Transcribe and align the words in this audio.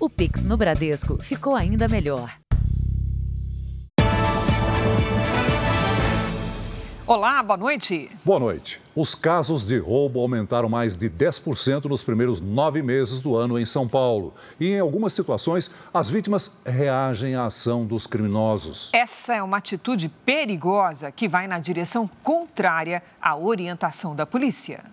O 0.00 0.08
Pix 0.08 0.44
no 0.44 0.56
Bradesco 0.56 1.20
ficou 1.20 1.56
ainda 1.56 1.88
melhor. 1.88 2.32
Olá, 7.04 7.42
boa 7.42 7.56
noite. 7.56 8.08
Boa 8.24 8.38
noite. 8.38 8.80
Os 8.94 9.16
casos 9.16 9.66
de 9.66 9.76
roubo 9.76 10.20
aumentaram 10.20 10.68
mais 10.68 10.96
de 10.96 11.10
10% 11.10 11.86
nos 11.86 12.04
primeiros 12.04 12.40
nove 12.40 12.80
meses 12.80 13.20
do 13.20 13.34
ano 13.34 13.58
em 13.58 13.66
São 13.66 13.88
Paulo. 13.88 14.34
E 14.60 14.70
em 14.70 14.78
algumas 14.78 15.14
situações, 15.14 15.68
as 15.92 16.08
vítimas 16.08 16.56
reagem 16.64 17.34
à 17.34 17.46
ação 17.46 17.84
dos 17.84 18.06
criminosos. 18.06 18.90
Essa 18.92 19.34
é 19.34 19.42
uma 19.42 19.56
atitude 19.56 20.08
perigosa 20.08 21.10
que 21.10 21.26
vai 21.26 21.48
na 21.48 21.58
direção 21.58 22.08
contrária 22.22 23.02
à 23.20 23.36
orientação 23.36 24.14
da 24.14 24.24
polícia. 24.24 24.84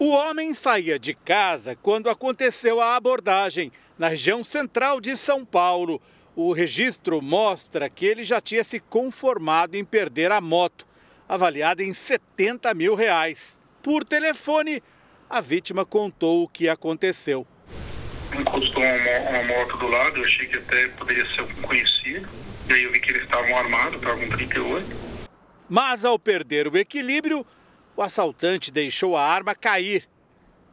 O 0.00 0.10
homem 0.10 0.54
saía 0.54 0.96
de 0.96 1.12
casa 1.12 1.74
quando 1.74 2.08
aconteceu 2.08 2.80
a 2.80 2.94
abordagem 2.94 3.72
na 3.98 4.06
região 4.06 4.44
central 4.44 5.00
de 5.00 5.16
São 5.16 5.44
Paulo. 5.44 6.00
O 6.36 6.52
registro 6.52 7.20
mostra 7.20 7.90
que 7.90 8.06
ele 8.06 8.22
já 8.22 8.40
tinha 8.40 8.62
se 8.62 8.78
conformado 8.78 9.76
em 9.76 9.84
perder 9.84 10.30
a 10.30 10.40
moto 10.40 10.86
avaliada 11.28 11.82
em 11.82 11.92
70 11.92 12.72
mil 12.74 12.94
reais. 12.94 13.58
Por 13.82 14.04
telefone, 14.04 14.80
a 15.28 15.40
vítima 15.40 15.84
contou 15.84 16.44
o 16.44 16.48
que 16.48 16.68
aconteceu. 16.68 17.44
Encostou 18.38 18.80
uma, 18.80 19.30
uma 19.30 19.42
moto 19.42 19.78
do 19.78 19.88
lado, 19.88 20.18
eu 20.18 20.24
achei 20.24 20.46
que 20.46 20.58
até 20.58 20.86
poderia 20.90 21.26
ser 21.34 21.42
um 21.42 21.62
conhecido. 21.62 22.28
E 22.68 22.72
aí 22.72 22.84
eu 22.84 22.92
vi 22.92 23.00
que 23.00 23.10
eles 23.10 23.24
estavam 23.24 23.56
armados, 23.56 23.98
estavam 23.98 24.20
com 24.20 24.28
38. 24.28 24.86
Mas 25.68 26.04
ao 26.04 26.20
perder 26.20 26.68
o 26.68 26.78
equilíbrio, 26.78 27.44
o 27.98 28.02
assaltante 28.02 28.70
deixou 28.70 29.16
a 29.16 29.22
arma 29.24 29.56
cair. 29.56 30.08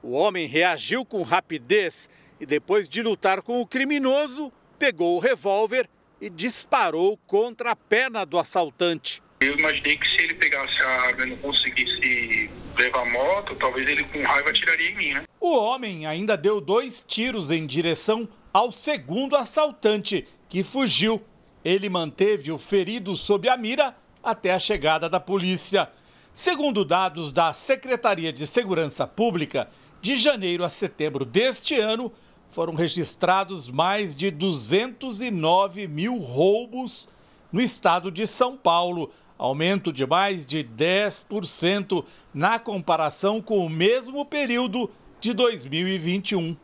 O 0.03 0.11
homem 0.11 0.45
reagiu 0.45 1.03
com 1.03 1.23
rapidez 1.23 2.07
e, 2.39 2.45
depois 2.45 2.87
de 2.87 3.01
lutar 3.01 3.41
com 3.41 3.59
o 3.59 3.65
criminoso, 3.65 4.53
pegou 4.77 5.15
o 5.15 5.19
revólver 5.19 5.89
e 6.21 6.29
disparou 6.29 7.17
contra 7.25 7.71
a 7.71 7.75
perna 7.75 8.23
do 8.27 8.37
assaltante. 8.37 9.23
Eu 9.39 9.57
imaginei 9.57 9.97
que 9.97 10.07
se 10.07 10.21
ele 10.21 10.35
pegasse 10.35 10.79
a 10.79 10.87
arma 10.87 11.23
e 11.25 11.29
não 11.31 11.37
conseguisse 11.37 12.51
levar 12.77 13.01
a 13.01 13.09
moto, 13.09 13.55
talvez 13.55 13.89
ele 13.89 14.03
com 14.03 14.21
raiva 14.21 14.53
tiraria 14.53 14.91
em 14.91 14.95
mim, 14.95 15.13
né? 15.15 15.23
O 15.39 15.57
homem 15.57 16.05
ainda 16.05 16.37
deu 16.37 16.61
dois 16.61 17.01
tiros 17.01 17.49
em 17.49 17.65
direção 17.65 18.29
ao 18.53 18.71
segundo 18.71 19.35
assaltante, 19.35 20.27
que 20.47 20.63
fugiu. 20.63 21.23
Ele 21.63 21.89
manteve 21.89 22.51
o 22.51 22.59
ferido 22.59 23.15
sob 23.15 23.49
a 23.49 23.57
mira 23.57 23.97
até 24.23 24.53
a 24.53 24.59
chegada 24.59 25.09
da 25.09 25.19
polícia. 25.19 25.89
Segundo 26.35 26.83
dados 26.83 27.31
da 27.31 27.53
Secretaria 27.53 28.33
de 28.33 28.45
Segurança 28.45 29.07
Pública, 29.07 29.69
de 30.01 30.17
janeiro 30.17 30.65
a 30.65 30.69
setembro 30.69 31.23
deste 31.23 31.79
ano, 31.79 32.11
foram 32.51 32.75
registrados 32.75 33.69
mais 33.69 34.13
de 34.13 34.29
209 34.29 35.87
mil 35.87 36.17
roubos 36.17 37.07
no 37.53 37.61
estado 37.61 38.11
de 38.11 38.27
São 38.27 38.57
Paulo 38.57 39.13
aumento 39.37 39.93
de 39.93 40.05
mais 40.05 40.45
de 40.45 40.61
10% 40.61 42.03
na 42.33 42.59
comparação 42.59 43.41
com 43.41 43.65
o 43.65 43.69
mesmo 43.69 44.25
período 44.25 44.91
de 45.21 45.31
2021. 45.33 46.57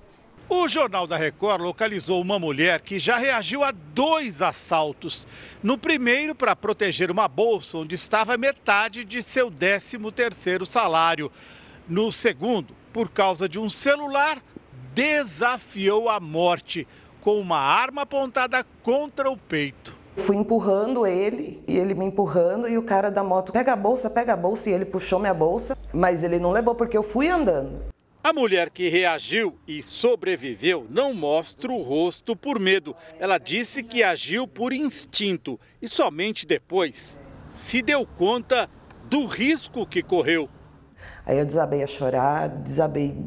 O 0.54 0.68
Jornal 0.68 1.08
da 1.08 1.16
Record 1.16 1.62
localizou 1.62 2.22
uma 2.22 2.38
mulher 2.38 2.82
que 2.82 3.00
já 3.00 3.16
reagiu 3.16 3.64
a 3.64 3.72
dois 3.72 4.42
assaltos. 4.42 5.26
No 5.64 5.78
primeiro, 5.78 6.36
para 6.36 6.58
proteger 6.58 7.10
uma 7.10 7.26
bolsa 7.26 7.78
onde 7.78 7.96
estava 7.96 8.38
metade 8.38 9.06
de 9.06 9.22
seu 9.22 9.50
13º 9.50 10.66
salário. 10.66 11.32
No 11.88 12.12
segundo, 12.12 12.76
por 12.92 13.10
causa 13.10 13.48
de 13.48 13.58
um 13.58 13.70
celular, 13.70 14.44
desafiou 14.94 16.10
a 16.10 16.20
morte 16.20 16.86
com 17.22 17.40
uma 17.40 17.58
arma 17.58 18.02
apontada 18.02 18.62
contra 18.84 19.32
o 19.32 19.38
peito. 19.38 19.98
Fui 20.18 20.36
empurrando 20.36 21.08
ele 21.08 21.64
e 21.66 21.78
ele 21.78 21.94
me 21.94 22.06
empurrando 22.06 22.68
e 22.68 22.78
o 22.78 22.84
cara 22.84 23.10
da 23.10 23.24
moto 23.24 23.54
pega 23.54 23.72
a 23.72 23.78
bolsa, 23.78 24.10
pega 24.10 24.34
a 24.34 24.38
bolsa 24.38 24.70
e 24.70 24.74
ele 24.74 24.84
puxou 24.84 25.18
minha 25.18 25.34
bolsa, 25.34 25.78
mas 25.94 26.24
ele 26.24 26.40
não 26.40 26.52
levou 26.52 26.76
porque 26.76 26.98
eu 26.98 27.04
fui 27.04 27.30
andando. 27.30 27.90
A 28.24 28.32
mulher 28.32 28.70
que 28.70 28.88
reagiu 28.88 29.58
e 29.68 29.82
sobreviveu 29.82 30.86
não 30.92 31.12
mostra 31.12 31.72
o 31.72 31.82
rosto 31.82 32.36
por 32.36 32.60
medo. 32.60 32.96
Ela 33.20 33.40
disse 33.40 33.82
que 33.82 34.04
agiu 34.04 34.48
por 34.48 34.72
instinto 34.74 35.60
e 35.82 35.88
somente 35.88 36.46
depois 36.46 37.18
se 37.52 37.82
deu 37.82 38.06
conta 38.06 38.70
do 39.06 39.26
risco 39.26 39.88
que 39.88 40.04
correu. 40.04 40.48
Aí 41.26 41.40
eu 41.40 41.46
desabei 41.46 41.82
a 41.82 41.88
chorar, 41.88 42.48
desabei. 42.48 43.18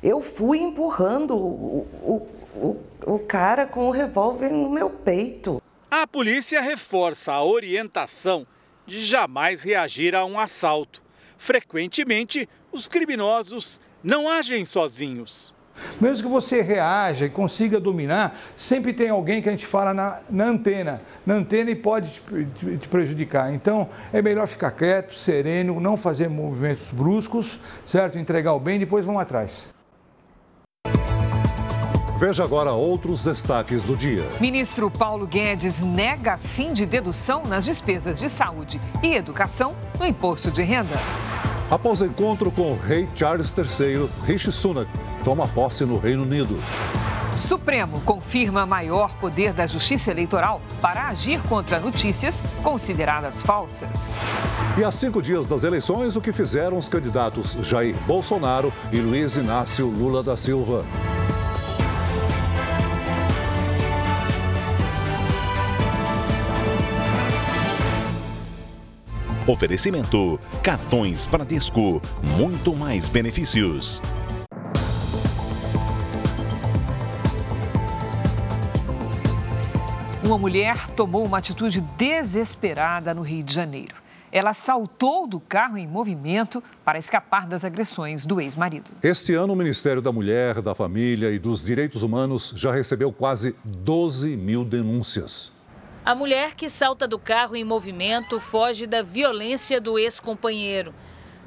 Eu 0.00 0.20
fui 0.20 0.60
empurrando 0.60 1.36
o, 1.36 1.88
o, 2.00 2.28
o, 2.54 3.14
o 3.14 3.18
cara 3.18 3.66
com 3.66 3.88
o 3.88 3.90
revólver 3.90 4.50
no 4.50 4.70
meu 4.70 4.88
peito. 4.88 5.60
A 5.90 6.06
polícia 6.06 6.60
reforça 6.60 7.32
a 7.32 7.44
orientação 7.44 8.46
de 8.86 9.00
jamais 9.04 9.64
reagir 9.64 10.14
a 10.14 10.24
um 10.24 10.38
assalto. 10.38 11.02
Frequentemente, 11.36 12.48
os 12.70 12.86
criminosos 12.86 13.80
não 14.04 14.28
agem 14.28 14.64
sozinhos. 14.66 15.54
Mesmo 16.00 16.26
que 16.26 16.32
você 16.32 16.62
reaja 16.62 17.26
e 17.26 17.30
consiga 17.30 17.80
dominar, 17.80 18.38
sempre 18.54 18.92
tem 18.92 19.08
alguém 19.08 19.42
que 19.42 19.48
a 19.48 19.52
gente 19.52 19.66
fala 19.66 19.92
na, 19.92 20.20
na 20.30 20.44
antena. 20.44 21.02
Na 21.26 21.34
antena 21.34 21.70
e 21.70 21.74
pode 21.74 22.12
te, 22.12 22.22
te, 22.60 22.76
te, 22.76 22.88
prejudicar. 22.88 23.52
Então, 23.52 23.88
é 24.12 24.22
melhor 24.22 24.46
ficar 24.46 24.70
quieto, 24.70 25.14
sereno, 25.14 25.80
não 25.80 25.96
fazer 25.96 26.28
movimentos 26.28 26.90
bruscos, 26.92 27.58
certo? 27.84 28.18
Entregar 28.18 28.52
o 28.52 28.60
bem 28.60 28.76
e 28.76 28.80
depois 28.80 29.04
vão 29.04 29.18
atrás. 29.18 29.66
Veja 32.16 32.44
agora 32.44 32.72
outros 32.72 33.24
destaques 33.24 33.82
do 33.82 33.96
dia. 33.96 34.24
Ministro 34.40 34.88
Paulo 34.88 35.26
Guedes 35.26 35.80
nega 35.80 36.38
fim 36.38 36.72
de 36.72 36.86
dedução 36.86 37.42
nas 37.42 37.64
despesas 37.64 38.20
de 38.20 38.28
saúde 38.28 38.80
e 39.02 39.14
educação 39.14 39.74
no 39.98 40.06
imposto 40.06 40.52
de 40.52 40.62
renda. 40.62 40.96
Após 41.70 42.02
encontro 42.02 42.50
com 42.50 42.72
o 42.72 42.78
rei 42.78 43.08
Charles 43.14 43.52
III, 43.56 44.08
Rishi 44.24 44.52
Sunak 44.52 44.90
toma 45.24 45.48
posse 45.48 45.84
no 45.84 45.98
Reino 45.98 46.22
Unido. 46.22 46.58
Supremo 47.36 48.00
confirma 48.02 48.64
maior 48.64 49.14
poder 49.14 49.52
da 49.52 49.66
Justiça 49.66 50.10
Eleitoral 50.10 50.60
para 50.80 51.08
agir 51.08 51.40
contra 51.48 51.80
notícias 51.80 52.44
consideradas 52.62 53.42
falsas. 53.42 54.14
E 54.78 54.84
há 54.84 54.92
cinco 54.92 55.20
dias 55.20 55.46
das 55.46 55.64
eleições, 55.64 56.14
o 56.14 56.20
que 56.20 56.32
fizeram 56.32 56.78
os 56.78 56.88
candidatos 56.88 57.56
Jair 57.62 57.96
Bolsonaro 58.06 58.72
e 58.92 59.00
Luiz 59.00 59.36
Inácio 59.36 59.86
Lula 59.86 60.22
da 60.22 60.36
Silva. 60.36 60.84
Oferecimento: 69.46 70.40
cartões 70.62 71.26
Bradesco, 71.26 72.00
muito 72.22 72.74
mais 72.74 73.08
benefícios. 73.08 74.00
Uma 80.24 80.38
mulher 80.38 80.88
tomou 80.96 81.26
uma 81.26 81.36
atitude 81.36 81.82
desesperada 81.98 83.12
no 83.12 83.20
Rio 83.20 83.42
de 83.42 83.52
Janeiro. 83.52 83.94
Ela 84.32 84.54
saltou 84.54 85.28
do 85.28 85.38
carro 85.38 85.76
em 85.76 85.86
movimento 85.86 86.62
para 86.82 86.98
escapar 86.98 87.46
das 87.46 87.62
agressões 87.62 88.24
do 88.24 88.40
ex-marido. 88.40 88.90
Este 89.02 89.34
ano, 89.34 89.52
o 89.52 89.56
Ministério 89.56 90.00
da 90.00 90.10
Mulher, 90.10 90.62
da 90.62 90.74
Família 90.74 91.30
e 91.30 91.38
dos 91.38 91.62
Direitos 91.62 92.02
Humanos 92.02 92.52
já 92.56 92.72
recebeu 92.72 93.12
quase 93.12 93.54
12 93.62 94.36
mil 94.36 94.64
denúncias. 94.64 95.53
A 96.04 96.14
mulher 96.14 96.54
que 96.54 96.68
salta 96.68 97.08
do 97.08 97.18
carro 97.18 97.56
em 97.56 97.64
movimento 97.64 98.38
foge 98.38 98.86
da 98.86 99.00
violência 99.00 99.80
do 99.80 99.98
ex-companheiro. 99.98 100.94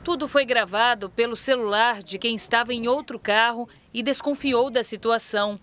Tudo 0.03 0.27
foi 0.27 0.45
gravado 0.45 1.11
pelo 1.11 1.35
celular 1.35 2.01
de 2.01 2.17
quem 2.17 2.33
estava 2.33 2.73
em 2.73 2.87
outro 2.87 3.19
carro 3.19 3.69
e 3.93 4.01
desconfiou 4.01 4.71
da 4.71 4.83
situação. 4.83 5.59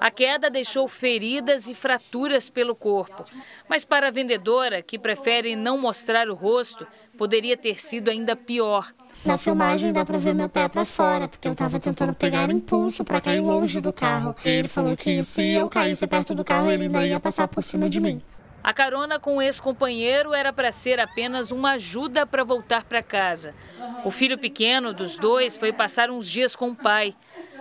A 0.00 0.10
queda 0.10 0.48
deixou 0.48 0.88
feridas 0.88 1.68
e 1.68 1.74
fraturas 1.74 2.48
pelo 2.48 2.74
corpo. 2.74 3.22
Mas 3.68 3.84
para 3.84 4.08
a 4.08 4.10
vendedora, 4.10 4.80
que 4.80 4.98
prefere 4.98 5.54
não 5.54 5.76
mostrar 5.76 6.26
o 6.30 6.34
rosto, 6.34 6.86
poderia 7.18 7.56
ter 7.56 7.78
sido 7.78 8.08
ainda 8.10 8.34
pior. 8.34 8.90
Na 9.26 9.36
filmagem 9.36 9.92
dá 9.92 10.06
para 10.06 10.16
ver 10.16 10.34
meu 10.34 10.48
pé 10.48 10.68
para 10.68 10.86
fora, 10.86 11.28
porque 11.28 11.48
eu 11.48 11.52
estava 11.52 11.78
tentando 11.78 12.14
pegar 12.14 12.48
impulso 12.50 13.04
para 13.04 13.20
cair 13.20 13.40
longe 13.40 13.78
do 13.78 13.92
carro. 13.92 14.34
Ele 14.42 14.68
falou 14.68 14.96
que 14.96 15.22
se 15.22 15.50
eu 15.50 15.68
caísse 15.68 16.06
perto 16.06 16.34
do 16.34 16.42
carro, 16.42 16.70
ele 16.70 16.84
ainda 16.84 17.06
ia 17.06 17.20
passar 17.20 17.46
por 17.46 17.62
cima 17.62 17.90
de 17.90 18.00
mim. 18.00 18.22
A 18.62 18.72
carona 18.72 19.18
com 19.18 19.36
o 19.36 19.42
ex-companheiro 19.42 20.34
era 20.34 20.52
para 20.52 20.72
ser 20.72 21.00
apenas 21.00 21.50
uma 21.50 21.72
ajuda 21.72 22.26
para 22.26 22.44
voltar 22.44 22.84
para 22.84 23.02
casa. 23.02 23.54
O 24.04 24.10
filho 24.10 24.36
pequeno 24.36 24.92
dos 24.92 25.16
dois 25.16 25.56
foi 25.56 25.72
passar 25.72 26.10
uns 26.10 26.28
dias 26.28 26.56
com 26.56 26.70
o 26.70 26.76
pai. 26.76 27.14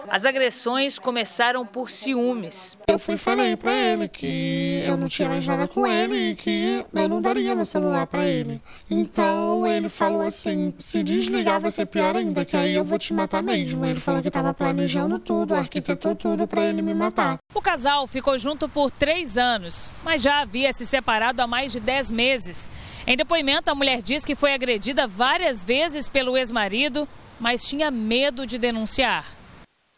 As 0.09 0.25
agressões 0.25 0.97
começaram 0.99 1.65
por 1.65 1.89
ciúmes. 1.89 2.77
Eu 2.87 2.99
fui 2.99 3.15
e 3.15 3.17
falei 3.17 3.55
para 3.55 3.73
ele 3.73 4.07
que 4.07 4.83
eu 4.85 4.95
não 4.95 5.07
tinha 5.07 5.27
mais 5.27 5.45
nada 5.45 5.67
com 5.67 5.85
ele 5.85 6.31
e 6.31 6.35
que 6.35 6.85
eu 6.93 7.09
não 7.09 7.21
daria 7.21 7.55
meu 7.55 7.65
celular 7.65 8.07
para 8.07 8.25
ele. 8.25 8.61
Então 8.89 9.65
ele 9.67 9.89
falou 9.89 10.21
assim: 10.21 10.73
se 10.77 11.03
desligar 11.03 11.59
vai 11.59 11.71
ser 11.71 11.85
pior 11.85 12.15
ainda, 12.15 12.45
que 12.45 12.55
aí 12.55 12.75
eu 12.75 12.83
vou 12.83 12.97
te 12.97 13.13
matar 13.13 13.43
mesmo. 13.43 13.85
Ele 13.85 13.99
falou 13.99 14.21
que 14.21 14.27
estava 14.27 14.53
planejando 14.53 15.19
tudo, 15.19 15.53
arquitetou 15.53 16.15
tudo 16.15 16.47
para 16.47 16.63
ele 16.63 16.81
me 16.81 16.93
matar. 16.93 17.37
O 17.53 17.61
casal 17.61 18.07
ficou 18.07 18.37
junto 18.37 18.69
por 18.69 18.91
três 18.91 19.37
anos, 19.37 19.91
mas 20.03 20.21
já 20.21 20.41
havia 20.41 20.71
se 20.73 20.85
separado 20.85 21.41
há 21.41 21.47
mais 21.47 21.71
de 21.71 21.79
dez 21.79 22.09
meses. 22.11 22.69
Em 23.05 23.15
depoimento, 23.15 23.71
a 23.71 23.75
mulher 23.75 24.01
diz 24.01 24.25
que 24.25 24.35
foi 24.35 24.53
agredida 24.53 25.07
várias 25.07 25.63
vezes 25.63 26.09
pelo 26.09 26.37
ex-marido, 26.37 27.07
mas 27.39 27.65
tinha 27.65 27.91
medo 27.91 28.45
de 28.45 28.57
denunciar. 28.57 29.36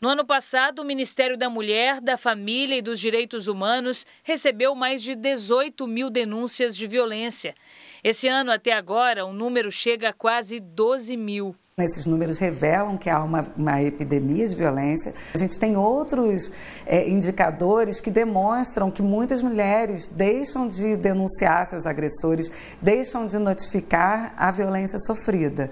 No 0.02 0.08
ano 0.08 0.26
passado, 0.26 0.82
o 0.82 0.86
Ministério 0.86 1.38
da 1.38 1.50
Mulher, 1.50 2.00
da 2.00 2.16
Família 2.16 2.78
e 2.78 2.82
dos 2.82 3.02
Direitos 3.02 3.50
Humanos 3.50 4.06
recebeu 4.24 4.74
mais 4.74 5.04
de 5.04 5.14
18 5.14 5.86
mil 5.86 6.10
denúncias 6.10 6.74
de 6.74 6.88
violência. 6.88 7.54
Esse 8.02 8.26
ano, 8.26 8.50
até 8.50 8.72
agora, 8.72 9.26
o 9.26 9.34
número 9.34 9.70
chega 9.70 10.08
a 10.08 10.14
quase 10.14 10.62
12 10.62 11.18
mil. 11.18 11.54
Esses 11.78 12.06
números 12.06 12.38
revelam 12.38 12.98
que 12.98 13.10
há 13.10 13.22
uma, 13.22 13.46
uma, 13.58 13.82
epidemia 13.82 14.48
de 14.48 14.56
violência. 14.56 15.14
A 15.34 15.38
gente 15.38 15.60
tem 15.60 15.76
outros 15.76 16.50
é, 16.86 17.10
indicadores 17.10 18.00
que 18.00 18.10
demonstram 18.10 18.90
que 18.90 19.02
muitas 19.02 19.42
mulheres 19.42 20.08
deixam 20.08 20.70
de 20.70 20.96
denunciar 20.96 21.66
seus 21.68 21.86
agressores, 21.86 22.50
deixam 22.82 23.28
de 23.28 23.38
notificar 23.38 24.34
a 24.38 24.50
violência 24.50 24.98
sofrida. 25.00 25.70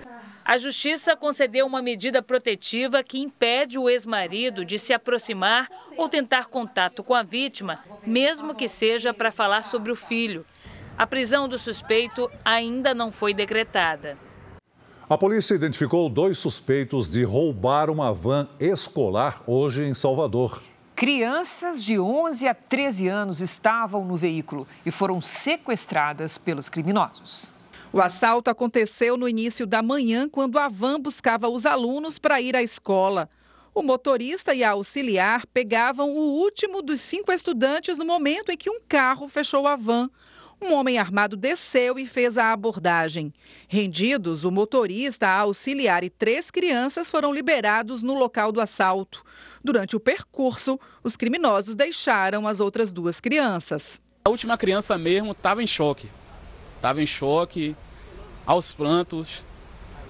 A 0.47 0.57
justiça 0.57 1.13
concedeu 1.13 1.67
uma 1.67 1.81
medida 1.81 2.21
protetiva 2.21 3.03
que 3.03 3.19
impede 3.19 3.77
o 3.77 3.89
ex-marido 3.89 4.63
de 4.63 4.79
se 4.79 4.93
aproximar 4.93 5.67
ou 5.97 6.07
tentar 6.07 6.45
contato 6.45 7.03
com 7.03 7.13
a 7.13 7.21
vítima, 7.21 7.83
mesmo 8.05 8.55
que 8.55 8.65
seja 8.65 9.13
para 9.13 9.29
falar 9.29 9.63
sobre 9.63 9.91
o 9.91 9.95
filho. 9.95 10.45
A 10.97 11.05
prisão 11.05 11.49
do 11.49 11.57
suspeito 11.57 12.31
ainda 12.45 12.93
não 12.93 13.11
foi 13.11 13.33
decretada. 13.33 14.17
A 15.09 15.17
polícia 15.17 15.53
identificou 15.53 16.09
dois 16.09 16.37
suspeitos 16.37 17.11
de 17.11 17.25
roubar 17.25 17.89
uma 17.89 18.13
van 18.13 18.47
escolar 18.57 19.43
hoje 19.45 19.83
em 19.83 19.93
Salvador. 19.93 20.63
Crianças 20.95 21.83
de 21.83 21.99
11 21.99 22.47
a 22.47 22.53
13 22.53 23.09
anos 23.09 23.41
estavam 23.41 24.05
no 24.05 24.15
veículo 24.15 24.65
e 24.85 24.91
foram 24.91 25.19
sequestradas 25.19 26.37
pelos 26.37 26.69
criminosos. 26.69 27.56
O 27.97 28.01
assalto 28.01 28.51
aconteceu 28.51 29.17
no 29.17 29.27
início 29.27 29.65
da 29.65 29.81
manhã, 29.81 30.29
quando 30.29 30.59
a 30.59 30.67
van 30.69 30.99
buscava 30.99 31.49
os 31.49 31.65
alunos 31.65 32.19
para 32.19 32.39
ir 32.39 32.55
à 32.55 32.61
escola. 32.61 33.27
O 33.73 33.81
motorista 33.81 34.53
e 34.53 34.63
a 34.63 34.69
auxiliar 34.69 35.47
pegavam 35.47 36.11
o 36.15 36.37
último 36.37 36.83
dos 36.83 37.01
cinco 37.01 37.31
estudantes 37.31 37.97
no 37.97 38.05
momento 38.05 38.51
em 38.51 38.55
que 38.55 38.69
um 38.69 38.79
carro 38.87 39.27
fechou 39.27 39.65
a 39.65 39.75
van. 39.75 40.11
Um 40.61 40.73
homem 40.73 40.99
armado 40.99 41.35
desceu 41.35 41.97
e 41.97 42.05
fez 42.05 42.37
a 42.37 42.51
abordagem. 42.51 43.33
Rendidos, 43.67 44.43
o 44.43 44.51
motorista, 44.51 45.27
a 45.27 45.39
auxiliar 45.39 46.03
e 46.03 46.09
três 46.11 46.51
crianças 46.51 47.09
foram 47.09 47.33
liberados 47.33 48.03
no 48.03 48.13
local 48.13 48.51
do 48.51 48.61
assalto. 48.61 49.23
Durante 49.63 49.95
o 49.95 49.99
percurso, 49.99 50.79
os 51.03 51.17
criminosos 51.17 51.75
deixaram 51.75 52.47
as 52.47 52.59
outras 52.59 52.93
duas 52.93 53.19
crianças. 53.19 53.99
A 54.23 54.29
última 54.29 54.55
criança 54.55 54.99
mesmo 54.99 55.31
estava 55.31 55.63
em 55.63 55.67
choque. 55.67 56.07
Estava 56.75 57.01
em 57.01 57.07
choque, 57.07 57.75
aos 58.47 58.71
prantos, 58.71 59.45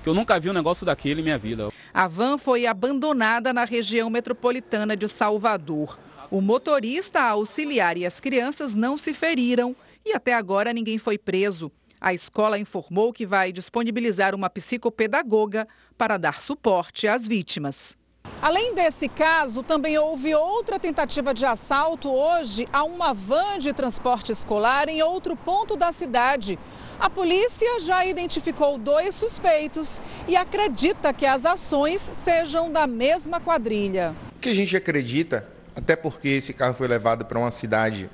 que 0.04 0.07
eu 0.07 0.13
nunca 0.13 0.39
vi 0.39 0.50
um 0.50 0.54
negócio 0.54 0.86
daquele 0.86 1.22
em 1.22 1.24
minha 1.24 1.38
vida. 1.39 1.69
A 1.92 2.07
van 2.07 2.38
foi 2.38 2.68
abandonada 2.68 3.51
na 3.51 3.66
região 3.66 4.12
metropolitana 4.12 4.95
de 4.95 5.07
Salvador. 5.07 6.00
O 6.30 6.39
motorista, 6.39 7.19
a 7.19 7.31
auxiliar 7.31 7.98
e 7.98 8.06
as 8.06 8.19
crianças 8.19 8.75
não 8.75 8.98
se 8.98 9.13
feriram 9.13 9.75
e 10.06 10.13
até 10.13 10.36
agora 10.36 10.72
ninguém 10.72 11.00
foi 11.00 11.18
preso. 11.18 11.72
A 12.00 12.13
escola 12.13 12.60
informou 12.60 13.12
que 13.12 13.25
vai 13.25 13.51
disponibilizar 13.51 14.36
uma 14.36 14.51
psicopedagoga 14.51 15.68
para 15.98 16.18
dar 16.18 16.42
suporte 16.44 17.07
às 17.07 17.25
vítimas. 17.25 17.98
Além 18.41 18.75
desse 18.75 19.09
caso, 19.09 19.63
também 19.63 19.97
houve 19.97 20.35
outra 20.35 20.79
tentativa 20.79 21.33
de 21.33 21.45
assalto 21.45 22.12
hoje 22.12 22.68
a 22.71 22.83
uma 22.83 23.13
van 23.13 23.57
de 23.57 23.74
transporte 23.74 24.31
escolar 24.31 24.88
em 24.89 25.01
outro 25.01 25.35
ponto 25.35 25.75
da 25.75 25.91
cidade. 25.91 26.59
A 27.00 27.09
polícia 27.09 27.79
já 27.79 28.06
identificou 28.06 28.77
dois 28.77 29.15
suspeitos 29.15 30.00
e 30.27 30.35
acredita 30.35 31.12
que 31.12 31.25
as 31.25 31.45
ações 31.45 32.00
sejam 32.13 32.71
da 32.71 32.85
mesma 32.85 33.39
quadrilha. 33.39 34.15
O 34.35 34.39
que 34.39 34.50
a 34.50 34.53
gente 34.53 34.77
acredita, 34.77 35.47
até 35.75 35.95
porque 35.95 36.30
esse 36.30 36.53
carro 36.53 36.75
foi 36.75 36.88
levado 36.88 37.25
para 37.25 37.39
uma 37.39 37.51
cidade 37.51 38.09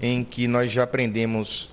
em 0.00 0.24
que 0.24 0.48
nós 0.48 0.72
já 0.72 0.86
prendemos 0.86 1.70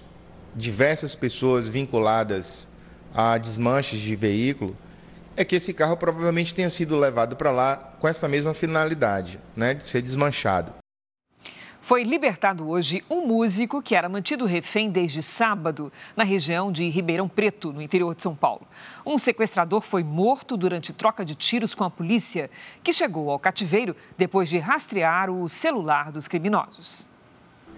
diversas 0.56 1.16
pessoas 1.16 1.68
vinculadas 1.68 2.68
a 3.14 3.38
desmanches 3.38 4.00
de 4.00 4.16
veículo, 4.16 4.78
é 5.40 5.46
que 5.46 5.56
esse 5.56 5.74
carro 5.74 5.96
provavelmente 5.96 6.54
tenha 6.54 6.70
sido 6.70 6.98
levado 6.98 7.38
para 7.38 7.50
lá 7.50 7.78
com 7.98 8.10
essa 8.10 8.28
mesma 8.28 8.54
finalidade, 8.54 9.40
né, 9.56 9.74
de 9.74 9.86
ser 9.86 10.02
desmanchado. 10.02 10.74
Foi 11.82 12.04
libertado 12.04 12.68
hoje 12.68 13.06
um 13.10 13.26
músico 13.26 13.82
que 13.82 13.96
era 13.96 14.10
mantido 14.10 14.46
refém 14.46 14.92
desde 14.92 15.24
sábado 15.24 15.94
na 16.14 16.26
região 16.26 16.74
de 16.74 16.90
Ribeirão 16.90 17.30
Preto, 17.30 17.72
no 17.72 17.82
interior 17.82 18.14
de 18.14 18.22
São 18.22 18.36
Paulo. 18.36 18.68
Um 19.06 19.18
sequestrador 19.18 19.80
foi 19.80 20.04
morto 20.04 20.58
durante 20.58 20.92
troca 20.92 21.24
de 21.24 21.36
tiros 21.36 21.74
com 21.74 21.86
a 21.86 21.90
polícia, 21.90 22.52
que 22.84 22.92
chegou 22.92 23.32
ao 23.32 23.40
cativeiro 23.40 23.96
depois 24.18 24.50
de 24.50 24.58
rastrear 24.58 25.30
o 25.30 25.48
celular 25.48 26.12
dos 26.12 26.28
criminosos. 26.28 27.08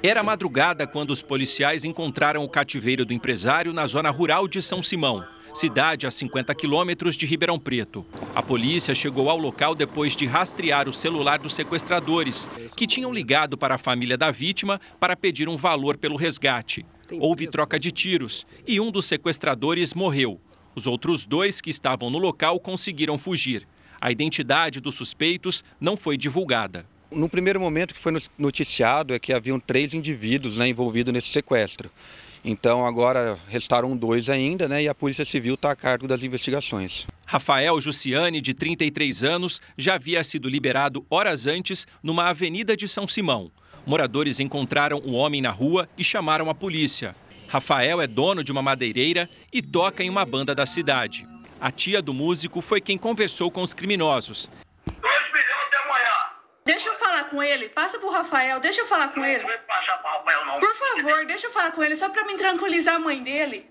Era 0.01 0.23
madrugada 0.23 0.87
quando 0.87 1.11
os 1.11 1.21
policiais 1.21 1.85
encontraram 1.85 2.43
o 2.43 2.49
cativeiro 2.49 3.05
do 3.05 3.13
empresário 3.13 3.71
na 3.71 3.85
zona 3.85 4.09
rural 4.09 4.47
de 4.47 4.63
São 4.63 4.81
Simão, 4.81 5.23
cidade 5.53 6.07
a 6.07 6.12
50 6.12 6.53
quilômetros 6.56 7.15
de 7.15 7.25
Ribeirão 7.25 7.59
Preto. 7.59 8.06
A 8.33 8.42
polícia 8.42 8.95
chegou 8.95 9.30
ao 9.30 9.38
local 9.38 9.75
depois 9.75 10.15
de 10.15 10.25
rastrear 10.25 10.88
o 10.88 10.94
celular 10.94 11.39
dos 11.39 11.53
sequestradores, 11.53 12.48
que 12.75 12.88
tinham 12.88 13.13
ligado 13.13 13.57
para 13.57 13.75
a 13.75 13.77
família 13.77 14.18
da 14.18 14.31
vítima 14.31 14.80
para 15.00 15.15
pedir 15.15 15.50
um 15.50 15.57
valor 15.57 15.98
pelo 15.98 16.15
resgate. 16.15 16.86
Houve 17.12 17.48
troca 17.48 17.80
de 17.80 17.92
tiros 17.92 18.45
e 18.65 18.80
um 18.80 18.92
dos 18.92 19.06
sequestradores 19.06 19.94
morreu. 19.94 20.39
Os 20.74 20.88
outros 20.88 21.25
dois 21.25 21.59
que 21.59 21.69
estavam 21.69 22.09
no 22.09 22.18
local 22.18 22.59
conseguiram 22.59 23.18
fugir. 23.18 23.68
A 24.00 24.12
identidade 24.12 24.80
dos 24.80 24.95
suspeitos 24.95 25.63
não 25.80 25.97
foi 25.97 26.18
divulgada. 26.18 26.86
No 27.12 27.27
primeiro 27.27 27.59
momento 27.59 27.94
que 27.94 28.00
foi 28.00 28.13
noticiado 28.38 29.13
é 29.13 29.19
que 29.19 29.33
haviam 29.33 29.59
três 29.59 29.94
indivíduos 29.94 30.56
né, 30.56 30.69
envolvidos 30.69 31.13
nesse 31.13 31.27
sequestro. 31.27 31.92
Então 32.43 32.85
agora 32.85 33.38
restaram 33.47 33.95
dois 33.95 34.27
ainda, 34.29 34.67
né? 34.67 34.83
E 34.83 34.89
a 34.89 34.95
Polícia 34.95 35.23
Civil 35.23 35.53
está 35.53 35.71
a 35.71 35.75
cargo 35.75 36.07
das 36.07 36.23
investigações. 36.23 37.05
Rafael 37.25 37.79
Jussiane, 37.79 38.41
de 38.41 38.53
33 38.53 39.23
anos, 39.23 39.61
já 39.77 39.95
havia 39.95 40.23
sido 40.23 40.49
liberado 40.49 41.05
horas 41.09 41.45
antes 41.45 41.85
numa 42.01 42.29
avenida 42.29 42.75
de 42.75 42.88
São 42.88 43.07
Simão. 43.07 43.51
Moradores 43.85 44.39
encontraram 44.39 44.99
o 44.99 45.13
homem 45.13 45.42
na 45.42 45.51
rua 45.51 45.87
e 45.97 46.04
chamaram 46.04 46.49
a 46.49 46.56
polícia. 46.56 47.16
Rafael 47.47 48.01
é 48.01 48.07
dono 48.07 48.44
de 48.44 48.51
uma 48.51 48.61
madeireira 48.61 49.30
e 49.51 49.61
toca 49.61 50.04
em 50.04 50.09
uma 50.09 50.25
banda 50.25 50.56
da 50.56 50.66
cidade. 50.66 51.27
A 51.59 51.69
tia 51.69 52.01
do 52.01 52.13
músico 52.13 52.59
foi 52.61 52.81
quem 52.81 52.97
conversou 52.97 53.51
com 53.51 53.61
os 53.61 53.73
criminosos 53.73 54.49
Deixa 56.63 56.89
eu 56.89 56.95
falar 56.95 57.25
com 57.25 57.41
ele. 57.41 57.69
Passa 57.69 57.97
pro 57.97 58.09
Rafael. 58.09 58.59
Deixa 58.59 58.81
eu 58.81 58.87
falar 58.87 59.09
com 59.09 59.25
ele. 59.25 59.39
Não 59.39 59.47
vai 59.47 59.57
passar 59.59 59.97
pro 59.97 60.11
Rafael, 60.11 60.45
não. 60.45 60.59
Por 60.59 60.75
favor, 60.75 61.25
deixa 61.25 61.47
eu 61.47 61.51
falar 61.51 61.71
com 61.71 61.83
ele, 61.83 61.95
só 61.95 62.09
pra 62.09 62.23
me 62.25 62.35
tranquilizar 62.35 62.95
a 62.95 62.99
mãe 62.99 63.21
dele. 63.21 63.69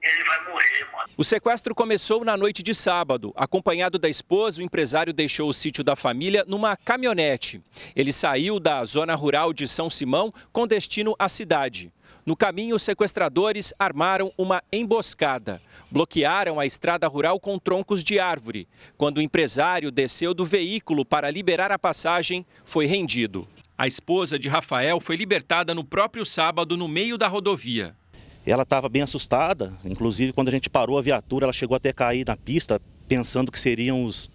Ele 0.00 0.24
vai 0.24 0.44
morrer, 0.48 0.86
mano. 0.92 1.08
O 1.16 1.24
sequestro 1.24 1.74
começou 1.74 2.24
na 2.24 2.36
noite 2.36 2.62
de 2.62 2.72
sábado. 2.72 3.32
Acompanhado 3.34 3.98
da 3.98 4.08
esposa, 4.08 4.60
o 4.60 4.64
empresário 4.64 5.12
deixou 5.12 5.48
o 5.48 5.52
sítio 5.52 5.82
da 5.82 5.96
família 5.96 6.44
numa 6.46 6.76
caminhonete. 6.76 7.60
Ele 7.96 8.12
saiu 8.12 8.60
da 8.60 8.84
zona 8.84 9.16
rural 9.16 9.52
de 9.52 9.66
São 9.66 9.90
Simão 9.90 10.32
com 10.52 10.68
destino 10.68 11.16
à 11.18 11.28
cidade. 11.28 11.92
No 12.28 12.36
caminho, 12.36 12.76
os 12.76 12.82
sequestradores 12.82 13.72
armaram 13.78 14.30
uma 14.36 14.62
emboscada. 14.70 15.62
Bloquearam 15.90 16.60
a 16.60 16.66
estrada 16.66 17.08
rural 17.08 17.40
com 17.40 17.58
troncos 17.58 18.04
de 18.04 18.18
árvore. 18.18 18.68
Quando 18.98 19.16
o 19.16 19.22
empresário 19.22 19.90
desceu 19.90 20.34
do 20.34 20.44
veículo 20.44 21.06
para 21.06 21.30
liberar 21.30 21.72
a 21.72 21.78
passagem, 21.78 22.44
foi 22.66 22.84
rendido. 22.84 23.48
A 23.78 23.86
esposa 23.86 24.38
de 24.38 24.46
Rafael 24.46 25.00
foi 25.00 25.16
libertada 25.16 25.74
no 25.74 25.82
próprio 25.82 26.22
sábado 26.26 26.76
no 26.76 26.86
meio 26.86 27.16
da 27.16 27.28
rodovia. 27.28 27.96
Ela 28.44 28.64
estava 28.64 28.90
bem 28.90 29.00
assustada, 29.00 29.72
inclusive 29.82 30.34
quando 30.34 30.48
a 30.48 30.52
gente 30.52 30.68
parou 30.68 30.98
a 30.98 31.02
viatura, 31.02 31.46
ela 31.46 31.52
chegou 31.54 31.78
até 31.78 31.94
cair 31.94 32.26
na 32.26 32.36
pista, 32.36 32.78
pensando 33.08 33.50
que 33.50 33.58
seriam 33.58 34.04
os, 34.04 34.30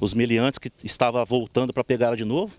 os 0.00 0.14
meliantes 0.14 0.58
que 0.58 0.72
estavam 0.82 1.22
voltando 1.26 1.70
para 1.70 1.84
pegar 1.84 2.06
ela 2.06 2.16
de 2.16 2.24
novo. 2.24 2.56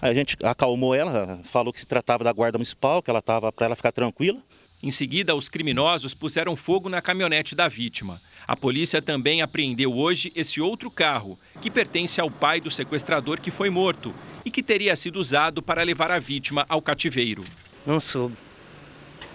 Aí 0.00 0.10
a 0.10 0.14
gente 0.14 0.36
acalmou 0.42 0.94
ela, 0.94 1.40
falou 1.44 1.72
que 1.72 1.80
se 1.80 1.86
tratava 1.86 2.22
da 2.22 2.32
guarda 2.32 2.58
municipal, 2.58 3.02
que 3.02 3.10
ela 3.10 3.20
estava 3.20 3.50
para 3.50 3.66
ela 3.66 3.76
ficar 3.76 3.92
tranquila. 3.92 4.38
Em 4.82 4.90
seguida, 4.90 5.34
os 5.34 5.48
criminosos 5.48 6.12
puseram 6.12 6.54
fogo 6.54 6.88
na 6.88 7.00
caminhonete 7.00 7.54
da 7.54 7.66
vítima. 7.66 8.20
A 8.46 8.54
polícia 8.54 9.00
também 9.00 9.42
apreendeu 9.42 9.96
hoje 9.96 10.30
esse 10.36 10.60
outro 10.60 10.90
carro, 10.90 11.38
que 11.60 11.70
pertence 11.70 12.20
ao 12.20 12.30
pai 12.30 12.60
do 12.60 12.70
sequestrador 12.70 13.40
que 13.40 13.50
foi 13.50 13.70
morto 13.70 14.14
e 14.44 14.50
que 14.50 14.62
teria 14.62 14.94
sido 14.94 15.16
usado 15.18 15.62
para 15.62 15.82
levar 15.82 16.10
a 16.10 16.18
vítima 16.18 16.64
ao 16.68 16.82
cativeiro. 16.82 17.42
Não 17.84 17.98
soube. 17.98 18.36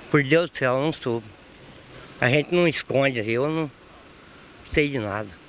Por 0.10 0.24
Deus 0.24 0.50
do 0.50 0.58
céu, 0.58 0.80
não 0.80 0.94
soube. 0.94 1.26
A 2.20 2.30
gente 2.30 2.54
não 2.54 2.68
esconde, 2.68 3.20
eu 3.20 3.50
não 3.50 3.72
sei 4.72 4.90
de 4.90 5.00
nada. 5.00 5.41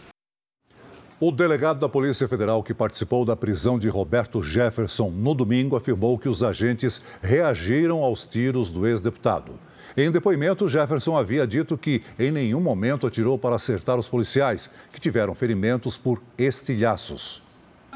O 1.24 1.30
delegado 1.30 1.78
da 1.78 1.88
Polícia 1.88 2.26
Federal 2.26 2.64
que 2.64 2.74
participou 2.74 3.24
da 3.24 3.36
prisão 3.36 3.78
de 3.78 3.88
Roberto 3.88 4.42
Jefferson 4.42 5.08
no 5.08 5.36
domingo 5.36 5.76
afirmou 5.76 6.18
que 6.18 6.28
os 6.28 6.42
agentes 6.42 7.00
reagiram 7.22 8.02
aos 8.02 8.26
tiros 8.26 8.72
do 8.72 8.84
ex-deputado. 8.88 9.56
Em 9.96 10.10
depoimento, 10.10 10.66
Jefferson 10.66 11.16
havia 11.16 11.46
dito 11.46 11.78
que 11.78 12.02
em 12.18 12.32
nenhum 12.32 12.60
momento 12.60 13.06
atirou 13.06 13.38
para 13.38 13.54
acertar 13.54 14.00
os 14.00 14.08
policiais, 14.08 14.68
que 14.92 14.98
tiveram 14.98 15.32
ferimentos 15.32 15.96
por 15.96 16.20
estilhaços. 16.36 17.40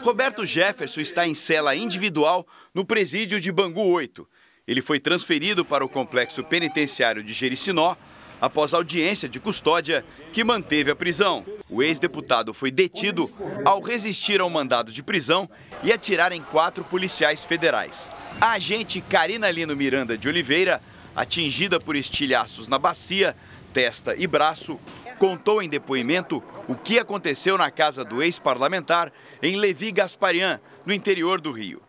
Roberto 0.04 0.46
Jefferson 0.46 1.00
está 1.00 1.26
em 1.26 1.34
cela 1.34 1.74
individual 1.74 2.46
no 2.72 2.84
presídio 2.84 3.40
de 3.40 3.50
Bangu 3.50 3.88
8. 3.88 4.24
Ele 4.68 4.80
foi 4.80 5.00
transferido 5.00 5.64
para 5.64 5.84
o 5.84 5.88
complexo 5.88 6.44
penitenciário 6.44 7.24
de 7.24 7.32
Jericinó 7.32 7.96
após 8.40 8.74
audiência 8.74 9.28
de 9.28 9.40
custódia 9.40 10.04
que 10.32 10.44
manteve 10.44 10.90
a 10.90 10.96
prisão. 10.96 11.44
O 11.68 11.82
ex-deputado 11.82 12.52
foi 12.52 12.70
detido 12.70 13.30
ao 13.64 13.80
resistir 13.80 14.40
ao 14.40 14.50
mandado 14.50 14.92
de 14.92 15.02
prisão 15.02 15.48
e 15.82 15.92
atirar 15.92 16.32
em 16.32 16.42
quatro 16.42 16.84
policiais 16.84 17.44
federais. 17.44 18.08
A 18.40 18.52
agente 18.52 19.00
Karina 19.00 19.50
Lino 19.50 19.74
Miranda 19.74 20.16
de 20.16 20.28
Oliveira 20.28 20.80
atingida 21.16 21.80
por 21.80 21.96
estilhaços 21.96 22.68
na 22.68 22.78
bacia, 22.78 23.34
testa 23.72 24.14
e 24.14 24.26
braço, 24.26 24.78
contou 25.18 25.62
em 25.62 25.68
depoimento 25.68 26.44
o 26.68 26.76
que 26.76 26.98
aconteceu 26.98 27.56
na 27.56 27.70
casa 27.70 28.04
do 28.04 28.22
ex-parlamentar 28.22 29.10
em 29.42 29.56
Levi 29.56 29.90
Gasparian, 29.90 30.60
no 30.84 30.92
interior 30.92 31.40
do 31.40 31.50
Rio. 31.50 31.82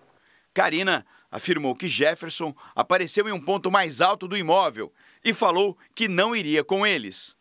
Karina 0.53 1.05
afirmou 1.29 1.75
que 1.75 1.89
Jefferson 1.89 2.55
apareceu 2.73 3.27
em 3.27 3.33
um 3.33 3.39
ponto 3.39 3.69
mais 3.69 3.99
alto 3.99 4.27
do 4.27 4.37
imóvel 4.37 4.93
e 5.27 5.33
falou 5.33 5.77
que 5.93 6.07
não 6.07 6.33
iria 6.33 6.63
com 6.63 6.87
eles. 6.87 7.35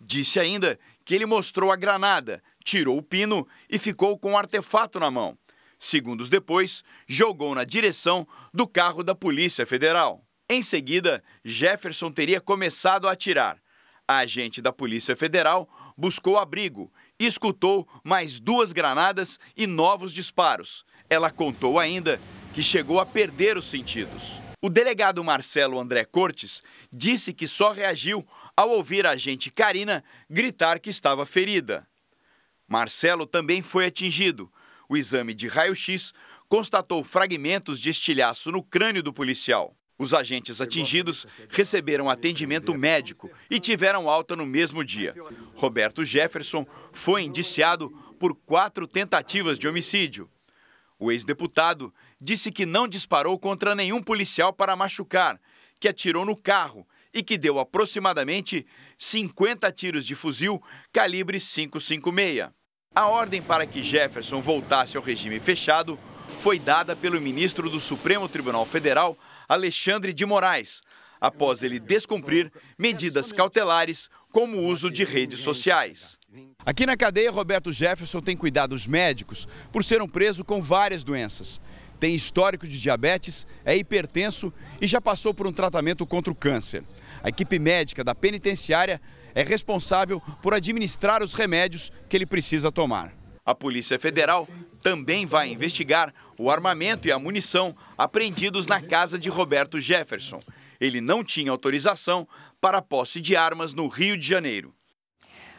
Disse 0.00 0.38
ainda 0.38 0.78
que 1.04 1.12
ele 1.12 1.26
mostrou 1.26 1.72
a 1.72 1.76
granada, 1.76 2.40
tirou 2.64 2.96
o 2.96 3.02
pino 3.02 3.44
e 3.68 3.76
ficou 3.76 4.16
com 4.16 4.34
o 4.34 4.38
artefato 4.38 5.00
na 5.00 5.10
mão. 5.10 5.36
Segundos 5.76 6.30
depois, 6.30 6.84
jogou 7.08 7.52
na 7.52 7.64
direção 7.64 8.24
do 8.52 8.68
carro 8.68 9.02
da 9.02 9.16
Polícia 9.16 9.66
Federal. 9.66 10.24
Em 10.48 10.62
seguida, 10.62 11.24
Jefferson 11.44 12.12
teria 12.12 12.40
começado 12.40 13.08
a 13.08 13.12
atirar. 13.12 13.60
A 14.06 14.18
agente 14.18 14.62
da 14.62 14.72
Polícia 14.72 15.16
Federal 15.16 15.68
buscou 15.98 16.38
abrigo 16.38 16.92
e 17.18 17.26
escutou 17.26 17.88
mais 18.04 18.38
duas 18.38 18.70
granadas 18.70 19.40
e 19.56 19.66
novos 19.66 20.14
disparos. 20.14 20.84
Ela 21.10 21.32
contou 21.32 21.80
ainda 21.80 22.20
que 22.52 22.62
chegou 22.62 23.00
a 23.00 23.06
perder 23.06 23.58
os 23.58 23.64
sentidos. 23.64 24.43
O 24.64 24.70
delegado 24.70 25.22
Marcelo 25.22 25.78
André 25.78 26.06
Cortes 26.06 26.62
disse 26.90 27.34
que 27.34 27.46
só 27.46 27.70
reagiu 27.72 28.26
ao 28.56 28.70
ouvir 28.70 29.06
a 29.06 29.10
agente 29.10 29.50
Karina 29.50 30.02
gritar 30.26 30.80
que 30.80 30.88
estava 30.88 31.26
ferida. 31.26 31.86
Marcelo 32.66 33.26
também 33.26 33.60
foi 33.60 33.84
atingido. 33.84 34.50
O 34.88 34.96
exame 34.96 35.34
de 35.34 35.48
raio-x 35.48 36.14
constatou 36.48 37.04
fragmentos 37.04 37.78
de 37.78 37.90
estilhaço 37.90 38.50
no 38.50 38.62
crânio 38.62 39.02
do 39.02 39.12
policial. 39.12 39.76
Os 39.98 40.14
agentes 40.14 40.62
atingidos 40.62 41.26
receberam 41.50 42.08
atendimento 42.08 42.74
médico 42.74 43.30
e 43.50 43.60
tiveram 43.60 44.08
alta 44.08 44.34
no 44.34 44.46
mesmo 44.46 44.82
dia. 44.82 45.14
Roberto 45.56 46.02
Jefferson 46.02 46.66
foi 46.90 47.22
indiciado 47.22 47.90
por 48.18 48.34
quatro 48.34 48.86
tentativas 48.86 49.58
de 49.58 49.68
homicídio. 49.68 50.26
O 50.98 51.12
ex-deputado 51.12 51.92
disse 52.20 52.50
que 52.50 52.66
não 52.66 52.88
disparou 52.88 53.38
contra 53.38 53.74
nenhum 53.74 54.02
policial 54.02 54.52
para 54.52 54.76
machucar, 54.76 55.40
que 55.80 55.88
atirou 55.88 56.24
no 56.24 56.36
carro 56.36 56.86
e 57.12 57.22
que 57.22 57.38
deu 57.38 57.58
aproximadamente 57.58 58.66
50 58.98 59.70
tiros 59.72 60.04
de 60.04 60.14
fuzil 60.14 60.62
calibre 60.92 61.38
556. 61.38 62.50
A 62.94 63.06
ordem 63.06 63.42
para 63.42 63.66
que 63.66 63.82
Jefferson 63.82 64.40
voltasse 64.40 64.96
ao 64.96 65.02
regime 65.02 65.40
fechado 65.40 65.98
foi 66.40 66.58
dada 66.58 66.94
pelo 66.94 67.20
ministro 67.20 67.70
do 67.70 67.80
Supremo 67.80 68.28
Tribunal 68.28 68.66
Federal, 68.66 69.16
Alexandre 69.48 70.12
de 70.12 70.26
Moraes, 70.26 70.82
após 71.20 71.62
ele 71.62 71.78
descumprir 71.78 72.52
medidas 72.78 73.32
cautelares 73.32 74.10
como 74.30 74.58
o 74.58 74.66
uso 74.66 74.90
de 74.90 75.04
redes 75.04 75.40
sociais. 75.40 76.18
Aqui 76.66 76.84
na 76.84 76.96
cadeia, 76.96 77.30
Roberto 77.30 77.72
Jefferson 77.72 78.20
tem 78.20 78.36
cuidados 78.36 78.86
médicos 78.86 79.46
por 79.72 79.84
ser 79.84 80.02
um 80.02 80.08
preso 80.08 80.44
com 80.44 80.60
várias 80.60 81.04
doenças. 81.04 81.60
Tem 82.04 82.14
histórico 82.14 82.68
de 82.68 82.78
diabetes, 82.78 83.46
é 83.64 83.74
hipertenso 83.74 84.52
e 84.78 84.86
já 84.86 85.00
passou 85.00 85.32
por 85.32 85.46
um 85.46 85.52
tratamento 85.52 86.04
contra 86.04 86.30
o 86.30 86.36
câncer. 86.36 86.84
A 87.22 87.30
equipe 87.30 87.58
médica 87.58 88.04
da 88.04 88.14
penitenciária 88.14 89.00
é 89.34 89.42
responsável 89.42 90.20
por 90.42 90.52
administrar 90.52 91.22
os 91.22 91.32
remédios 91.32 91.90
que 92.06 92.14
ele 92.14 92.26
precisa 92.26 92.70
tomar. 92.70 93.10
A 93.42 93.54
Polícia 93.54 93.98
Federal 93.98 94.46
também 94.82 95.24
vai 95.24 95.48
investigar 95.48 96.12
o 96.38 96.50
armamento 96.50 97.08
e 97.08 97.10
a 97.10 97.18
munição 97.18 97.74
apreendidos 97.96 98.66
na 98.66 98.82
casa 98.82 99.18
de 99.18 99.30
Roberto 99.30 99.80
Jefferson. 99.80 100.42
Ele 100.78 101.00
não 101.00 101.24
tinha 101.24 101.50
autorização 101.50 102.28
para 102.60 102.82
posse 102.82 103.18
de 103.18 103.34
armas 103.34 103.72
no 103.72 103.88
Rio 103.88 104.18
de 104.18 104.28
Janeiro. 104.28 104.74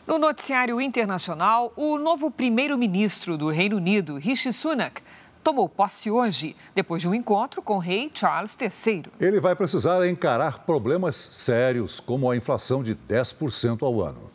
No 0.06 0.20
noticiário 0.20 0.80
internacional, 0.80 1.74
o 1.76 1.98
novo 1.98 2.30
primeiro-ministro 2.30 3.36
do 3.36 3.50
Reino 3.50 3.78
Unido, 3.78 4.20
Rishi 4.20 4.54
Sunak, 4.54 5.02
tomou 5.46 5.70
posse 5.70 6.10
hoje, 6.10 6.56
depois 6.74 7.04
de 7.04 7.08
um 7.08 7.14
encontro 7.14 7.62
com 7.62 7.76
o 7.76 7.80
rei 7.80 8.10
Charles 8.12 8.58
III. 8.60 9.06
Ele 9.20 9.40
vai 9.40 9.56
precisar 9.56 10.04
encarar 10.08 10.66
problemas 10.66 11.16
sérios, 11.16 12.00
como 12.00 12.32
a 12.32 12.36
inflação 12.36 12.82
de 12.82 12.96
10% 12.96 13.84
ao 13.84 14.02
ano. 14.02 14.32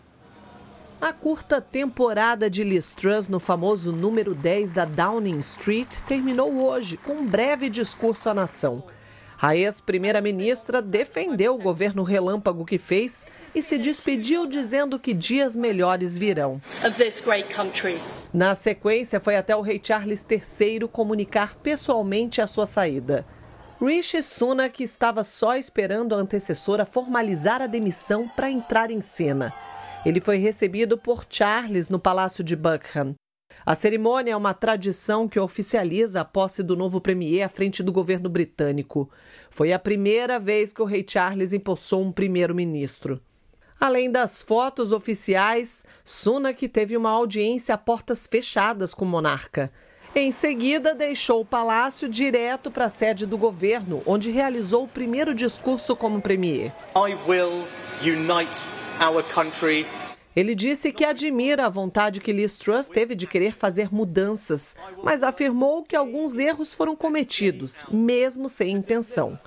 A 1.00 1.12
curta 1.12 1.61
temporada 1.61 2.49
de 2.49 2.62
Liz 2.62 2.95
Truss 2.95 3.29
no 3.29 3.40
famoso 3.40 3.90
número 3.90 4.37
10 4.37 4.73
da 4.73 4.85
Downing 4.85 5.38
Street 5.38 6.00
terminou 6.02 6.52
hoje 6.64 6.97
com 6.97 7.14
um 7.14 7.26
breve 7.26 7.69
discurso 7.69 8.31
à 8.31 8.35
nação. 8.35 8.85
A 9.42 9.56
ex-primeira-ministra 9.56 10.82
defendeu 10.82 11.54
o 11.54 11.59
governo 11.59 12.02
relâmpago 12.02 12.66
que 12.66 12.76
fez 12.76 13.26
e 13.54 13.62
se 13.62 13.78
despediu 13.78 14.47
dizendo 14.47 14.99
que 14.99 15.14
dias 15.14 15.56
melhores 15.56 16.18
virão. 16.18 16.61
Na 18.35 18.54
sequência, 18.54 19.18
foi 19.18 19.37
até 19.37 19.56
o 19.56 19.62
rei 19.62 19.80
Charles 19.82 20.26
III 20.30 20.87
comunicar 20.92 21.54
pessoalmente 21.54 22.42
a 22.42 22.47
sua 22.47 22.66
saída. 22.66 23.25
Rishi 23.80 24.23
Sunak 24.23 24.82
estava 24.85 25.25
só 25.25 25.56
esperando 25.56 26.14
a 26.14 26.18
antecessora 26.18 26.85
formalizar 26.85 27.62
a 27.62 27.66
demissão 27.66 28.28
para 28.28 28.50
entrar 28.50 28.90
em 28.90 29.00
cena. 29.00 29.54
Ele 30.04 30.20
foi 30.20 30.37
recebido 30.37 30.99
por 30.99 31.25
Charles 31.30 31.88
no 31.88 31.99
Palácio 31.99 32.44
de 32.44 32.54
Buckingham. 32.54 33.14
A 33.64 33.75
cerimônia 33.75 34.32
é 34.32 34.37
uma 34.37 34.54
tradição 34.54 35.28
que 35.28 35.38
oficializa 35.38 36.20
a 36.20 36.25
posse 36.25 36.62
do 36.62 36.75
novo 36.75 37.00
premier 37.00 37.42
à 37.42 37.49
frente 37.49 37.82
do 37.82 37.92
governo 37.92 38.28
britânico. 38.28 39.11
Foi 39.50 39.73
a 39.73 39.78
primeira 39.78 40.38
vez 40.38 40.73
que 40.73 40.80
o 40.80 40.85
rei 40.87 41.04
Charles 41.07 41.52
empossou 41.52 42.02
um 42.02 42.12
primeiro-ministro. 42.12 43.21
Além 43.78 44.11
das 44.11 44.42
fotos 44.42 44.92
oficiais, 44.92 45.85
Sunak 46.04 46.69
teve 46.69 46.97
uma 46.97 47.11
audiência 47.11 47.75
a 47.75 47.78
portas 47.78 48.26
fechadas 48.26 48.95
com 48.95 49.04
o 49.04 49.09
monarca. 49.09 49.73
Em 50.14 50.30
seguida, 50.30 50.95
deixou 50.95 51.40
o 51.40 51.45
palácio 51.45 52.09
direto 52.09 52.71
para 52.71 52.87
a 52.87 52.90
sede 52.90 53.26
do 53.26 53.38
governo, 53.38 54.02
onde 54.04 54.30
realizou 54.30 54.85
o 54.85 54.88
primeiro 54.88 55.35
discurso 55.35 55.95
como 55.97 56.21
premier. 56.21 56.73
I 56.97 57.16
will 57.28 57.64
unite 58.02 58.66
our 59.00 59.23
country 59.23 59.87
ele 60.35 60.55
disse 60.55 60.93
que 60.93 61.05
admira 61.05 61.67
a 61.67 61.69
vontade 61.69 62.21
que 62.21 62.33
Liz 62.33 62.59
Truss 62.59 62.89
teve 62.89 63.15
de 63.15 63.27
querer 63.27 63.53
fazer 63.55 63.93
mudanças, 63.93 64.77
mas 65.03 65.23
afirmou 65.23 65.83
que 65.83 65.97
alguns 65.97 66.39
erros 66.39 66.75
foram 66.75 66.95
cometidos, 66.95 67.85
mesmo 67.91 68.49
sem 68.49 68.71
intenção. 68.71 69.39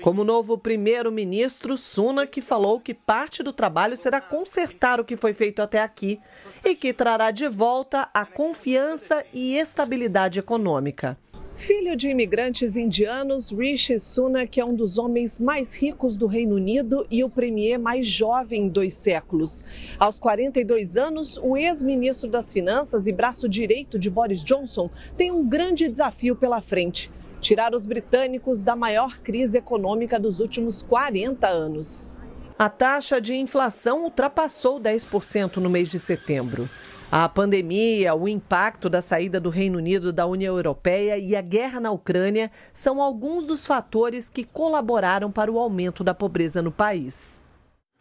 Como 0.00 0.24
novo 0.24 0.58
primeiro-ministro, 0.58 1.76
Sunak 1.76 2.40
falou 2.40 2.80
que 2.80 2.94
parte 2.94 3.42
do 3.42 3.52
trabalho 3.52 3.96
será 3.96 4.20
consertar 4.20 4.98
o 4.98 5.04
que 5.04 5.16
foi 5.16 5.34
feito 5.34 5.60
até 5.60 5.80
aqui 5.80 6.18
e 6.64 6.74
que 6.74 6.92
trará 6.92 7.30
de 7.30 7.48
volta 7.48 8.08
a 8.12 8.24
confiança 8.24 9.24
e 9.32 9.56
estabilidade 9.56 10.40
econômica. 10.40 11.16
Filho 11.64 11.94
de 11.94 12.08
imigrantes 12.08 12.74
indianos, 12.76 13.52
Rishi 13.52 13.96
Sunak 14.00 14.58
é 14.58 14.64
um 14.64 14.74
dos 14.74 14.98
homens 14.98 15.38
mais 15.38 15.76
ricos 15.76 16.16
do 16.16 16.26
Reino 16.26 16.56
Unido 16.56 17.06
e 17.08 17.22
o 17.22 17.30
premier 17.30 17.78
mais 17.78 18.04
jovem 18.04 18.62
em 18.62 18.68
dois 18.68 18.94
séculos. 18.94 19.62
Aos 19.96 20.18
42 20.18 20.96
anos, 20.96 21.38
o 21.40 21.56
ex-ministro 21.56 22.28
das 22.28 22.52
Finanças 22.52 23.06
e 23.06 23.12
braço 23.12 23.48
direito 23.48 23.96
de 23.96 24.10
Boris 24.10 24.42
Johnson 24.42 24.90
tem 25.16 25.30
um 25.30 25.48
grande 25.48 25.88
desafio 25.88 26.34
pela 26.34 26.60
frente: 26.60 27.12
tirar 27.40 27.76
os 27.76 27.86
britânicos 27.86 28.60
da 28.60 28.74
maior 28.74 29.20
crise 29.20 29.58
econômica 29.58 30.18
dos 30.18 30.40
últimos 30.40 30.82
40 30.82 31.46
anos. 31.46 32.16
A 32.58 32.68
taxa 32.68 33.20
de 33.20 33.36
inflação 33.36 34.02
ultrapassou 34.02 34.80
10% 34.80 35.58
no 35.58 35.70
mês 35.70 35.88
de 35.88 36.00
setembro. 36.00 36.68
A 37.14 37.28
pandemia, 37.28 38.14
o 38.14 38.26
impacto 38.26 38.88
da 38.88 39.02
saída 39.02 39.38
do 39.38 39.50
Reino 39.50 39.76
Unido 39.76 40.14
da 40.14 40.24
União 40.24 40.56
Europeia 40.56 41.18
e 41.18 41.36
a 41.36 41.42
guerra 41.42 41.78
na 41.78 41.90
Ucrânia 41.90 42.50
são 42.72 43.02
alguns 43.02 43.44
dos 43.44 43.66
fatores 43.66 44.30
que 44.30 44.44
colaboraram 44.44 45.30
para 45.30 45.52
o 45.52 45.58
aumento 45.58 46.02
da 46.02 46.14
pobreza 46.14 46.62
no 46.62 46.72
país. 46.72 47.42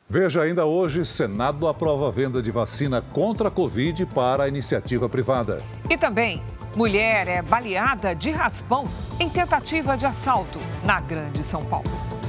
Veja 0.09 0.43
ainda 0.43 0.65
hoje: 0.65 1.03
Senado 1.03 1.67
aprova 1.67 2.07
a 2.07 2.11
venda 2.11 2.41
de 2.41 2.51
vacina 2.51 3.01
contra 3.01 3.49
a 3.49 3.51
Covid 3.51 4.05
para 4.05 4.43
a 4.43 4.47
iniciativa 4.47 5.09
privada. 5.09 5.61
E 5.89 5.97
também, 5.97 6.41
mulher 6.77 7.27
é 7.27 7.41
baleada 7.41 8.15
de 8.15 8.31
raspão 8.31 8.85
em 9.19 9.29
tentativa 9.29 9.97
de 9.97 10.05
assalto 10.05 10.57
na 10.85 11.01
Grande 11.01 11.43
São 11.43 11.65
Paulo. 11.65 12.20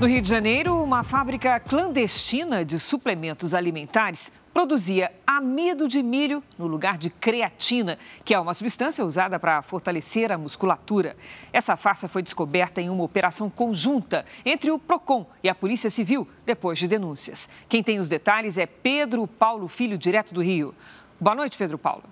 No 0.00 0.06
Rio 0.06 0.22
de 0.22 0.28
Janeiro, 0.28 0.80
uma 0.80 1.02
fábrica 1.02 1.58
clandestina 1.58 2.64
de 2.64 2.78
suplementos 2.78 3.52
alimentares 3.52 4.30
produzia 4.54 5.10
amido 5.26 5.88
de 5.88 6.04
milho 6.04 6.40
no 6.56 6.68
lugar 6.68 6.96
de 6.96 7.10
creatina, 7.10 7.98
que 8.24 8.32
é 8.32 8.38
uma 8.38 8.54
substância 8.54 9.04
usada 9.04 9.40
para 9.40 9.60
fortalecer 9.60 10.30
a 10.30 10.38
musculatura. 10.38 11.16
Essa 11.52 11.76
farsa 11.76 12.06
foi 12.06 12.22
descoberta 12.22 12.80
em 12.80 12.88
uma 12.88 13.02
operação 13.02 13.50
conjunta 13.50 14.24
entre 14.44 14.70
o 14.70 14.78
Procon 14.78 15.26
e 15.42 15.48
a 15.48 15.54
Polícia 15.54 15.90
Civil, 15.90 16.28
depois 16.46 16.78
de 16.78 16.86
denúncias. 16.86 17.48
Quem 17.68 17.82
tem 17.82 17.98
os 17.98 18.08
detalhes 18.08 18.56
é 18.56 18.66
Pedro 18.66 19.26
Paulo 19.26 19.66
Filho, 19.66 19.98
direto 19.98 20.32
do 20.32 20.40
Rio. 20.40 20.72
Boa 21.20 21.34
noite, 21.34 21.58
Pedro 21.58 21.76
Paulo. 21.76 22.04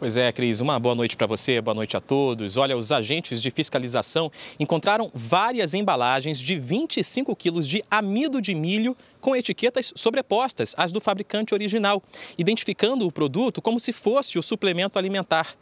Pois 0.00 0.16
é, 0.16 0.32
Cris, 0.32 0.60
uma 0.60 0.80
boa 0.80 0.94
noite 0.94 1.14
para 1.14 1.26
você, 1.26 1.60
boa 1.60 1.74
noite 1.74 1.94
a 1.94 2.00
todos. 2.00 2.56
Olha, 2.56 2.74
os 2.74 2.90
agentes 2.90 3.42
de 3.42 3.50
fiscalização 3.50 4.32
encontraram 4.58 5.10
várias 5.12 5.74
embalagens 5.74 6.40
de 6.40 6.58
25 6.58 7.36
quilos 7.36 7.68
de 7.68 7.84
amido 7.90 8.40
de 8.40 8.54
milho 8.54 8.96
com 9.20 9.36
etiquetas 9.36 9.92
sobrepostas 9.94 10.74
às 10.78 10.90
do 10.90 11.02
fabricante 11.02 11.52
original, 11.52 12.02
identificando 12.38 13.06
o 13.06 13.12
produto 13.12 13.60
como 13.60 13.78
se 13.78 13.92
fosse 13.92 14.38
o 14.38 14.42
suplemento 14.42 14.98
alimentar 14.98 15.54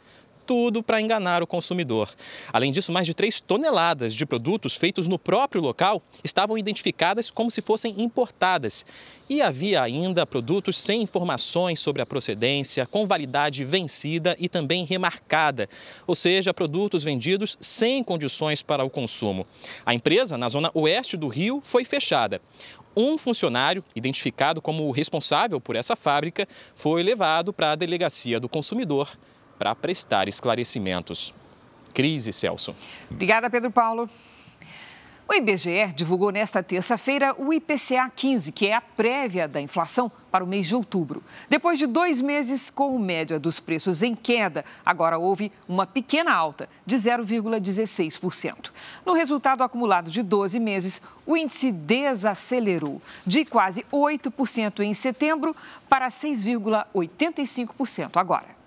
tudo 0.49 0.81
para 0.81 0.99
enganar 0.99 1.43
o 1.43 1.45
consumidor. 1.45 2.09
Além 2.51 2.71
disso, 2.71 2.91
mais 2.91 3.05
de 3.05 3.13
3 3.13 3.39
toneladas 3.39 4.15
de 4.15 4.25
produtos 4.25 4.75
feitos 4.75 5.07
no 5.07 5.19
próprio 5.19 5.61
local 5.61 6.01
estavam 6.23 6.57
identificadas 6.57 7.29
como 7.29 7.51
se 7.51 7.61
fossem 7.61 7.93
importadas. 8.01 8.83
E 9.29 9.43
havia 9.43 9.79
ainda 9.79 10.25
produtos 10.25 10.75
sem 10.75 11.03
informações 11.03 11.79
sobre 11.79 12.01
a 12.01 12.05
procedência, 12.05 12.87
com 12.87 13.05
validade 13.05 13.63
vencida 13.63 14.35
e 14.39 14.49
também 14.49 14.85
remarcada, 14.85 15.69
ou 16.07 16.15
seja, 16.15 16.51
produtos 16.51 17.03
vendidos 17.03 17.55
sem 17.61 18.03
condições 18.03 18.63
para 18.63 18.83
o 18.83 18.89
consumo. 18.89 19.45
A 19.85 19.93
empresa, 19.93 20.35
na 20.35 20.49
zona 20.49 20.71
oeste 20.73 21.15
do 21.15 21.27
Rio, 21.27 21.61
foi 21.63 21.85
fechada. 21.85 22.41
Um 22.97 23.19
funcionário, 23.19 23.83
identificado 23.95 24.63
como 24.63 24.87
o 24.87 24.91
responsável 24.91 25.61
por 25.61 25.75
essa 25.75 25.95
fábrica, 25.95 26.47
foi 26.73 27.03
levado 27.03 27.53
para 27.53 27.73
a 27.73 27.75
delegacia 27.75 28.39
do 28.39 28.49
consumidor 28.49 29.15
para 29.59 29.75
prestar 29.75 30.27
esclarecimentos. 30.29 31.35
Crise, 31.93 32.31
Celso. 32.31 32.73
Obrigada, 33.11 33.49
Pedro 33.49 33.69
Paulo. 33.69 34.09
O 35.27 35.33
IBGE 35.35 35.93
divulgou 35.95 36.31
nesta 36.31 36.63
terça-feira 36.63 37.35
o 37.37 37.53
IPCA 37.53 38.09
15, 38.15 38.51
que 38.51 38.65
é 38.65 38.73
a 38.73 38.81
prévia 38.81 39.47
da 39.47 39.61
inflação 39.61 40.11
para 40.31 40.43
o 40.43 40.47
mês 40.47 40.65
de 40.65 40.73
outubro. 40.73 41.21
Depois 41.47 41.77
de 41.77 41.85
dois 41.85 42.19
meses 42.19 42.71
com 42.71 42.97
média 42.97 43.37
dos 43.37 43.59
preços 43.59 44.01
em 44.01 44.15
queda, 44.15 44.65
agora 44.83 45.19
houve 45.19 45.51
uma 45.67 45.85
pequena 45.85 46.33
alta 46.33 46.67
de 46.83 46.95
0,16%. 46.95 48.71
No 49.05 49.13
resultado 49.13 49.61
acumulado 49.61 50.09
de 50.09 50.23
12 50.23 50.59
meses, 50.59 50.99
o 51.27 51.37
índice 51.37 51.71
desacelerou 51.71 52.99
de 53.23 53.45
quase 53.45 53.85
8% 53.93 54.79
em 54.79 54.95
setembro 54.95 55.55
para 55.87 56.07
6,85% 56.07 58.17
agora. 58.17 58.58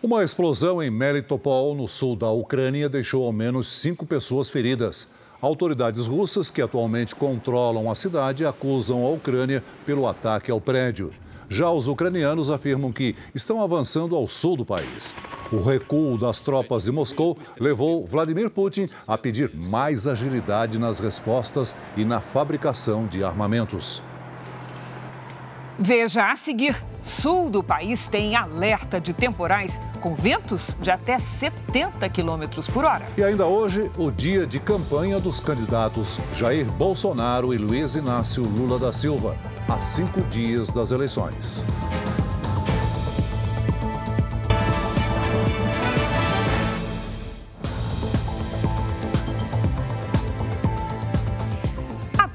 Uma 0.00 0.22
explosão 0.22 0.80
em 0.80 0.92
Melitopol, 0.92 1.74
no 1.74 1.88
sul 1.88 2.14
da 2.14 2.30
Ucrânia, 2.30 2.88
deixou 2.88 3.26
ao 3.26 3.32
menos 3.32 3.66
cinco 3.66 4.06
pessoas 4.06 4.48
feridas. 4.48 5.08
Autoridades 5.42 6.06
russas, 6.06 6.52
que 6.52 6.62
atualmente 6.62 7.16
controlam 7.16 7.90
a 7.90 7.96
cidade, 7.96 8.46
acusam 8.46 9.04
a 9.04 9.10
Ucrânia 9.10 9.60
pelo 9.84 10.06
ataque 10.06 10.52
ao 10.52 10.60
prédio. 10.60 11.12
Já 11.48 11.68
os 11.68 11.88
ucranianos 11.88 12.48
afirmam 12.48 12.92
que 12.92 13.16
estão 13.34 13.60
avançando 13.60 14.14
ao 14.14 14.28
sul 14.28 14.56
do 14.56 14.64
país. 14.64 15.12
O 15.50 15.60
recuo 15.60 16.16
das 16.16 16.40
tropas 16.40 16.84
de 16.84 16.92
Moscou 16.92 17.36
levou 17.58 18.06
Vladimir 18.06 18.50
Putin 18.50 18.88
a 19.04 19.18
pedir 19.18 19.52
mais 19.52 20.06
agilidade 20.06 20.78
nas 20.78 21.00
respostas 21.00 21.74
e 21.96 22.04
na 22.04 22.20
fabricação 22.20 23.04
de 23.08 23.24
armamentos. 23.24 24.00
Veja 25.78 26.32
a 26.32 26.36
seguir: 26.36 26.76
sul 27.00 27.48
do 27.48 27.62
país 27.62 28.08
tem 28.08 28.34
alerta 28.34 29.00
de 29.00 29.12
temporais 29.12 29.78
com 30.00 30.14
ventos 30.14 30.76
de 30.80 30.90
até 30.90 31.18
70 31.18 32.08
quilômetros 32.08 32.66
por 32.66 32.84
hora. 32.84 33.06
E 33.16 33.22
ainda 33.22 33.46
hoje, 33.46 33.88
o 33.96 34.10
dia 34.10 34.44
de 34.44 34.58
campanha 34.58 35.20
dos 35.20 35.38
candidatos 35.38 36.18
Jair 36.34 36.66
Bolsonaro 36.72 37.54
e 37.54 37.56
Luiz 37.56 37.94
Inácio 37.94 38.42
Lula 38.42 38.78
da 38.78 38.92
Silva, 38.92 39.36
a 39.68 39.78
cinco 39.78 40.20
dias 40.22 40.68
das 40.70 40.90
eleições. 40.90 41.62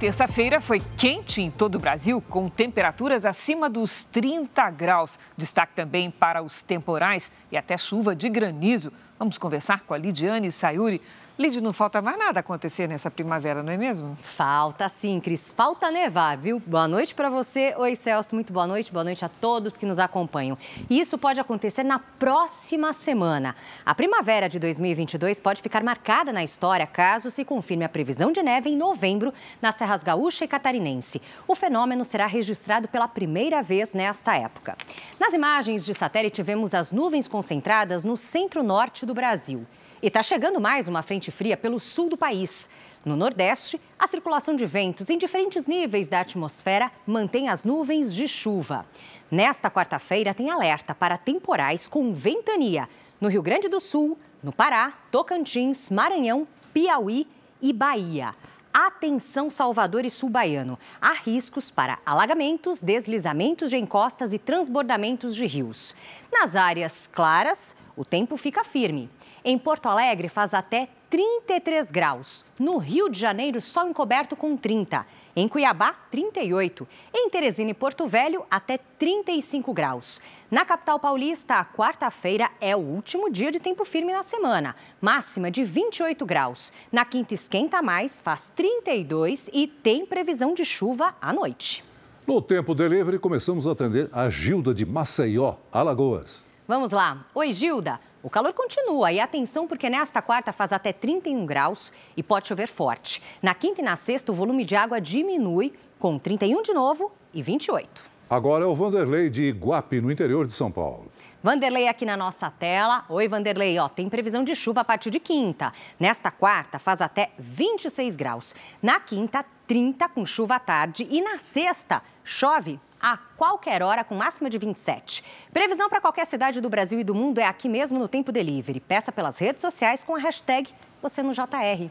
Terça-feira 0.04 0.60
foi 0.60 0.82
quente 0.98 1.42
em 1.42 1.50
todo 1.50 1.76
o 1.76 1.80
Brasil, 1.80 2.22
com 2.30 2.50
temperaturas 2.50 3.24
acima 3.24 3.70
dos 3.70 4.04
30 4.04 4.70
graus. 4.72 5.18
Destaque 5.38 5.72
também 5.78 6.12
para 6.12 6.44
os 6.44 6.62
temporais 6.62 7.32
e 7.50 7.56
até 7.56 7.78
chuva 7.78 8.14
de 8.14 8.28
granizo. 8.28 8.92
Vamos 9.18 9.38
conversar 9.38 9.84
com 9.84 9.94
a 9.94 9.98
Lidiane 9.98 10.52
Sayuri. 10.52 11.02
Lid, 11.36 11.60
não 11.62 11.74
falta 11.74 12.00
mais 12.00 12.16
nada 12.16 12.42
acontecer 12.42 12.88
nessa 12.88 13.10
primavera, 13.10 13.64
não 13.64 13.74
é 13.74 13.78
mesmo? 13.78 14.16
Falta 14.22 14.88
sim, 14.88 15.20
Cris. 15.20 15.52
Falta 15.52 15.90
nevar, 15.90 16.38
viu? 16.38 16.62
Boa 16.64 16.88
noite 16.88 17.16
para 17.16 17.28
você. 17.28 17.74
Oi, 17.76 17.96
Celso. 17.96 18.36
Muito 18.36 18.54
boa 18.54 18.68
noite. 18.68 18.94
Boa 18.94 19.04
noite 19.04 19.26
a 19.26 19.30
todos 19.30 19.76
que 19.76 19.84
nos 19.84 19.98
acompanham. 19.98 20.56
E 20.88 21.00
isso 21.00 21.18
pode 21.18 21.42
acontecer 21.42 21.82
na 21.82 21.98
próxima 21.98 22.94
semana. 22.94 23.56
A 23.84 23.96
primavera 23.96 24.48
de 24.48 24.60
2022 24.60 25.40
pode 25.40 25.60
ficar 25.64 25.84
marcada 25.84 26.32
na 26.32 26.44
história 26.44 26.86
caso 26.86 27.32
se 27.32 27.44
confirme 27.44 27.84
a 27.84 27.90
previsão 27.90 28.32
de 28.32 28.44
neve 28.44 28.70
em 28.70 28.78
novembro 28.78 29.34
nas 29.60 29.74
Serras 29.74 30.04
Gaúcha 30.04 30.46
e 30.46 30.48
Catarinense. 30.48 31.20
O 31.48 31.56
fenômeno 31.56 32.06
será 32.06 32.28
registrado 32.28 32.88
pela 32.88 33.08
primeira 33.08 33.64
vez 33.64 33.96
nesta 33.96 34.36
época. 34.36 34.78
Nas 35.20 35.34
imagens 35.34 35.84
de 35.84 35.96
satélite, 35.96 36.44
vemos 36.44 36.76
as 36.76 36.92
nuvens 36.92 37.28
concentradas 37.28 38.04
no 38.04 38.16
centro-norte 38.16 39.04
do 39.04 39.16
Brasil. 39.16 39.66
E 40.04 40.08
está 40.08 40.22
chegando 40.22 40.60
mais 40.60 40.90
uma 40.90 41.02
frente 41.02 41.32
fria 41.32 41.56
pelo 41.56 41.80
sul 41.80 42.10
do 42.10 42.18
país. 42.18 42.70
No 43.06 43.16
Nordeste, 43.16 43.80
a 43.98 44.06
circulação 44.06 44.54
de 44.54 44.66
ventos 44.66 45.10
em 45.10 45.18
diferentes 45.18 45.66
níveis 45.66 46.10
da 46.10 46.20
atmosfera 46.20 46.92
mantém 47.08 47.48
as 47.48 47.64
nuvens 47.64 48.14
de 48.14 48.28
chuva. 48.28 48.86
Nesta 49.32 49.72
quarta-feira, 49.72 50.34
tem 50.34 50.52
alerta 50.52 50.94
para 50.94 51.18
temporais 51.18 51.88
com 51.88 52.14
ventania 52.14 52.90
no 53.22 53.30
Rio 53.30 53.42
Grande 53.42 53.70
do 53.70 53.80
Sul, 53.80 54.18
no 54.44 54.52
Pará, 54.52 54.92
Tocantins, 55.10 55.90
Maranhão, 55.90 56.46
Piauí 56.74 57.26
e 57.62 57.72
Bahia. 57.72 58.36
Atenção, 58.74 59.50
Salvador 59.50 60.06
e 60.06 60.10
Sul 60.10 60.30
Baiano. 60.30 60.78
Há 61.00 61.14
riscos 61.14 61.72
para 61.72 62.00
alagamentos, 62.06 62.82
deslizamentos 62.82 63.70
de 63.70 63.78
encostas 63.78 64.34
e 64.34 64.38
transbordamentos 64.38 65.34
de 65.34 65.46
rios. 65.46 65.96
Nas 66.30 66.58
áreas 66.58 67.08
claras, 67.08 67.74
o 67.96 68.04
tempo 68.04 68.36
fica 68.36 68.66
firme. 68.66 69.10
Em 69.46 69.58
Porto 69.58 69.88
Alegre 69.88 70.30
faz 70.30 70.54
até 70.54 70.88
33 71.10 71.92
graus. 71.92 72.46
No 72.58 72.78
Rio 72.78 73.10
de 73.10 73.20
Janeiro, 73.20 73.60
sol 73.60 73.90
encoberto 73.90 74.38
com 74.38 74.56
30. 74.56 75.06
Em 75.36 75.50
Cuiabá, 75.50 75.94
38. 76.10 76.88
Em 77.14 77.30
Teresina 77.30 77.72
e 77.72 77.74
Porto 77.74 78.08
Velho, 78.08 78.46
até 78.50 78.78
35 78.78 79.74
graus. 79.74 80.22
Na 80.50 80.64
capital 80.64 80.98
paulista, 80.98 81.56
a 81.56 81.66
quarta-feira 81.66 82.50
é 82.62 82.74
o 82.74 82.80
último 82.80 83.30
dia 83.30 83.52
de 83.52 83.60
tempo 83.60 83.84
firme 83.84 84.14
na 84.14 84.24
semana. 84.24 84.78
Máxima 85.02 85.52
de 85.52 85.64
28 85.64 86.26
graus. 86.26 86.72
Na 86.90 87.04
quinta 87.04 87.34
esquenta 87.34 87.82
mais, 87.82 88.22
faz 88.22 88.50
32 88.56 89.50
e 89.52 89.68
tem 89.68 90.06
previsão 90.06 90.54
de 90.54 90.64
chuva 90.64 91.16
à 91.22 91.34
noite. 91.34 91.84
No 92.26 92.42
Tempo 92.42 92.74
Delivery, 92.74 93.20
começamos 93.20 93.68
a 93.68 93.74
atender 93.74 94.10
a 94.14 94.30
Gilda 94.30 94.74
de 94.74 94.86
Maceió, 94.86 95.56
Alagoas. 95.70 96.48
Vamos 96.66 96.92
lá. 96.92 97.26
Oi, 97.36 97.52
Gilda. 97.52 98.00
O 98.24 98.30
calor 98.30 98.54
continua 98.54 99.12
e 99.12 99.20
atenção 99.20 99.68
porque 99.68 99.90
nesta 99.90 100.22
quarta 100.22 100.54
faz 100.54 100.72
até 100.72 100.94
31 100.94 101.46
graus 101.46 101.92
e 102.16 102.24
pode 102.24 102.48
chover 102.48 102.70
forte. 102.70 103.22
Na 103.42 103.54
quinta 103.54 103.82
e 103.82 103.84
na 103.84 103.98
sexta 103.98 104.32
o 104.32 104.36
volume 104.36 104.64
de 104.64 104.78
água 104.78 105.02
diminui 105.02 105.74
com 106.00 106.18
31 106.18 106.62
de 106.62 106.74
novo 106.74 107.12
e 107.34 107.44
28. 107.44 108.14
Agora 108.30 108.64
é 108.64 108.68
o 108.68 108.74
Vanderlei 108.74 109.30
de 109.30 109.44
Iguape, 109.44 110.00
no 110.00 110.10
interior 110.10 110.48
de 110.48 110.54
São 110.54 110.72
Paulo. 110.72 111.12
Vanderlei 111.44 111.90
aqui 111.90 112.06
na 112.06 112.16
nossa 112.16 112.50
tela. 112.50 113.04
Oi, 113.10 113.28
Vanderlei. 113.28 113.78
Ó, 113.78 113.90
tem 113.90 114.08
previsão 114.08 114.42
de 114.42 114.56
chuva 114.56 114.80
a 114.80 114.86
partir 114.86 115.10
de 115.10 115.20
quinta. 115.20 115.74
Nesta 116.00 116.32
quarta, 116.32 116.80
faz 116.80 117.02
até 117.02 117.32
26 117.38 118.16
graus. 118.16 118.56
Na 118.82 119.02
quinta, 119.02 119.46
30 119.68 120.08
com 120.08 120.26
chuva 120.26 120.56
à 120.56 120.60
tarde. 120.60 121.06
E 121.12 121.22
na 121.22 121.38
sexta, 121.38 122.02
chove 122.24 122.80
a 123.04 123.18
qualquer 123.18 123.84
hora 123.84 124.02
com 124.02 124.16
máxima 124.16 124.50
de 124.50 124.58
27. 124.58 125.22
Previsão 125.54 125.90
para 125.90 126.00
qualquer 126.00 126.26
cidade 126.26 126.62
do 126.62 126.70
Brasil 126.70 126.98
e 126.98 127.04
do 127.04 127.14
mundo 127.14 127.40
é 127.40 127.46
aqui 127.46 127.68
mesmo 127.68 128.00
no 128.00 128.08
Tempo 128.08 128.32
Delivery. 128.32 128.80
Peça 128.80 129.12
pelas 129.12 129.38
redes 129.38 129.60
sociais 129.60 130.06
com 130.06 130.16
a 130.16 130.20
hashtag 130.20 130.70
você 131.02 131.22
no 131.22 131.34
JR. 131.34 131.90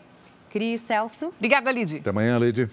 Cris 0.51 0.81
Celso. 0.81 1.27
Obrigada, 1.37 1.71
Lid. 1.71 1.99
Até 1.99 2.09
amanhã, 2.09 2.39
Lid. 2.39 2.71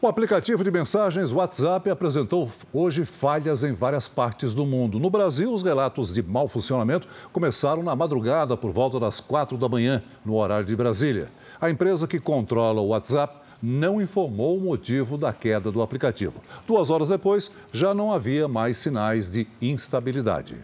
O 0.00 0.06
aplicativo 0.06 0.62
de 0.62 0.70
mensagens 0.70 1.32
WhatsApp 1.32 1.88
apresentou 1.90 2.50
hoje 2.72 3.04
falhas 3.04 3.62
em 3.64 3.72
várias 3.72 4.06
partes 4.08 4.54
do 4.54 4.64
mundo. 4.64 5.00
No 5.00 5.10
Brasil, 5.10 5.52
os 5.52 5.62
relatos 5.62 6.14
de 6.14 6.22
mau 6.22 6.46
funcionamento 6.46 7.08
começaram 7.32 7.82
na 7.82 7.94
madrugada, 7.94 8.56
por 8.56 8.70
volta 8.70 8.98
das 8.98 9.20
quatro 9.20 9.56
da 9.56 9.68
manhã, 9.68 10.02
no 10.24 10.34
horário 10.34 10.66
de 10.66 10.74
Brasília. 10.74 11.30
A 11.60 11.70
empresa 11.70 12.08
que 12.08 12.18
controla 12.18 12.80
o 12.80 12.88
WhatsApp 12.88 13.41
não 13.62 14.00
informou 14.00 14.58
o 14.58 14.60
motivo 14.60 15.16
da 15.16 15.32
queda 15.32 15.70
do 15.70 15.80
aplicativo. 15.80 16.42
Duas 16.66 16.90
horas 16.90 17.08
depois, 17.08 17.50
já 17.72 17.94
não 17.94 18.12
havia 18.12 18.48
mais 18.48 18.78
sinais 18.78 19.30
de 19.30 19.46
instabilidade. 19.60 20.56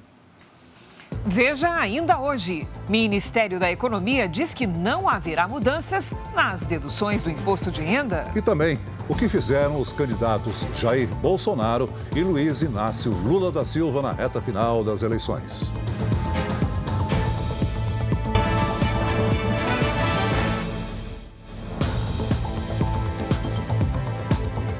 Veja 1.25 1.75
ainda 1.75 2.19
hoje. 2.19 2.67
Ministério 2.89 3.59
da 3.59 3.71
Economia 3.71 4.29
diz 4.29 4.55
que 4.55 4.67
não 4.67 5.09
haverá 5.09 5.49
mudanças 5.49 6.13
nas 6.35 6.67
deduções 6.67 7.23
do 7.23 7.31
imposto 7.31 7.71
de 7.71 7.83
renda. 7.83 8.25
E 8.35 8.43
também 8.43 8.79
o 9.09 9.15
que 9.15 9.29
fizeram 9.29 9.81
os 9.81 9.93
candidatos 9.93 10.67
Jair 10.75 11.09
Bolsonaro 11.17 11.91
e 12.15 12.23
Luiz 12.23 12.63
Inácio 12.63 13.13
Lula 13.13 13.51
da 13.51 13.65
Silva 13.65 14.03
na 14.03 14.13
reta 14.13 14.41
final 14.41 14.85
das 14.85 15.03
eleições. 15.03 15.73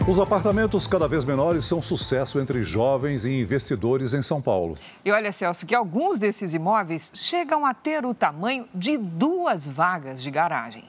Os 0.09 0.19
apartamentos 0.19 0.87
cada 0.87 1.07
vez 1.07 1.23
menores 1.23 1.67
são 1.67 1.83
sucesso 1.83 2.41
entre 2.41 2.65
jovens 2.65 3.27
e 3.27 3.43
investidores 3.43 4.15
em 4.15 4.23
São 4.23 4.41
Paulo. 4.41 4.79
E 5.05 5.13
olha, 5.13 5.31
Celso, 5.31 5.67
que 5.67 5.75
alguns 5.75 6.19
desses 6.19 6.55
imóveis 6.55 7.11
chegam 7.13 7.67
a 7.67 7.75
ter 7.75 8.07
o 8.07 8.15
tamanho 8.15 8.67
de 8.75 8.97
duas 8.97 9.67
vagas 9.67 10.23
de 10.23 10.31
garagem. 10.31 10.85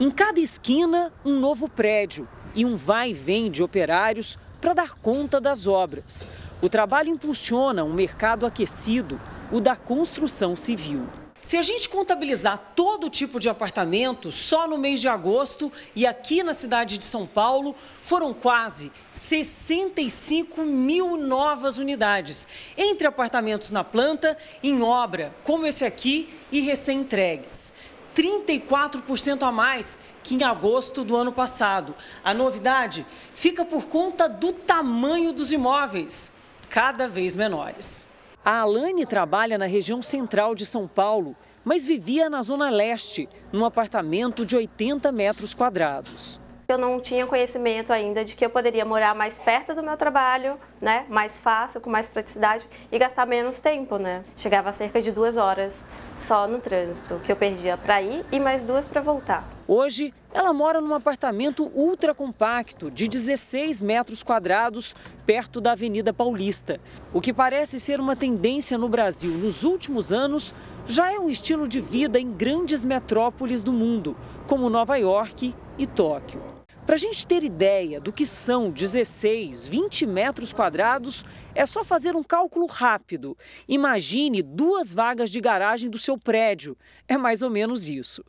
Em 0.00 0.10
cada 0.10 0.40
esquina, 0.40 1.12
um 1.22 1.38
novo 1.38 1.68
prédio 1.68 2.26
e 2.54 2.64
um 2.64 2.76
vai 2.76 3.10
e 3.10 3.12
vem 3.12 3.50
de 3.50 3.62
operários 3.62 4.38
para 4.58 4.72
dar 4.72 4.94
conta 4.94 5.38
das 5.38 5.66
obras. 5.66 6.26
O 6.62 6.70
trabalho 6.70 7.10
impulsiona 7.10 7.84
um 7.84 7.92
mercado 7.92 8.46
aquecido, 8.46 9.20
o 9.52 9.60
da 9.60 9.76
construção 9.76 10.56
civil. 10.56 11.06
Se 11.46 11.56
a 11.56 11.62
gente 11.62 11.88
contabilizar 11.88 12.72
todo 12.74 13.08
tipo 13.08 13.38
de 13.38 13.48
apartamento, 13.48 14.32
só 14.32 14.66
no 14.66 14.76
mês 14.76 15.00
de 15.00 15.06
agosto 15.06 15.72
e 15.94 16.04
aqui 16.04 16.42
na 16.42 16.52
cidade 16.52 16.98
de 16.98 17.04
São 17.04 17.24
Paulo, 17.24 17.72
foram 18.02 18.34
quase 18.34 18.90
65 19.12 20.62
mil 20.62 21.16
novas 21.16 21.78
unidades, 21.78 22.48
entre 22.76 23.06
apartamentos 23.06 23.70
na 23.70 23.84
planta, 23.84 24.36
em 24.60 24.82
obra, 24.82 25.32
como 25.44 25.66
esse 25.66 25.84
aqui, 25.84 26.28
e 26.50 26.62
recém-entregues. 26.62 27.72
34% 28.16 29.44
a 29.44 29.52
mais 29.52 30.00
que 30.24 30.34
em 30.34 30.42
agosto 30.42 31.04
do 31.04 31.14
ano 31.14 31.30
passado. 31.30 31.94
A 32.24 32.34
novidade 32.34 33.06
fica 33.36 33.64
por 33.64 33.84
conta 33.84 34.28
do 34.28 34.52
tamanho 34.52 35.32
dos 35.32 35.52
imóveis, 35.52 36.32
cada 36.68 37.06
vez 37.06 37.36
menores. 37.36 38.15
A 38.48 38.60
Alane 38.60 39.04
trabalha 39.04 39.58
na 39.58 39.66
região 39.66 40.00
central 40.00 40.54
de 40.54 40.64
São 40.64 40.86
Paulo, 40.86 41.34
mas 41.64 41.84
vivia 41.84 42.30
na 42.30 42.42
zona 42.42 42.70
leste, 42.70 43.28
num 43.52 43.64
apartamento 43.64 44.46
de 44.46 44.54
80 44.54 45.10
metros 45.10 45.52
quadrados. 45.52 46.40
Eu 46.68 46.78
não 46.78 47.00
tinha 47.00 47.26
conhecimento 47.26 47.92
ainda 47.92 48.24
de 48.24 48.36
que 48.36 48.44
eu 48.44 48.50
poderia 48.50 48.84
morar 48.84 49.16
mais 49.16 49.40
perto 49.40 49.74
do 49.74 49.82
meu 49.82 49.96
trabalho, 49.96 50.60
né? 50.80 51.06
Mais 51.08 51.40
fácil, 51.40 51.80
com 51.80 51.90
mais 51.90 52.08
praticidade 52.08 52.68
e 52.92 52.96
gastar 52.96 53.26
menos 53.26 53.58
tempo, 53.58 53.98
né? 53.98 54.24
Chegava 54.36 54.70
a 54.70 54.72
cerca 54.72 55.02
de 55.02 55.10
duas 55.10 55.36
horas 55.36 55.84
só 56.14 56.46
no 56.46 56.60
trânsito, 56.60 57.20
que 57.24 57.32
eu 57.32 57.36
perdia 57.36 57.76
para 57.76 58.00
ir 58.00 58.24
e 58.30 58.38
mais 58.38 58.62
duas 58.62 58.86
para 58.86 59.00
voltar. 59.00 59.44
Hoje, 59.66 60.14
ela 60.36 60.52
mora 60.52 60.82
num 60.82 60.92
apartamento 60.92 61.72
ultra 61.74 62.14
compacto 62.14 62.90
de 62.90 63.08
16 63.08 63.80
metros 63.80 64.22
quadrados, 64.22 64.94
perto 65.24 65.62
da 65.62 65.72
Avenida 65.72 66.12
Paulista. 66.12 66.78
O 67.10 67.22
que 67.22 67.32
parece 67.32 67.80
ser 67.80 68.00
uma 68.00 68.14
tendência 68.14 68.76
no 68.76 68.86
Brasil 68.86 69.30
nos 69.30 69.64
últimos 69.64 70.12
anos 70.12 70.54
já 70.86 71.10
é 71.10 71.18
um 71.18 71.30
estilo 71.30 71.66
de 71.66 71.80
vida 71.80 72.20
em 72.20 72.30
grandes 72.30 72.84
metrópoles 72.84 73.62
do 73.62 73.72
mundo, 73.72 74.14
como 74.46 74.68
Nova 74.68 74.98
York 74.98 75.54
e 75.78 75.86
Tóquio. 75.86 76.42
Para 76.84 76.96
a 76.96 76.98
gente 76.98 77.26
ter 77.26 77.42
ideia 77.42 77.98
do 77.98 78.12
que 78.12 78.26
são 78.26 78.70
16, 78.70 79.66
20 79.68 80.04
metros 80.04 80.52
quadrados, 80.52 81.24
é 81.54 81.64
só 81.64 81.82
fazer 81.82 82.14
um 82.14 82.22
cálculo 82.22 82.66
rápido. 82.66 83.34
Imagine 83.66 84.42
duas 84.42 84.92
vagas 84.92 85.30
de 85.30 85.40
garagem 85.40 85.88
do 85.88 85.98
seu 85.98 86.18
prédio. 86.18 86.76
É 87.08 87.16
mais 87.16 87.40
ou 87.40 87.48
menos 87.48 87.88
isso. 87.88 88.22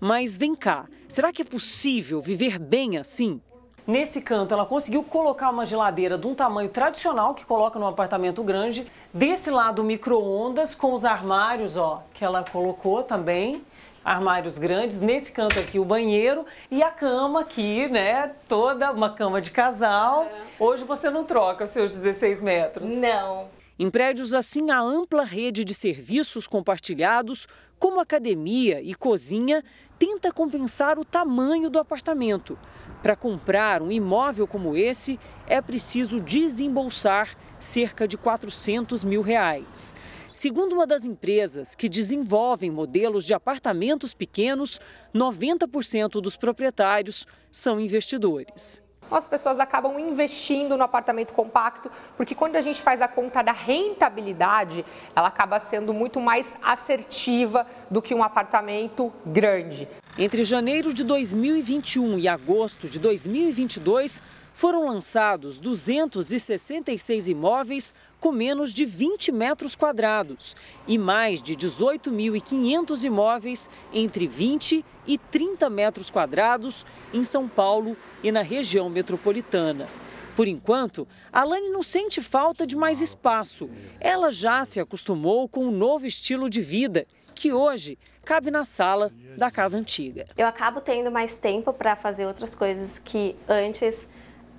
Mas 0.00 0.34
vem 0.34 0.54
cá, 0.54 0.86
será 1.06 1.30
que 1.30 1.42
é 1.42 1.44
possível 1.44 2.22
viver 2.22 2.58
bem 2.58 2.96
assim? 2.96 3.38
Nesse 3.86 4.22
canto, 4.22 4.54
ela 4.54 4.64
conseguiu 4.64 5.02
colocar 5.02 5.50
uma 5.50 5.66
geladeira 5.66 6.16
de 6.16 6.26
um 6.26 6.34
tamanho 6.34 6.70
tradicional 6.70 7.34
que 7.34 7.44
coloca 7.44 7.78
num 7.78 7.86
apartamento 7.86 8.42
grande. 8.42 8.86
Desse 9.12 9.50
lado, 9.50 9.84
micro-ondas 9.84 10.74
com 10.74 10.94
os 10.94 11.04
armários, 11.04 11.76
ó, 11.76 12.02
que 12.14 12.24
ela 12.24 12.42
colocou 12.42 13.02
também. 13.02 13.62
Armários 14.02 14.56
grandes. 14.56 15.00
Nesse 15.00 15.32
canto 15.32 15.58
aqui, 15.58 15.78
o 15.78 15.84
banheiro. 15.84 16.46
E 16.70 16.82
a 16.82 16.90
cama 16.90 17.40
aqui, 17.40 17.86
né? 17.88 18.32
Toda 18.48 18.90
uma 18.92 19.10
cama 19.10 19.40
de 19.40 19.50
casal. 19.50 20.22
É. 20.22 20.42
Hoje 20.58 20.84
você 20.84 21.10
não 21.10 21.24
troca 21.24 21.64
os 21.64 21.70
seus 21.70 21.98
16 21.98 22.40
metros. 22.40 22.90
Não. 22.90 23.48
Em 23.78 23.90
prédios 23.90 24.34
assim, 24.34 24.70
a 24.70 24.78
ampla 24.78 25.24
rede 25.24 25.64
de 25.64 25.74
serviços 25.74 26.46
compartilhados, 26.46 27.46
como 27.78 27.98
academia 27.98 28.80
e 28.82 28.94
cozinha, 28.94 29.64
tenta 30.00 30.32
compensar 30.32 30.98
o 30.98 31.04
tamanho 31.04 31.68
do 31.68 31.78
apartamento. 31.78 32.58
Para 33.02 33.14
comprar 33.14 33.82
um 33.82 33.92
imóvel 33.92 34.46
como 34.46 34.74
esse, 34.74 35.20
é 35.46 35.60
preciso 35.60 36.18
desembolsar 36.18 37.36
cerca 37.58 38.08
de 38.08 38.16
400 38.16 39.04
mil 39.04 39.20
reais. 39.20 39.94
Segundo 40.32 40.72
uma 40.72 40.86
das 40.86 41.04
empresas 41.04 41.74
que 41.74 41.86
desenvolvem 41.86 42.70
modelos 42.70 43.26
de 43.26 43.34
apartamentos 43.34 44.14
pequenos, 44.14 44.80
90% 45.14 46.18
dos 46.18 46.34
proprietários 46.34 47.26
são 47.52 47.78
investidores 47.78 48.82
as 49.16 49.28
pessoas 49.28 49.60
acabam 49.60 49.98
investindo 49.98 50.76
no 50.76 50.84
apartamento 50.84 51.32
compacto, 51.32 51.90
porque 52.16 52.34
quando 52.34 52.56
a 52.56 52.60
gente 52.60 52.80
faz 52.80 53.02
a 53.02 53.08
conta 53.08 53.42
da 53.42 53.52
rentabilidade, 53.52 54.84
ela 55.14 55.28
acaba 55.28 55.58
sendo 55.60 55.92
muito 55.92 56.20
mais 56.20 56.56
assertiva 56.62 57.66
do 57.90 58.00
que 58.00 58.14
um 58.14 58.22
apartamento 58.22 59.12
grande. 59.24 59.88
Entre 60.18 60.44
janeiro 60.44 60.92
de 60.92 61.04
2021 61.04 62.18
e 62.18 62.28
agosto 62.28 62.88
de 62.88 62.98
2022, 62.98 64.22
foram 64.60 64.86
lançados 64.86 65.58
266 65.58 67.30
imóveis 67.30 67.94
com 68.20 68.30
menos 68.30 68.74
de 68.74 68.84
20 68.84 69.32
metros 69.32 69.74
quadrados 69.74 70.54
e 70.86 70.98
mais 70.98 71.40
de 71.42 71.56
18.500 71.56 73.04
imóveis 73.04 73.70
entre 73.90 74.26
20 74.26 74.84
e 75.06 75.16
30 75.16 75.70
metros 75.70 76.10
quadrados 76.10 76.84
em 77.10 77.22
São 77.22 77.48
Paulo 77.48 77.96
e 78.22 78.30
na 78.30 78.42
região 78.42 78.90
metropolitana. 78.90 79.88
Por 80.36 80.46
enquanto, 80.46 81.08
a 81.32 81.42
Lani 81.42 81.70
não 81.70 81.82
sente 81.82 82.20
falta 82.20 82.66
de 82.66 82.76
mais 82.76 83.00
espaço. 83.00 83.70
Ela 83.98 84.30
já 84.30 84.62
se 84.66 84.78
acostumou 84.78 85.48
com 85.48 85.66
o 85.66 85.70
novo 85.70 86.06
estilo 86.06 86.50
de 86.50 86.60
vida 86.60 87.06
que 87.34 87.50
hoje 87.50 87.98
cabe 88.26 88.50
na 88.50 88.66
sala 88.66 89.10
da 89.38 89.50
casa 89.50 89.78
antiga. 89.78 90.26
Eu 90.36 90.46
acabo 90.46 90.82
tendo 90.82 91.10
mais 91.10 91.34
tempo 91.34 91.72
para 91.72 91.96
fazer 91.96 92.26
outras 92.26 92.54
coisas 92.54 92.98
que 92.98 93.34
antes 93.48 94.06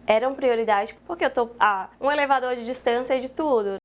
eram 0.06 0.34
prioridade, 0.36 0.96
porque 1.06 1.24
eu 1.24 1.30
estou 1.30 1.56
a 1.60 1.90
um 2.00 2.12
elevador 2.12 2.56
de 2.56 2.66
distância 2.66 3.20
de 3.20 3.30
tudo. 3.30 3.76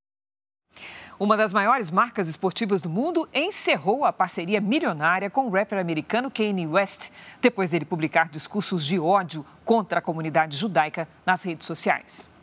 Uma 1.18 1.34
das 1.34 1.50
maiores 1.50 1.90
marcas 1.90 2.28
esportivas 2.28 2.82
do 2.82 2.90
mundo 2.90 3.26
encerrou 3.32 4.04
a 4.04 4.12
parceria 4.12 4.60
milionária 4.60 5.30
com 5.30 5.46
o 5.46 5.50
rapper 5.50 5.78
americano 5.78 6.30
Kanye 6.30 6.66
West, 6.66 7.10
depois 7.40 7.70
dele 7.70 7.86
publicar 7.86 8.28
discursos 8.28 8.84
de 8.84 8.98
ódio 8.98 9.44
contra 9.64 9.98
a 9.98 10.02
comunidade 10.02 10.58
judaica 10.58 11.08
nas 11.24 11.42
redes 11.42 11.66
sociais. 11.66 12.35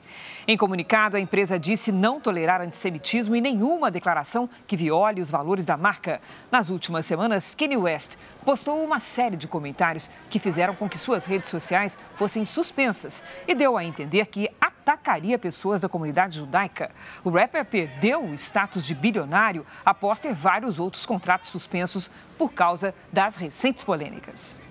Em 0.45 0.57
comunicado, 0.57 1.15
a 1.15 1.21
empresa 1.21 1.57
disse 1.57 1.89
não 1.89 2.19
tolerar 2.19 2.59
antissemitismo 2.59 3.33
e 3.33 3.39
nenhuma 3.39 3.89
declaração 3.89 4.49
que 4.67 4.75
viole 4.75 5.21
os 5.21 5.31
valores 5.31 5.65
da 5.65 5.77
marca. 5.77 6.19
Nas 6.51 6.69
últimas 6.69 7.05
semanas, 7.05 7.55
Kanye 7.55 7.77
West 7.77 8.17
postou 8.43 8.83
uma 8.83 8.99
série 8.99 9.37
de 9.37 9.47
comentários 9.47 10.09
que 10.29 10.39
fizeram 10.39 10.75
com 10.75 10.89
que 10.89 10.97
suas 10.97 11.25
redes 11.25 11.49
sociais 11.49 11.97
fossem 12.15 12.43
suspensas 12.43 13.23
e 13.47 13.55
deu 13.55 13.77
a 13.77 13.85
entender 13.85 14.25
que, 14.25 14.49
atacaria 14.83 15.39
pessoas 15.39 15.79
da 15.79 15.87
comunidade 15.87 16.39
judaica. 16.39 16.91
O 17.23 17.29
rapper 17.29 17.63
perdeu 17.63 18.21
o 18.21 18.33
status 18.33 18.85
de 18.85 18.93
bilionário 18.93 19.65
após 19.85 20.19
ter 20.19 20.33
vários 20.33 20.77
outros 20.77 21.05
contratos 21.05 21.49
suspensos 21.49 22.11
por 22.37 22.51
causa 22.51 22.93
das 23.11 23.37
recentes 23.37 23.83
polêmicas. 23.83 24.61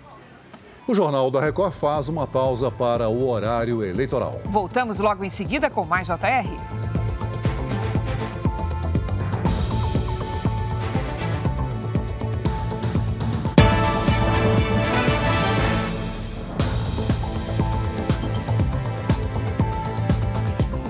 O 0.84 0.96
Jornal 0.96 1.30
da 1.30 1.40
Record 1.40 1.72
faz 1.72 2.08
uma 2.08 2.26
pausa 2.26 2.68
para 2.68 3.08
o 3.08 3.28
horário 3.28 3.84
eleitoral. 3.84 4.40
Voltamos 4.46 4.98
logo 4.98 5.24
em 5.24 5.30
seguida 5.30 5.70
com 5.70 5.86
mais 5.86 6.08
JR. 6.08 6.18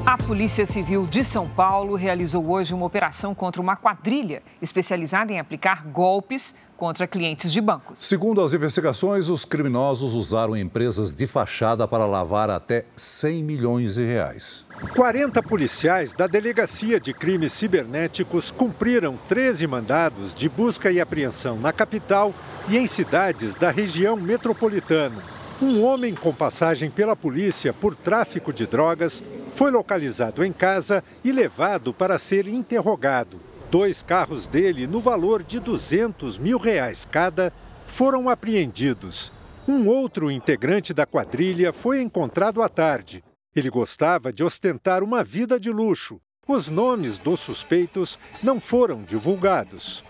A 0.06 0.16
Polícia 0.16 0.64
Civil 0.64 1.04
de 1.04 1.22
São 1.22 1.46
Paulo 1.46 1.96
realizou 1.96 2.50
hoje 2.50 2.72
uma 2.72 2.86
operação 2.86 3.34
contra 3.34 3.60
uma 3.60 3.76
quadrilha 3.76 4.42
especializada 4.62 5.32
em 5.32 5.38
aplicar 5.38 5.84
golpes 5.84 6.56
contra 6.76 7.06
clientes 7.06 7.52
de 7.52 7.60
bancos. 7.60 7.98
Segundo 8.00 8.40
as 8.40 8.54
investigações, 8.54 9.28
os 9.28 9.44
criminosos 9.44 10.14
usaram 10.14 10.56
empresas 10.56 11.14
de 11.14 11.26
fachada 11.26 11.86
para 11.86 12.06
lavar 12.06 12.50
até 12.50 12.84
100 12.96 13.42
milhões 13.42 13.94
de 13.94 14.04
reais. 14.04 14.64
40 14.94 15.42
policiais 15.42 16.12
da 16.12 16.26
Delegacia 16.26 16.98
de 16.98 17.14
Crimes 17.14 17.52
Cibernéticos 17.52 18.50
cumpriram 18.50 19.18
13 19.28 19.66
mandados 19.66 20.34
de 20.34 20.48
busca 20.48 20.90
e 20.90 21.00
apreensão 21.00 21.58
na 21.58 21.72
capital 21.72 22.34
e 22.68 22.76
em 22.76 22.86
cidades 22.86 23.54
da 23.54 23.70
região 23.70 24.16
metropolitana. 24.16 25.22
Um 25.60 25.82
homem 25.84 26.12
com 26.14 26.34
passagem 26.34 26.90
pela 26.90 27.14
polícia 27.14 27.72
por 27.72 27.94
tráfico 27.94 28.52
de 28.52 28.66
drogas 28.66 29.22
foi 29.54 29.70
localizado 29.70 30.44
em 30.44 30.52
casa 30.52 31.04
e 31.22 31.30
levado 31.30 31.94
para 31.94 32.18
ser 32.18 32.48
interrogado. 32.48 33.51
Dois 33.72 34.02
carros 34.02 34.46
dele, 34.46 34.86
no 34.86 35.00
valor 35.00 35.42
de 35.42 35.58
200 35.58 36.36
mil 36.36 36.58
reais 36.58 37.08
cada, 37.10 37.50
foram 37.86 38.28
apreendidos. 38.28 39.32
Um 39.66 39.88
outro 39.88 40.30
integrante 40.30 40.92
da 40.92 41.06
quadrilha 41.06 41.72
foi 41.72 42.02
encontrado 42.02 42.60
à 42.60 42.68
tarde. 42.68 43.24
Ele 43.56 43.70
gostava 43.70 44.30
de 44.30 44.44
ostentar 44.44 45.02
uma 45.02 45.24
vida 45.24 45.58
de 45.58 45.70
luxo. 45.70 46.20
Os 46.46 46.68
nomes 46.68 47.16
dos 47.16 47.40
suspeitos 47.40 48.18
não 48.42 48.60
foram 48.60 49.02
divulgados. 49.04 50.04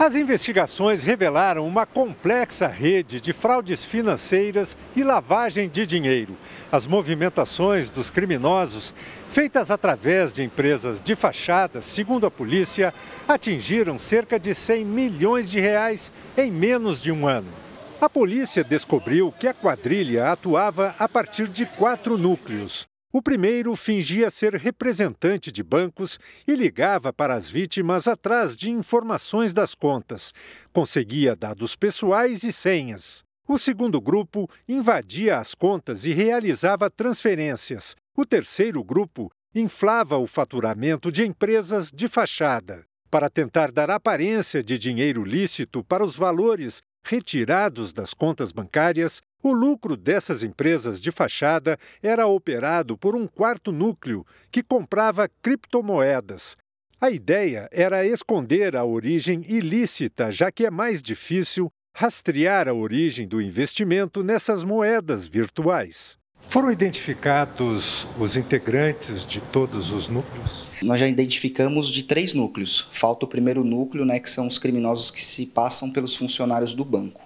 As 0.00 0.16
investigações 0.16 1.02
revelaram 1.02 1.66
uma 1.66 1.84
complexa 1.84 2.66
rede 2.66 3.20
de 3.20 3.34
fraudes 3.34 3.84
financeiras 3.84 4.74
e 4.96 5.04
lavagem 5.04 5.68
de 5.68 5.86
dinheiro. 5.86 6.38
As 6.72 6.86
movimentações 6.86 7.90
dos 7.90 8.10
criminosos, 8.10 8.94
feitas 9.28 9.70
através 9.70 10.32
de 10.32 10.42
empresas 10.42 11.02
de 11.02 11.14
fachada, 11.14 11.82
segundo 11.82 12.26
a 12.26 12.30
polícia, 12.30 12.94
atingiram 13.28 13.98
cerca 13.98 14.40
de 14.40 14.54
100 14.54 14.86
milhões 14.86 15.50
de 15.50 15.60
reais 15.60 16.10
em 16.34 16.50
menos 16.50 16.98
de 16.98 17.12
um 17.12 17.28
ano. 17.28 17.52
A 18.00 18.08
polícia 18.08 18.64
descobriu 18.64 19.30
que 19.30 19.46
a 19.46 19.52
quadrilha 19.52 20.32
atuava 20.32 20.94
a 20.98 21.06
partir 21.06 21.46
de 21.46 21.66
quatro 21.66 22.16
núcleos. 22.16 22.88
O 23.12 23.20
primeiro 23.20 23.74
fingia 23.74 24.30
ser 24.30 24.54
representante 24.54 25.50
de 25.50 25.64
bancos 25.64 26.16
e 26.46 26.54
ligava 26.54 27.12
para 27.12 27.34
as 27.34 27.50
vítimas 27.50 28.06
atrás 28.06 28.56
de 28.56 28.70
informações 28.70 29.52
das 29.52 29.74
contas. 29.74 30.32
Conseguia 30.72 31.34
dados 31.34 31.74
pessoais 31.74 32.44
e 32.44 32.52
senhas. 32.52 33.24
O 33.48 33.58
segundo 33.58 34.00
grupo 34.00 34.48
invadia 34.68 35.38
as 35.38 35.56
contas 35.56 36.04
e 36.04 36.12
realizava 36.12 36.88
transferências. 36.88 37.96
O 38.16 38.24
terceiro 38.24 38.84
grupo 38.84 39.28
inflava 39.52 40.16
o 40.16 40.28
faturamento 40.28 41.10
de 41.10 41.26
empresas 41.26 41.90
de 41.90 42.06
fachada. 42.06 42.84
Para 43.10 43.28
tentar 43.28 43.72
dar 43.72 43.90
aparência 43.90 44.62
de 44.62 44.78
dinheiro 44.78 45.24
lícito 45.24 45.82
para 45.82 46.04
os 46.04 46.14
valores 46.14 46.80
retirados 47.02 47.92
das 47.92 48.14
contas 48.14 48.52
bancárias, 48.52 49.20
o 49.42 49.52
lucro 49.52 49.96
dessas 49.96 50.42
empresas 50.42 51.00
de 51.00 51.10
fachada 51.10 51.78
era 52.02 52.26
operado 52.26 52.96
por 52.96 53.16
um 53.16 53.26
quarto 53.26 53.72
núcleo 53.72 54.24
que 54.50 54.62
comprava 54.62 55.28
criptomoedas. 55.42 56.56
A 57.00 57.10
ideia 57.10 57.66
era 57.72 58.04
esconder 58.04 58.76
a 58.76 58.84
origem 58.84 59.42
ilícita, 59.48 60.30
já 60.30 60.52
que 60.52 60.66
é 60.66 60.70
mais 60.70 61.00
difícil 61.00 61.72
rastrear 61.96 62.68
a 62.68 62.74
origem 62.74 63.26
do 63.26 63.40
investimento 63.40 64.22
nessas 64.22 64.62
moedas 64.62 65.26
virtuais. 65.26 66.19
Foram 66.40 66.72
identificados 66.72 68.06
os 68.18 68.36
integrantes 68.36 69.24
de 69.24 69.40
todos 69.40 69.92
os 69.92 70.08
núcleos? 70.08 70.66
Nós 70.82 70.98
já 70.98 71.06
identificamos 71.06 71.88
de 71.88 72.02
três 72.02 72.32
núcleos. 72.32 72.88
Falta 72.92 73.24
o 73.24 73.28
primeiro 73.28 73.62
núcleo, 73.62 74.04
né, 74.04 74.18
que 74.18 74.28
são 74.28 74.46
os 74.46 74.58
criminosos 74.58 75.10
que 75.10 75.24
se 75.24 75.46
passam 75.46 75.90
pelos 75.90 76.16
funcionários 76.16 76.74
do 76.74 76.84
banco 76.84 77.20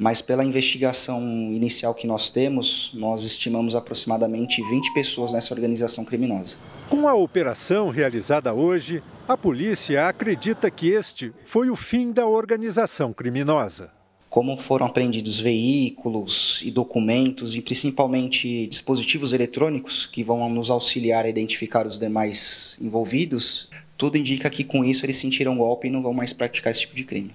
mas 0.00 0.22
pela 0.22 0.42
investigação 0.42 1.20
inicial 1.52 1.94
que 1.94 2.06
nós 2.06 2.30
temos, 2.30 2.90
nós 2.94 3.22
estimamos 3.22 3.74
aproximadamente 3.74 4.62
20 4.62 4.94
pessoas 4.94 5.30
nessa 5.30 5.52
organização 5.52 6.06
criminosa. 6.06 6.56
Com 6.88 7.06
a 7.06 7.12
operação 7.12 7.90
realizada 7.90 8.54
hoje, 8.54 9.02
a 9.28 9.36
polícia 9.36 10.08
acredita 10.08 10.70
que 10.70 10.88
este 10.88 11.34
foi 11.44 11.68
o 11.68 11.76
fim 11.76 12.12
da 12.12 12.26
organização 12.26 13.12
criminosa. 13.12 13.92
Como 14.30 14.56
foram 14.56 14.86
apreendidos 14.86 15.40
veículos 15.40 16.62
e 16.64 16.70
documentos 16.70 17.56
e 17.56 17.60
principalmente 17.60 18.68
dispositivos 18.68 19.32
eletrônicos 19.32 20.06
que 20.06 20.22
vão 20.22 20.48
nos 20.48 20.70
auxiliar 20.70 21.24
a 21.24 21.28
identificar 21.28 21.84
os 21.84 21.98
demais 21.98 22.78
envolvidos, 22.80 23.68
tudo 23.98 24.16
indica 24.16 24.48
que 24.48 24.62
com 24.62 24.84
isso 24.84 25.04
eles 25.04 25.16
sentiram 25.16 25.56
golpe 25.56 25.88
e 25.88 25.90
não 25.90 26.00
vão 26.00 26.14
mais 26.14 26.32
praticar 26.32 26.70
esse 26.70 26.82
tipo 26.82 26.94
de 26.94 27.02
crime. 27.02 27.32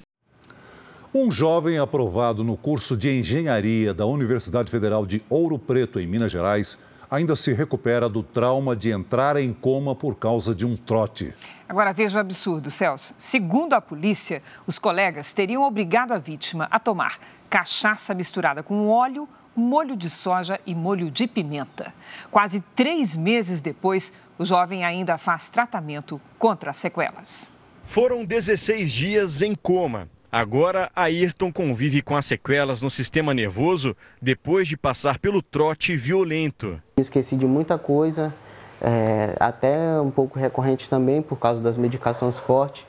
Um 1.13 1.29
jovem 1.29 1.77
aprovado 1.77 2.45
no 2.45 2.55
curso 2.55 2.95
de 2.95 3.09
engenharia 3.09 3.93
da 3.93 4.05
Universidade 4.05 4.71
Federal 4.71 5.05
de 5.05 5.21
Ouro 5.29 5.59
Preto, 5.59 5.99
em 5.99 6.07
Minas 6.07 6.31
Gerais, 6.31 6.77
ainda 7.09 7.35
se 7.35 7.53
recupera 7.53 8.07
do 8.09 8.21
trauma 8.21 8.75
de 8.75 8.89
entrar 8.91 9.37
em 9.37 9.53
coma 9.53 9.95
por 9.95 10.15
causa 10.15 10.53
de 10.53 10.65
um 10.65 10.75
trote. 10.75 11.33
Agora 11.67 11.93
veja 11.93 12.17
o 12.17 12.21
absurdo, 12.21 12.69
Celso. 12.69 13.15
Segundo 13.17 13.73
a 13.73 13.81
polícia, 13.81 14.41
os 14.67 14.77
colegas 14.77 15.33
teriam 15.33 15.63
obrigado 15.63 16.11
a 16.11 16.17
vítima 16.17 16.67
a 16.69 16.79
tomar 16.79 17.19
cachaça 17.49 18.13
misturada 18.13 18.61
com 18.61 18.87
óleo, 18.87 19.27
molho 19.55 19.95
de 19.95 20.09
soja 20.09 20.59
e 20.65 20.75
molho 20.75 21.09
de 21.09 21.27
pimenta. 21.27 21.93
Quase 22.29 22.61
três 22.75 23.15
meses 23.15 23.61
depois, 23.61 24.11
o 24.37 24.45
jovem 24.45 24.83
ainda 24.83 25.17
faz 25.17 25.49
tratamento 25.49 26.19
contra 26.37 26.71
as 26.71 26.77
sequelas. 26.77 27.51
Foram 27.85 28.25
16 28.25 28.91
dias 28.91 29.41
em 29.41 29.55
coma 29.55 30.09
Agora, 30.31 30.91
Ayrton 30.95 31.51
convive 31.51 32.01
com 32.01 32.15
as 32.15 32.25
sequelas 32.25 32.81
no 32.81 32.89
sistema 32.89 33.33
nervoso 33.33 33.95
depois 34.21 34.67
de 34.67 34.75
passar 34.75 35.19
pelo 35.19 35.41
trote 35.41 35.95
violento. 35.95 36.81
Esqueci 36.99 37.35
de 37.35 37.45
muita 37.45 37.77
coisa, 37.77 38.33
é, 38.81 39.35
até 39.39 39.99
um 40.01 40.11
pouco 40.11 40.37
recorrente 40.37 40.89
também 40.89 41.21
por 41.21 41.37
causa 41.37 41.61
das 41.61 41.77
medicações 41.77 42.37
fortes. 42.37 42.85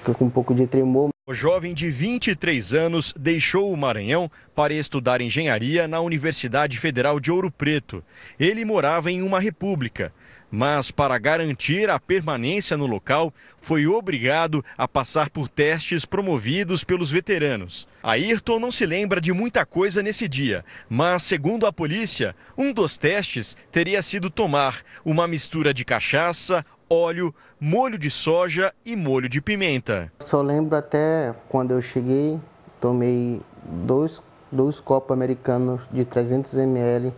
Fico 0.00 0.14
com 0.14 0.26
um 0.26 0.30
pouco 0.30 0.54
de 0.54 0.66
tremor. 0.66 1.08
O 1.26 1.32
jovem 1.32 1.72
de 1.72 1.88
23 1.88 2.74
anos 2.74 3.14
deixou 3.18 3.72
o 3.72 3.76
Maranhão 3.76 4.30
para 4.54 4.74
estudar 4.74 5.22
engenharia 5.22 5.88
na 5.88 5.98
Universidade 6.02 6.78
Federal 6.78 7.18
de 7.18 7.32
Ouro 7.32 7.50
Preto. 7.50 8.04
Ele 8.38 8.62
morava 8.62 9.10
em 9.10 9.22
uma 9.22 9.40
república 9.40 10.12
mas 10.50 10.90
para 10.90 11.18
garantir 11.18 11.90
a 11.90 11.98
permanência 11.98 12.76
no 12.76 12.86
local, 12.86 13.32
foi 13.60 13.86
obrigado 13.86 14.64
a 14.76 14.86
passar 14.86 15.30
por 15.30 15.48
testes 15.48 16.04
promovidos 16.04 16.84
pelos 16.84 17.10
veteranos. 17.10 17.88
Ayrton 18.02 18.60
não 18.60 18.70
se 18.70 18.84
lembra 18.84 19.20
de 19.20 19.32
muita 19.32 19.64
coisa 19.64 20.02
nesse 20.02 20.28
dia, 20.28 20.64
mas, 20.88 21.22
segundo 21.22 21.66
a 21.66 21.72
polícia, 21.72 22.36
um 22.56 22.72
dos 22.72 22.96
testes 22.96 23.56
teria 23.72 24.02
sido 24.02 24.30
tomar 24.30 24.82
uma 25.04 25.26
mistura 25.26 25.72
de 25.72 25.84
cachaça, 25.84 26.64
óleo, 26.88 27.34
molho 27.58 27.98
de 27.98 28.10
soja 28.10 28.72
e 28.84 28.94
molho 28.94 29.28
de 29.28 29.40
pimenta. 29.40 30.12
Só 30.20 30.42
lembro 30.42 30.76
até 30.76 31.34
quando 31.48 31.72
eu 31.72 31.80
cheguei, 31.80 32.38
tomei 32.80 33.40
dois, 33.64 34.22
dois 34.52 34.80
copos 34.80 35.12
americanos 35.12 35.80
de 35.90 36.04
300 36.04 36.54
ml 36.58 37.12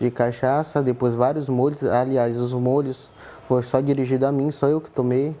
de 0.00 0.10
cachaça, 0.10 0.82
depois 0.82 1.14
vários 1.14 1.48
molhos. 1.48 1.84
Aliás, 1.84 2.38
os 2.38 2.52
molhos 2.52 3.12
foi 3.46 3.62
só 3.62 3.80
dirigido 3.80 4.26
a 4.26 4.32
mim, 4.32 4.50
só 4.50 4.66
eu 4.66 4.80
que 4.80 4.90
tomei. 4.90 5.36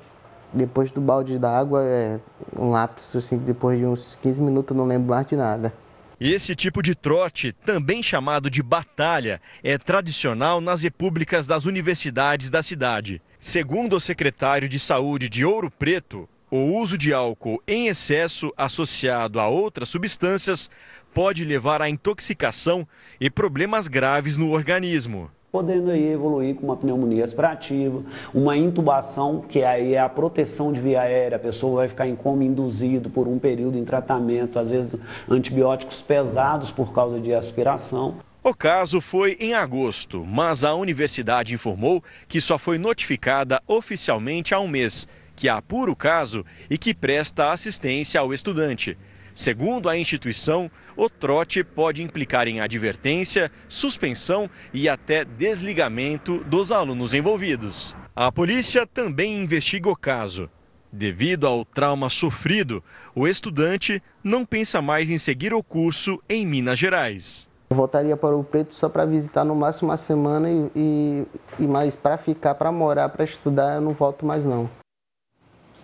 Depois 0.52 0.90
do 0.90 1.00
balde 1.00 1.38
da 1.38 1.56
água, 1.56 1.82
é 1.82 2.20
um 2.58 2.70
lapso, 2.70 3.18
assim, 3.18 3.38
depois 3.38 3.78
de 3.78 3.86
uns 3.86 4.16
15 4.20 4.40
minutos, 4.42 4.76
não 4.76 4.84
lembro 4.84 5.08
mais 5.08 5.26
de 5.26 5.36
nada. 5.36 5.72
Esse 6.20 6.54
tipo 6.54 6.82
de 6.82 6.94
trote, 6.94 7.52
também 7.64 8.02
chamado 8.02 8.50
de 8.50 8.62
batalha, 8.62 9.40
é 9.62 9.78
tradicional 9.78 10.60
nas 10.60 10.82
repúblicas 10.82 11.46
das 11.46 11.64
universidades 11.64 12.50
da 12.50 12.62
cidade. 12.62 13.22
Segundo 13.38 13.96
o 13.96 14.00
secretário 14.00 14.68
de 14.68 14.78
Saúde 14.78 15.30
de 15.30 15.46
Ouro 15.46 15.70
Preto, 15.70 16.28
o 16.50 16.58
uso 16.76 16.98
de 16.98 17.14
álcool 17.14 17.62
em 17.66 17.86
excesso 17.86 18.52
associado 18.56 19.38
a 19.38 19.48
outras 19.48 19.88
substâncias 19.88 20.68
pode 21.12 21.44
levar 21.44 21.82
à 21.82 21.88
intoxicação 21.88 22.86
e 23.20 23.28
problemas 23.30 23.88
graves 23.88 24.36
no 24.36 24.50
organismo. 24.50 25.30
podendo 25.52 25.90
aí 25.90 26.12
evoluir 26.12 26.54
com 26.54 26.66
uma 26.66 26.76
pneumonia 26.76 27.24
aspirativa, 27.24 28.04
uma 28.32 28.56
intubação, 28.56 29.44
que 29.48 29.64
aí 29.64 29.94
é 29.94 30.00
a 30.00 30.08
proteção 30.08 30.72
de 30.72 30.80
via 30.80 31.00
aérea, 31.00 31.36
a 31.36 31.40
pessoa 31.40 31.80
vai 31.80 31.88
ficar 31.88 32.06
em 32.06 32.14
coma 32.14 32.44
induzido 32.44 33.10
por 33.10 33.26
um 33.26 33.38
período 33.38 33.76
em 33.76 33.84
tratamento, 33.84 34.60
às 34.60 34.70
vezes 34.70 34.94
antibióticos 35.28 36.02
pesados 36.02 36.70
por 36.70 36.92
causa 36.92 37.18
de 37.18 37.34
aspiração. 37.34 38.14
O 38.42 38.54
caso 38.54 39.00
foi 39.00 39.36
em 39.40 39.52
agosto, 39.52 40.24
mas 40.24 40.64
a 40.64 40.74
universidade 40.74 41.52
informou 41.52 42.02
que 42.28 42.40
só 42.40 42.56
foi 42.56 42.78
notificada 42.78 43.60
oficialmente 43.66 44.54
há 44.54 44.60
um 44.60 44.68
mês, 44.68 45.06
que 45.34 45.48
apura 45.48 45.90
o 45.90 45.96
caso 45.96 46.44
e 46.70 46.78
que 46.78 46.94
presta 46.94 47.50
assistência 47.50 48.20
ao 48.20 48.32
estudante. 48.32 48.96
Segundo 49.34 49.88
a 49.88 49.96
instituição, 49.96 50.70
o 51.00 51.08
trote 51.08 51.64
pode 51.64 52.02
implicar 52.02 52.46
em 52.46 52.60
advertência, 52.60 53.50
suspensão 53.66 54.50
e 54.70 54.86
até 54.86 55.24
desligamento 55.24 56.44
dos 56.44 56.70
alunos 56.70 57.14
envolvidos. 57.14 57.96
A 58.14 58.30
polícia 58.30 58.86
também 58.86 59.42
investiga 59.42 59.88
o 59.88 59.96
caso. 59.96 60.50
Devido 60.92 61.46
ao 61.46 61.64
trauma 61.64 62.10
sofrido, 62.10 62.84
o 63.14 63.26
estudante 63.26 64.02
não 64.22 64.44
pensa 64.44 64.82
mais 64.82 65.08
em 65.08 65.16
seguir 65.16 65.54
o 65.54 65.62
curso 65.62 66.20
em 66.28 66.46
Minas 66.46 66.78
Gerais. 66.78 67.48
Eu 67.70 67.78
voltaria 67.78 68.14
para 68.14 68.36
o 68.36 68.44
Preto 68.44 68.74
só 68.74 68.86
para 68.86 69.06
visitar 69.06 69.42
no 69.42 69.54
máximo 69.54 69.88
uma 69.88 69.96
semana 69.96 70.50
e, 70.50 70.70
e, 70.76 71.26
e 71.60 71.66
mais 71.66 71.96
para 71.96 72.18
ficar, 72.18 72.56
para 72.56 72.70
morar, 72.70 73.08
para 73.08 73.24
estudar, 73.24 73.76
eu 73.76 73.80
não 73.80 73.94
volto 73.94 74.26
mais 74.26 74.44
não. 74.44 74.68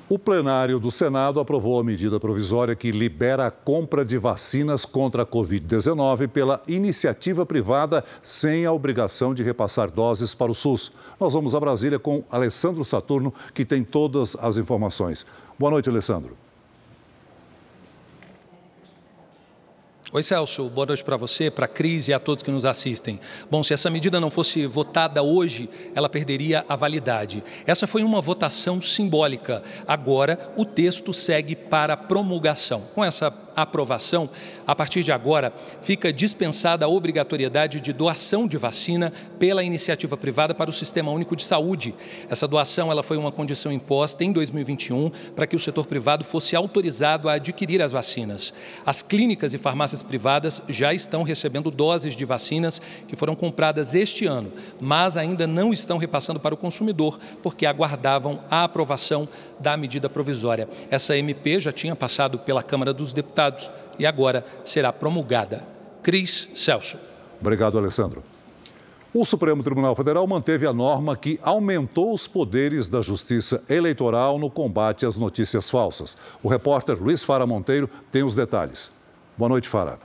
O 0.09 0.21
plenário 0.21 0.79
do 0.79 0.89
Senado 0.89 1.41
aprovou 1.41 1.81
a 1.81 1.85
medida 1.85 2.21
provisória 2.21 2.77
que 2.77 2.93
libera 2.93 3.49
a 3.49 3.51
compra 3.51 4.05
de 4.05 4.17
vacinas 4.17 4.85
contra 4.85 5.25
a 5.25 5.27
Covid-19 5.27 6.29
pela 6.29 6.63
iniciativa 6.69 7.45
privada, 7.45 8.05
sem 8.23 8.65
a 8.65 8.73
obrigação 8.73 9.35
de 9.35 9.43
repassar 9.43 9.91
doses 9.91 10.33
para 10.33 10.53
o 10.53 10.55
SUS. 10.55 10.93
Nós 11.19 11.33
vamos 11.33 11.57
a 11.57 11.61
Brasília 11.61 11.99
com 11.99 12.23
Alessandro 12.31 12.85
Saturno, 12.85 13.35
que 13.53 13.65
tem 13.65 13.83
todas 13.83 14.37
as 14.37 14.57
informações. 14.57 15.27
Boa 15.59 15.73
noite, 15.73 15.89
Alessandro. 15.89 16.46
Oi, 20.17 20.23
Celso. 20.23 20.71
Boa 20.71 20.87
noite 20.87 21.05
para 21.05 21.19
você, 21.19 21.51
para 21.51 21.67
a 21.67 21.69
Cris 21.69 22.09
e 22.09 22.15
a 22.15 22.19
todos 22.19 22.43
que 22.43 22.51
nos 22.51 22.65
assistem. 22.65 23.21
Bom, 23.51 23.63
se 23.63 23.75
essa 23.75 23.91
medida 23.91 24.19
não 24.19 24.31
fosse 24.31 24.65
votada 24.65 25.23
hoje, 25.23 25.69
ela 25.95 26.09
perderia 26.09 26.65
a 26.67 26.75
validade. 26.75 27.45
Essa 27.67 27.87
foi 27.87 28.03
uma 28.03 28.19
votação 28.19 28.81
simbólica. 28.81 29.63
Agora, 29.87 30.55
o 30.57 30.65
texto 30.65 31.13
segue 31.13 31.55
para 31.55 31.99
promulgação. 31.99 32.85
Com 32.95 33.05
essa 33.05 33.31
aprovação, 33.57 34.29
a 34.67 34.75
partir 34.75 35.03
de 35.03 35.11
agora, 35.11 35.53
fica 35.81 36.13
dispensada 36.13 36.85
a 36.85 36.89
obrigatoriedade 36.89 37.81
de 37.81 37.93
doação 37.93 38.47
de 38.47 38.59
vacina 38.59 39.13
pela 39.39 39.65
iniciativa 39.65 40.17
privada 40.17 40.55
para 40.55 40.69
o 40.69 40.73
Sistema 40.73 41.11
Único 41.11 41.35
de 41.35 41.43
Saúde. 41.43 41.95
Essa 42.29 42.47
doação 42.47 42.91
ela 42.91 43.03
foi 43.03 43.17
uma 43.17 43.33
condição 43.33 43.73
imposta 43.73 44.23
em 44.23 44.31
2021 44.31 45.11
para 45.35 45.47
que 45.47 45.57
o 45.57 45.59
setor 45.59 45.87
privado 45.87 46.25
fosse 46.25 46.55
autorizado 46.55 47.29
a 47.29 47.35
adquirir 47.35 47.81
as 47.81 47.93
vacinas. 47.93 48.53
As 48.85 49.01
clínicas 49.01 49.55
e 49.55 49.59
farmácias 49.59 50.03
privadas 50.03 50.63
já 50.69 50.93
estão 50.93 51.23
recebendo 51.23 51.71
doses 51.71 52.15
de 52.15 52.25
vacinas 52.25 52.81
que 53.09 53.17
foram 53.17 53.35
compradas 53.35 53.95
este 53.95 54.27
ano, 54.27 54.53
mas 54.79 55.17
ainda 55.17 55.47
não 55.47 55.73
estão 55.73 55.97
repassando 55.97 56.39
para 56.39 56.55
o 56.55 56.59
consumidor 56.59 57.19
porque 57.43 57.65
aguardavam 57.65 58.41
a 58.51 58.65
aprovação 58.65 59.29
da 59.59 59.77
medida 59.77 60.09
provisória. 60.09 60.69
Essa 60.91 61.17
MP 61.17 61.61
já 61.61 61.73
tinha 61.73 61.97
passado 61.97 62.39
pela 62.39 62.63
Câmara 62.63 62.93
dos 62.93 63.13
Deputados 63.13 63.46
e 63.99 64.07
agora 64.07 64.45
será 64.65 64.93
promulgada. 64.93 65.67
Cris 66.03 66.49
Celso. 66.55 66.99
Obrigado, 67.41 67.79
Alessandro. 67.79 68.23
O 69.13 69.25
Supremo 69.25 69.63
Tribunal 69.63 69.97
Federal 69.97 70.27
manteve 70.27 70.67
a 70.67 70.73
norma 70.73 71.17
que 71.17 71.41
aumentou 71.43 72.13
os 72.13 72.29
poderes 72.29 72.87
da 72.87 73.01
Justiça 73.01 73.65
Eleitoral 73.69 74.39
no 74.39 74.51
combate 74.51 75.07
às 75.07 75.17
notícias 75.17 75.71
falsas. 75.71 76.19
O 76.43 76.49
repórter 76.49 77.03
Luiz 77.03 77.25
Fara 77.25 77.47
Monteiro 77.47 77.89
tem 78.13 78.23
os 78.23 78.35
detalhes. 78.35 78.93
Boa 79.37 79.49
noite, 79.49 79.69
Fara. 79.69 79.99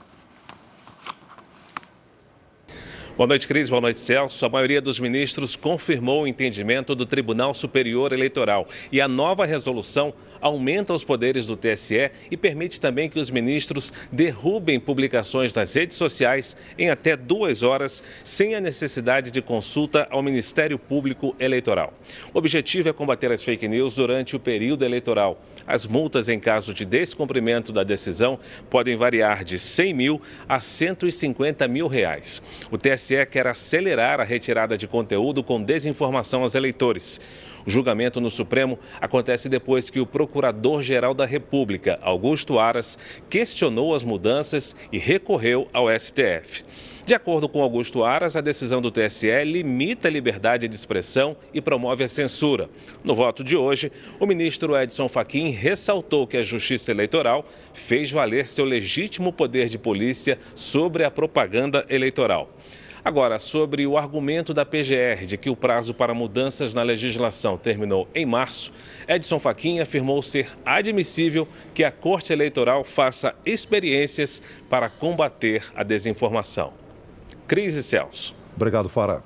Boa 3.14 3.26
noite, 3.26 3.46
Cris. 3.46 3.68
Boa 3.68 3.82
noite, 3.82 4.00
Celso. 4.00 4.46
A 4.46 4.48
maioria 4.48 4.80
dos 4.80 4.98
ministros 4.98 5.54
confirmou 5.54 6.22
o 6.22 6.26
entendimento 6.26 6.94
do 6.94 7.04
Tribunal 7.04 7.52
Superior 7.52 8.10
Eleitoral 8.14 8.66
e 8.90 9.02
a 9.02 9.06
nova 9.06 9.44
resolução 9.44 10.14
aumenta 10.42 10.92
os 10.92 11.04
poderes 11.04 11.46
do 11.46 11.56
TSE 11.56 12.10
e 12.30 12.36
permite 12.36 12.80
também 12.80 13.08
que 13.08 13.20
os 13.20 13.30
ministros 13.30 13.92
derrubem 14.10 14.78
publicações 14.78 15.54
nas 15.54 15.72
redes 15.72 15.96
sociais 15.96 16.56
em 16.76 16.90
até 16.90 17.16
duas 17.16 17.62
horas, 17.62 18.02
sem 18.24 18.54
a 18.54 18.60
necessidade 18.60 19.30
de 19.30 19.40
consulta 19.40 20.06
ao 20.10 20.22
Ministério 20.22 20.78
Público 20.78 21.34
Eleitoral. 21.38 21.94
O 22.34 22.38
objetivo 22.38 22.88
é 22.88 22.92
combater 22.92 23.30
as 23.30 23.42
fake 23.42 23.68
news 23.68 23.94
durante 23.94 24.34
o 24.34 24.40
período 24.40 24.84
eleitoral. 24.84 25.40
As 25.66 25.86
multas 25.86 26.28
em 26.28 26.38
caso 26.38 26.74
de 26.74 26.84
descumprimento 26.84 27.72
da 27.72 27.82
decisão 27.82 28.38
podem 28.68 28.96
variar 28.96 29.44
de 29.44 29.58
100 29.58 29.94
mil 29.94 30.20
a 30.48 30.60
150 30.60 31.66
mil 31.68 31.86
reais. 31.86 32.42
O 32.70 32.78
TSE 32.78 33.26
quer 33.26 33.46
acelerar 33.46 34.20
a 34.20 34.24
retirada 34.24 34.76
de 34.76 34.86
conteúdo 34.86 35.42
com 35.42 35.62
desinformação 35.62 36.42
aos 36.42 36.54
eleitores. 36.54 37.20
O 37.64 37.70
julgamento 37.70 38.20
no 38.20 38.30
Supremo 38.30 38.78
acontece 39.00 39.48
depois 39.48 39.88
que 39.88 40.00
o 40.00 40.06
Procurador-Geral 40.06 41.14
da 41.14 41.24
República, 41.24 41.98
Augusto 42.02 42.58
Aras, 42.58 42.98
questionou 43.30 43.94
as 43.94 44.04
mudanças 44.04 44.74
e 44.90 44.98
recorreu 44.98 45.68
ao 45.72 45.86
STF. 45.88 46.64
De 47.04 47.14
acordo 47.14 47.48
com 47.48 47.60
Augusto 47.60 48.04
Aras, 48.04 48.36
a 48.36 48.40
decisão 48.40 48.80
do 48.80 48.88
TSE 48.88 49.26
limita 49.44 50.06
a 50.06 50.10
liberdade 50.10 50.68
de 50.68 50.76
expressão 50.76 51.36
e 51.52 51.60
promove 51.60 52.04
a 52.04 52.08
censura. 52.08 52.70
No 53.02 53.12
voto 53.12 53.42
de 53.42 53.56
hoje, 53.56 53.90
o 54.20 54.26
ministro 54.26 54.80
Edson 54.80 55.08
Fachin 55.08 55.50
ressaltou 55.50 56.28
que 56.28 56.36
a 56.36 56.44
Justiça 56.44 56.92
Eleitoral 56.92 57.44
fez 57.74 58.08
valer 58.12 58.46
seu 58.46 58.64
legítimo 58.64 59.32
poder 59.32 59.68
de 59.68 59.78
polícia 59.78 60.38
sobre 60.54 61.02
a 61.02 61.10
propaganda 61.10 61.84
eleitoral. 61.88 62.48
Agora, 63.04 63.40
sobre 63.40 63.84
o 63.84 63.98
argumento 63.98 64.54
da 64.54 64.64
PGR 64.64 65.26
de 65.26 65.36
que 65.36 65.50
o 65.50 65.56
prazo 65.56 65.92
para 65.92 66.14
mudanças 66.14 66.72
na 66.72 66.84
legislação 66.84 67.58
terminou 67.58 68.06
em 68.14 68.24
março, 68.24 68.72
Edson 69.08 69.40
Fachin 69.40 69.80
afirmou 69.80 70.22
ser 70.22 70.50
admissível 70.64 71.48
que 71.74 71.82
a 71.82 71.90
Corte 71.90 72.32
Eleitoral 72.32 72.84
faça 72.84 73.34
experiências 73.44 74.40
para 74.70 74.88
combater 74.88 75.64
a 75.74 75.82
desinformação. 75.82 76.80
Crise 77.52 77.82
Celso. 77.82 78.34
Obrigado, 78.56 78.88
Fara. 78.88 79.22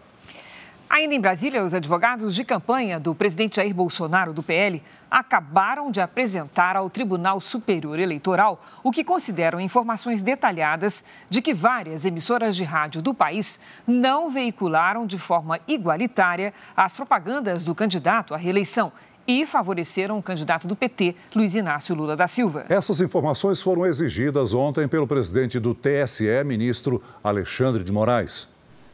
Ainda 0.91 1.15
em 1.15 1.21
Brasília, 1.21 1.63
os 1.63 1.73
advogados 1.73 2.35
de 2.35 2.45
campanha 2.45 2.99
do 2.99 3.15
presidente 3.15 3.55
Jair 3.55 3.73
Bolsonaro, 3.73 4.33
do 4.33 4.43
PL, 4.43 4.83
acabaram 5.09 5.93
de 5.93 6.01
apresentar 6.01 6.75
ao 6.75 6.91
Tribunal 6.91 7.41
Superior 7.41 8.01
Eleitoral 8.01 8.61
o 8.83 8.91
que 8.91 9.05
consideram 9.05 9.61
informações 9.61 10.25
detalhadas 10.25 11.05
de 11.31 11.41
que 11.41 11.55
várias 11.55 12.05
emissoras 12.05 12.57
de 12.57 12.65
rádio 12.65 13.01
do 13.01 13.15
país 13.15 13.61
não 13.87 14.29
veicularam 14.29 15.07
de 15.07 15.19
forma 15.19 15.61
igualitária 15.69 16.53
as 16.77 16.97
propagandas 16.97 17.65
do 17.65 17.77
candidato 17.77 18.35
à 18.35 18.37
reeleição 18.37 18.93
e 19.27 19.47
favoreceram 19.47 20.19
o 20.19 20.23
candidato 20.23 20.69
do 20.69 20.77
PT, 20.77 21.15
Luiz 21.35 21.55
Inácio 21.55 21.95
Lula 21.95 22.17
da 22.17 22.29
Silva. 22.29 22.67
Essas 22.69 23.01
informações 23.01 23.61
foram 23.61 23.85
exigidas 23.85 24.55
ontem 24.55 24.87
pelo 24.87 25.07
presidente 25.07 25.59
do 25.59 25.75
TSE, 25.75 26.45
ministro 26.45 27.03
Alexandre 27.23 27.83
de 27.83 27.93
Moraes. 27.93 28.49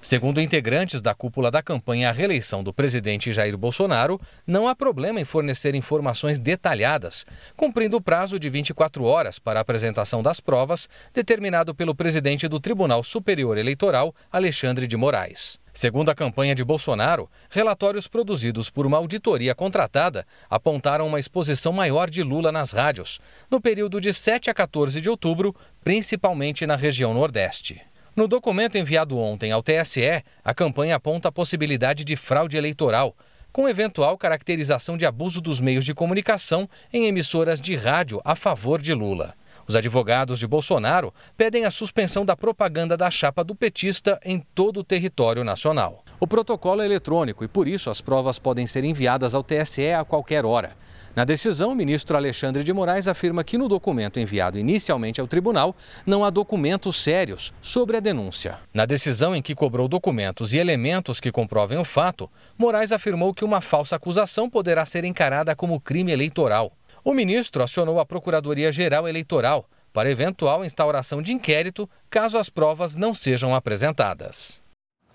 Segundo 0.04 0.40
integrantes 0.40 1.00
da 1.00 1.14
cúpula 1.14 1.48
da 1.48 1.62
campanha 1.62 2.08
à 2.08 2.12
reeleição 2.12 2.64
do 2.64 2.72
presidente 2.72 3.32
Jair 3.32 3.56
Bolsonaro, 3.56 4.20
não 4.44 4.66
há 4.66 4.74
problema 4.74 5.20
em 5.20 5.24
fornecer 5.24 5.76
informações 5.76 6.40
detalhadas, 6.40 7.24
cumprindo 7.56 7.96
o 7.96 8.00
prazo 8.00 8.36
de 8.36 8.50
24 8.50 9.04
horas 9.04 9.38
para 9.38 9.60
a 9.60 9.62
apresentação 9.62 10.20
das 10.20 10.40
provas 10.40 10.88
determinado 11.14 11.72
pelo 11.72 11.94
presidente 11.94 12.48
do 12.48 12.58
Tribunal 12.58 13.04
Superior 13.04 13.56
Eleitoral, 13.56 14.12
Alexandre 14.32 14.88
de 14.88 14.96
Moraes. 14.96 15.61
Segundo 15.74 16.10
a 16.10 16.14
campanha 16.14 16.54
de 16.54 16.62
Bolsonaro, 16.62 17.30
relatórios 17.48 18.06
produzidos 18.06 18.68
por 18.68 18.84
uma 18.84 18.98
auditoria 18.98 19.54
contratada 19.54 20.26
apontaram 20.50 21.06
uma 21.06 21.18
exposição 21.18 21.72
maior 21.72 22.10
de 22.10 22.22
Lula 22.22 22.52
nas 22.52 22.72
rádios, 22.72 23.20
no 23.50 23.58
período 23.58 23.98
de 23.98 24.12
7 24.12 24.50
a 24.50 24.54
14 24.54 25.00
de 25.00 25.08
outubro, 25.08 25.56
principalmente 25.82 26.66
na 26.66 26.76
região 26.76 27.14
Nordeste. 27.14 27.80
No 28.14 28.28
documento 28.28 28.76
enviado 28.76 29.16
ontem 29.16 29.50
ao 29.50 29.62
TSE, 29.62 30.22
a 30.44 30.52
campanha 30.52 30.96
aponta 30.96 31.28
a 31.28 31.32
possibilidade 31.32 32.04
de 32.04 32.14
fraude 32.16 32.58
eleitoral, 32.58 33.16
com 33.50 33.66
eventual 33.66 34.18
caracterização 34.18 34.98
de 34.98 35.06
abuso 35.06 35.40
dos 35.40 35.58
meios 35.58 35.86
de 35.86 35.94
comunicação 35.94 36.68
em 36.92 37.06
emissoras 37.06 37.58
de 37.58 37.74
rádio 37.74 38.20
a 38.22 38.36
favor 38.36 38.80
de 38.80 38.92
Lula. 38.92 39.34
Os 39.66 39.76
advogados 39.76 40.38
de 40.38 40.46
Bolsonaro 40.46 41.12
pedem 41.36 41.64
a 41.64 41.70
suspensão 41.70 42.24
da 42.24 42.36
propaganda 42.36 42.96
da 42.96 43.10
chapa 43.10 43.44
do 43.44 43.54
petista 43.54 44.20
em 44.24 44.40
todo 44.54 44.80
o 44.80 44.84
território 44.84 45.44
nacional. 45.44 46.04
O 46.18 46.26
protocolo 46.26 46.82
é 46.82 46.84
eletrônico 46.84 47.44
e, 47.44 47.48
por 47.48 47.66
isso, 47.66 47.90
as 47.90 48.00
provas 48.00 48.38
podem 48.38 48.66
ser 48.66 48.84
enviadas 48.84 49.34
ao 49.34 49.42
TSE 49.42 49.92
a 49.92 50.04
qualquer 50.04 50.44
hora. 50.44 50.76
Na 51.14 51.24
decisão, 51.24 51.72
o 51.72 51.74
ministro 51.74 52.16
Alexandre 52.16 52.64
de 52.64 52.72
Moraes 52.72 53.06
afirma 53.06 53.44
que 53.44 53.58
no 53.58 53.68
documento 53.68 54.18
enviado 54.18 54.58
inicialmente 54.58 55.20
ao 55.20 55.26
tribunal 55.26 55.76
não 56.06 56.24
há 56.24 56.30
documentos 56.30 56.96
sérios 56.96 57.52
sobre 57.60 57.98
a 57.98 58.00
denúncia. 58.00 58.56
Na 58.72 58.86
decisão 58.86 59.36
em 59.36 59.42
que 59.42 59.54
cobrou 59.54 59.88
documentos 59.88 60.54
e 60.54 60.58
elementos 60.58 61.20
que 61.20 61.30
comprovem 61.30 61.76
o 61.76 61.84
fato, 61.84 62.30
Moraes 62.56 62.92
afirmou 62.92 63.34
que 63.34 63.44
uma 63.44 63.60
falsa 63.60 63.96
acusação 63.96 64.48
poderá 64.48 64.86
ser 64.86 65.04
encarada 65.04 65.54
como 65.54 65.80
crime 65.80 66.12
eleitoral. 66.12 66.72
O 67.04 67.12
ministro 67.12 67.64
acionou 67.64 67.98
a 67.98 68.06
Procuradoria-Geral 68.06 69.08
Eleitoral 69.08 69.68
para 69.92 70.10
eventual 70.10 70.64
instauração 70.64 71.20
de 71.20 71.32
inquérito 71.32 71.90
caso 72.08 72.38
as 72.38 72.48
provas 72.48 72.94
não 72.94 73.12
sejam 73.12 73.54
apresentadas. 73.54 74.62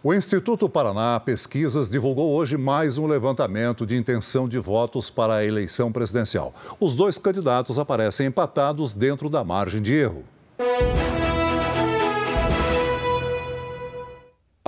O 0.04 0.14
Instituto 0.14 0.70
Paraná 0.70 1.20
Pesquisas 1.20 1.90
divulgou 1.90 2.36
hoje 2.36 2.58
mais 2.58 2.98
um 2.98 3.08
levantamento 3.08 3.86
de 3.86 3.96
intenção 3.96 4.48
de 4.48 4.60
votos 4.60 5.10
para 5.10 5.36
a 5.36 5.46
eleição 5.46 5.92
presidencial. 5.92 6.54
Os 6.80 6.94
dois 6.94 7.18
candidatos 7.18 7.80
aparecem 7.80 8.28
empatados 8.28 8.94
dentro 8.94 9.30
da 9.30 9.44
margem 9.44 9.82
de 9.82 9.94
erro. 9.94 10.24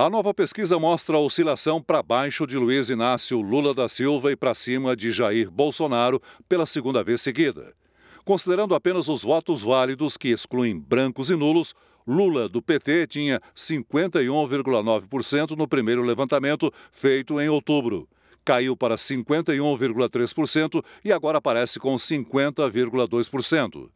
A 0.00 0.08
nova 0.08 0.32
pesquisa 0.32 0.78
mostra 0.78 1.18
a 1.18 1.20
oscilação 1.20 1.82
para 1.82 2.02
baixo 2.02 2.46
de 2.46 2.56
Luiz 2.56 2.88
Inácio 2.88 3.38
Lula 3.42 3.74
da 3.74 3.86
Silva 3.86 4.32
e 4.32 4.36
para 4.36 4.54
cima 4.54 4.96
de 4.96 5.12
Jair 5.12 5.50
Bolsonaro 5.50 6.22
pela 6.48 6.64
segunda 6.64 7.04
vez 7.04 7.20
seguida. 7.20 7.74
Considerando 8.24 8.74
apenas 8.74 9.08
os 9.08 9.22
votos 9.22 9.60
válidos 9.60 10.16
que 10.16 10.28
excluem 10.28 10.80
brancos 10.80 11.28
e 11.28 11.36
nulos, 11.36 11.74
Lula, 12.06 12.48
do 12.48 12.62
PT, 12.62 13.08
tinha 13.08 13.42
51,9% 13.54 15.50
no 15.50 15.68
primeiro 15.68 16.00
levantamento 16.00 16.72
feito 16.90 17.38
em 17.38 17.50
outubro. 17.50 18.08
Caiu 18.42 18.74
para 18.74 18.96
51,3% 18.96 20.82
e 21.04 21.12
agora 21.12 21.36
aparece 21.36 21.78
com 21.78 21.94
50,2%. 21.96 23.90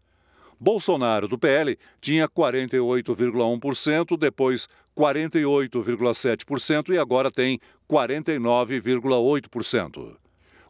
Bolsonaro, 0.65 1.29
do 1.29 1.37
PL, 1.37 1.79
tinha 2.01 2.27
48,1%, 2.27 4.17
depois 4.17 4.67
48,7% 4.97 6.95
e 6.95 6.99
agora 6.99 7.31
tem 7.31 7.61
49,8%. 7.87 10.17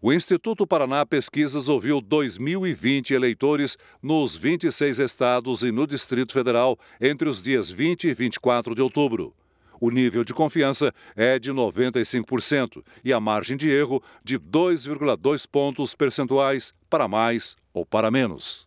O 0.02 0.12
Instituto 0.12 0.66
Paraná 0.66 1.06
Pesquisas 1.06 1.68
ouviu 1.68 2.02
2.020 2.02 3.12
eleitores 3.12 3.78
nos 4.02 4.34
26 4.34 4.98
estados 4.98 5.62
e 5.62 5.70
no 5.70 5.86
Distrito 5.86 6.32
Federal 6.32 6.76
entre 7.00 7.28
os 7.28 7.40
dias 7.40 7.70
20 7.70 8.08
e 8.08 8.14
24 8.14 8.74
de 8.74 8.82
outubro. 8.82 9.32
O 9.80 9.90
nível 9.90 10.24
de 10.24 10.34
confiança 10.34 10.92
é 11.14 11.38
de 11.38 11.52
95% 11.52 12.82
e 13.04 13.12
a 13.12 13.20
margem 13.20 13.56
de 13.56 13.70
erro 13.70 14.02
de 14.24 14.40
2,2 14.40 15.46
pontos 15.46 15.94
percentuais 15.94 16.74
para 16.90 17.06
mais 17.06 17.54
ou 17.72 17.86
para 17.86 18.10
menos. 18.10 18.63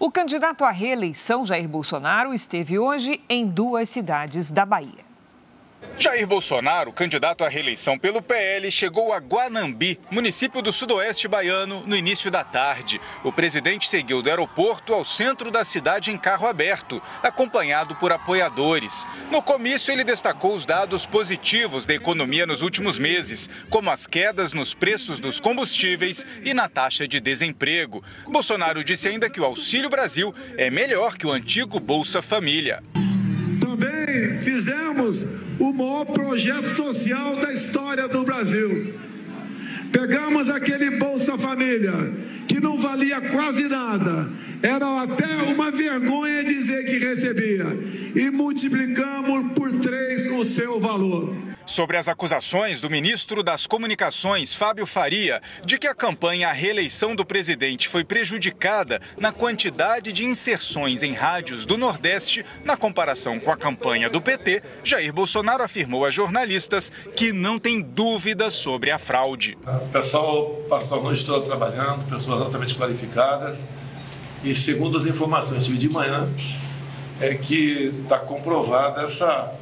O 0.00 0.12
candidato 0.12 0.64
à 0.64 0.70
reeleição, 0.70 1.44
Jair 1.44 1.68
Bolsonaro, 1.68 2.32
esteve 2.32 2.78
hoje 2.78 3.20
em 3.28 3.44
duas 3.44 3.88
cidades 3.88 4.48
da 4.48 4.64
Bahia. 4.64 5.07
Jair 5.98 6.26
Bolsonaro, 6.28 6.92
candidato 6.92 7.44
à 7.44 7.48
reeleição 7.48 7.98
pelo 7.98 8.22
PL, 8.22 8.70
chegou 8.70 9.12
a 9.12 9.18
Guanambi, 9.18 9.98
município 10.10 10.62
do 10.62 10.72
sudoeste 10.72 11.26
baiano, 11.26 11.82
no 11.86 11.96
início 11.96 12.30
da 12.30 12.44
tarde. 12.44 13.00
O 13.24 13.32
presidente 13.32 13.88
seguiu 13.88 14.22
do 14.22 14.30
aeroporto 14.30 14.94
ao 14.94 15.04
centro 15.04 15.50
da 15.50 15.64
cidade 15.64 16.12
em 16.12 16.16
carro 16.16 16.46
aberto, 16.46 17.02
acompanhado 17.20 17.96
por 17.96 18.12
apoiadores. 18.12 19.04
No 19.30 19.42
comício, 19.42 19.92
ele 19.92 20.04
destacou 20.04 20.54
os 20.54 20.64
dados 20.64 21.04
positivos 21.04 21.84
da 21.84 21.94
economia 21.94 22.46
nos 22.46 22.62
últimos 22.62 22.96
meses, 22.96 23.50
como 23.68 23.90
as 23.90 24.06
quedas 24.06 24.52
nos 24.52 24.74
preços 24.74 25.18
dos 25.18 25.40
combustíveis 25.40 26.24
e 26.44 26.54
na 26.54 26.68
taxa 26.68 27.08
de 27.08 27.20
desemprego. 27.20 28.04
Bolsonaro 28.24 28.84
disse 28.84 29.08
ainda 29.08 29.28
que 29.28 29.40
o 29.40 29.44
Auxílio 29.44 29.90
Brasil 29.90 30.32
é 30.56 30.70
melhor 30.70 31.16
que 31.16 31.26
o 31.26 31.32
antigo 31.32 31.80
Bolsa 31.80 32.22
Família. 32.22 32.82
Fizemos 34.42 35.26
o 35.58 35.72
maior 35.72 36.04
projeto 36.06 36.68
social 36.74 37.36
da 37.36 37.52
história 37.52 38.08
do 38.08 38.24
Brasil. 38.24 38.94
Pegamos 39.92 40.50
aquele 40.50 40.90
Bolsa 40.98 41.38
Família, 41.38 41.92
que 42.46 42.60
não 42.60 42.78
valia 42.78 43.20
quase 43.20 43.68
nada, 43.68 44.28
era 44.62 45.02
até 45.02 45.52
uma 45.52 45.70
vergonha 45.70 46.44
dizer 46.44 46.84
que 46.84 46.98
recebia, 46.98 47.66
e 48.14 48.30
multiplicamos 48.30 49.52
por 49.52 49.72
três 49.72 50.30
o 50.32 50.44
seu 50.44 50.78
valor 50.80 51.47
sobre 51.68 51.98
as 51.98 52.08
acusações 52.08 52.80
do 52.80 52.88
ministro 52.88 53.42
das 53.42 53.66
Comunicações, 53.66 54.54
Fábio 54.54 54.86
Faria, 54.86 55.42
de 55.62 55.78
que 55.78 55.86
a 55.86 55.94
campanha 55.94 56.48
à 56.48 56.52
reeleição 56.52 57.14
do 57.14 57.26
presidente 57.26 57.88
foi 57.88 58.02
prejudicada 58.02 59.02
na 59.18 59.32
quantidade 59.32 60.10
de 60.10 60.24
inserções 60.24 61.02
em 61.02 61.12
rádios 61.12 61.66
do 61.66 61.76
Nordeste 61.76 62.42
na 62.64 62.74
comparação 62.74 63.38
com 63.38 63.52
a 63.52 63.56
campanha 63.56 64.08
do 64.08 64.20
PT, 64.20 64.62
Jair 64.82 65.12
Bolsonaro 65.12 65.62
afirmou 65.62 66.06
a 66.06 66.10
jornalistas 66.10 66.90
que 67.14 67.34
não 67.34 67.58
tem 67.58 67.82
dúvidas 67.82 68.54
sobre 68.54 68.90
a 68.90 68.98
fraude. 68.98 69.58
O 69.66 69.88
pessoal 69.90 70.46
passou 70.70 71.00
a 71.00 71.02
noite 71.02 71.24
trabalhando, 71.24 72.08
pessoas 72.08 72.40
altamente 72.40 72.74
qualificadas, 72.76 73.66
e 74.42 74.54
segundo 74.54 74.96
as 74.96 75.04
informações 75.04 75.58
que 75.58 75.64
tive 75.66 75.78
de 75.78 75.88
manhã, 75.90 76.32
é 77.20 77.34
que 77.34 77.92
está 78.02 78.18
comprovada 78.18 79.02
essa 79.02 79.52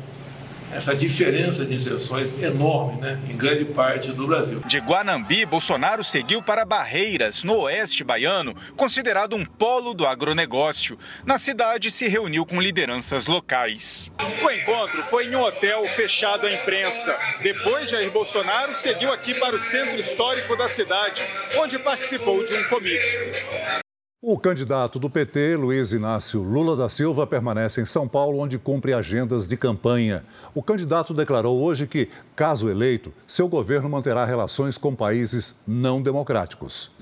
essa 0.76 0.94
diferença 0.94 1.64
de 1.64 1.74
inserções 1.74 2.38
enorme 2.42 3.00
né, 3.00 3.18
em 3.30 3.36
grande 3.36 3.64
parte 3.64 4.12
do 4.12 4.26
Brasil. 4.26 4.60
De 4.66 4.78
Guanambi, 4.78 5.46
Bolsonaro 5.46 6.04
seguiu 6.04 6.42
para 6.42 6.66
Barreiras, 6.66 7.42
no 7.42 7.60
oeste 7.60 8.04
baiano, 8.04 8.54
considerado 8.76 9.34
um 9.34 9.44
polo 9.44 9.94
do 9.94 10.06
agronegócio. 10.06 10.98
Na 11.24 11.38
cidade, 11.38 11.90
se 11.90 12.06
reuniu 12.08 12.44
com 12.44 12.60
lideranças 12.60 13.26
locais. 13.26 14.10
O 14.44 14.50
encontro 14.50 15.02
foi 15.04 15.26
em 15.26 15.34
um 15.34 15.42
hotel 15.42 15.82
fechado 15.84 16.46
à 16.46 16.52
imprensa. 16.52 17.16
Depois, 17.42 17.88
Jair 17.88 18.10
Bolsonaro 18.10 18.74
seguiu 18.74 19.10
aqui 19.10 19.32
para 19.32 19.56
o 19.56 19.58
centro 19.58 19.98
histórico 19.98 20.56
da 20.56 20.68
cidade, 20.68 21.22
onde 21.56 21.78
participou 21.78 22.44
de 22.44 22.54
um 22.54 22.64
comício. 22.64 23.85
O 24.22 24.38
candidato 24.38 24.98
do 24.98 25.10
PT, 25.10 25.56
Luiz 25.56 25.92
Inácio 25.92 26.42
Lula 26.42 26.74
da 26.74 26.88
Silva, 26.88 27.26
permanece 27.26 27.82
em 27.82 27.84
São 27.84 28.08
Paulo, 28.08 28.38
onde 28.38 28.58
cumpre 28.58 28.94
agendas 28.94 29.46
de 29.46 29.58
campanha. 29.58 30.24
O 30.54 30.62
candidato 30.62 31.12
declarou 31.12 31.60
hoje 31.60 31.86
que, 31.86 32.08
caso 32.36 32.68
eleito, 32.68 33.12
seu 33.26 33.48
governo 33.48 33.88
manterá 33.88 34.26
relações 34.26 34.76
com 34.76 34.94
países 34.94 35.56
não 35.66 36.02
democráticos. 36.02 36.94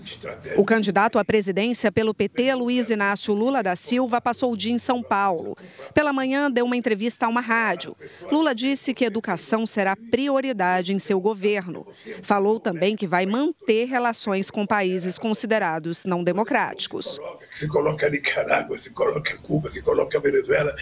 O 0.57 0.64
candidato 0.64 1.18
à 1.18 1.24
presidência 1.24 1.91
pelo 1.91 2.14
PT, 2.14 2.55
Luiz 2.55 2.91
Inácio 2.91 3.35
Lula 3.35 3.62
da 3.62 3.74
Silva, 3.74 4.20
passou 4.20 4.53
o 4.53 4.57
dia 4.57 4.72
em 4.72 4.78
São 4.78 5.03
Paulo. 5.03 5.57
Pela 5.93 6.12
manhã, 6.12 6.51
deu 6.51 6.64
uma 6.64 6.76
entrevista 6.76 7.26
a 7.26 7.28
uma 7.28 7.41
rádio. 7.41 7.97
Lula 8.30 8.55
disse 8.55 8.95
que 8.95 9.05
educação 9.05 9.66
será 9.66 9.97
prioridade 9.97 10.93
em 10.93 10.99
seu 10.99 11.18
governo. 11.18 11.87
Falou 12.22 12.61
também 12.61 12.95
que 12.95 13.07
vai 13.07 13.26
manter 13.26 13.87
relações 13.87 14.51
com 14.51 14.66
países 14.66 15.18
considerados 15.18 16.05
não 16.05 16.22
democráticos. 16.22 17.18
Se 17.55 17.66
coloca 17.66 18.09
Nicarágua, 18.11 18.76
se 18.76 18.91
coloca 18.91 19.37
Cuba, 19.39 19.68
se 19.68 19.80
coloca 19.80 20.18
a 20.18 20.20
Venezuela. 20.20 20.74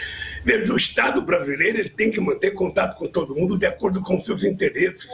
Veja, 0.44 0.72
o 0.72 0.76
Estado 0.76 1.22
brasileiro 1.22 1.78
ele 1.78 1.90
tem 1.90 2.10
que 2.10 2.20
manter 2.20 2.52
contato 2.52 2.98
com 2.98 3.06
todo 3.06 3.34
mundo 3.34 3.58
de 3.58 3.66
acordo 3.66 4.02
com 4.02 4.18
seus 4.18 4.41
interesses. 4.44 5.10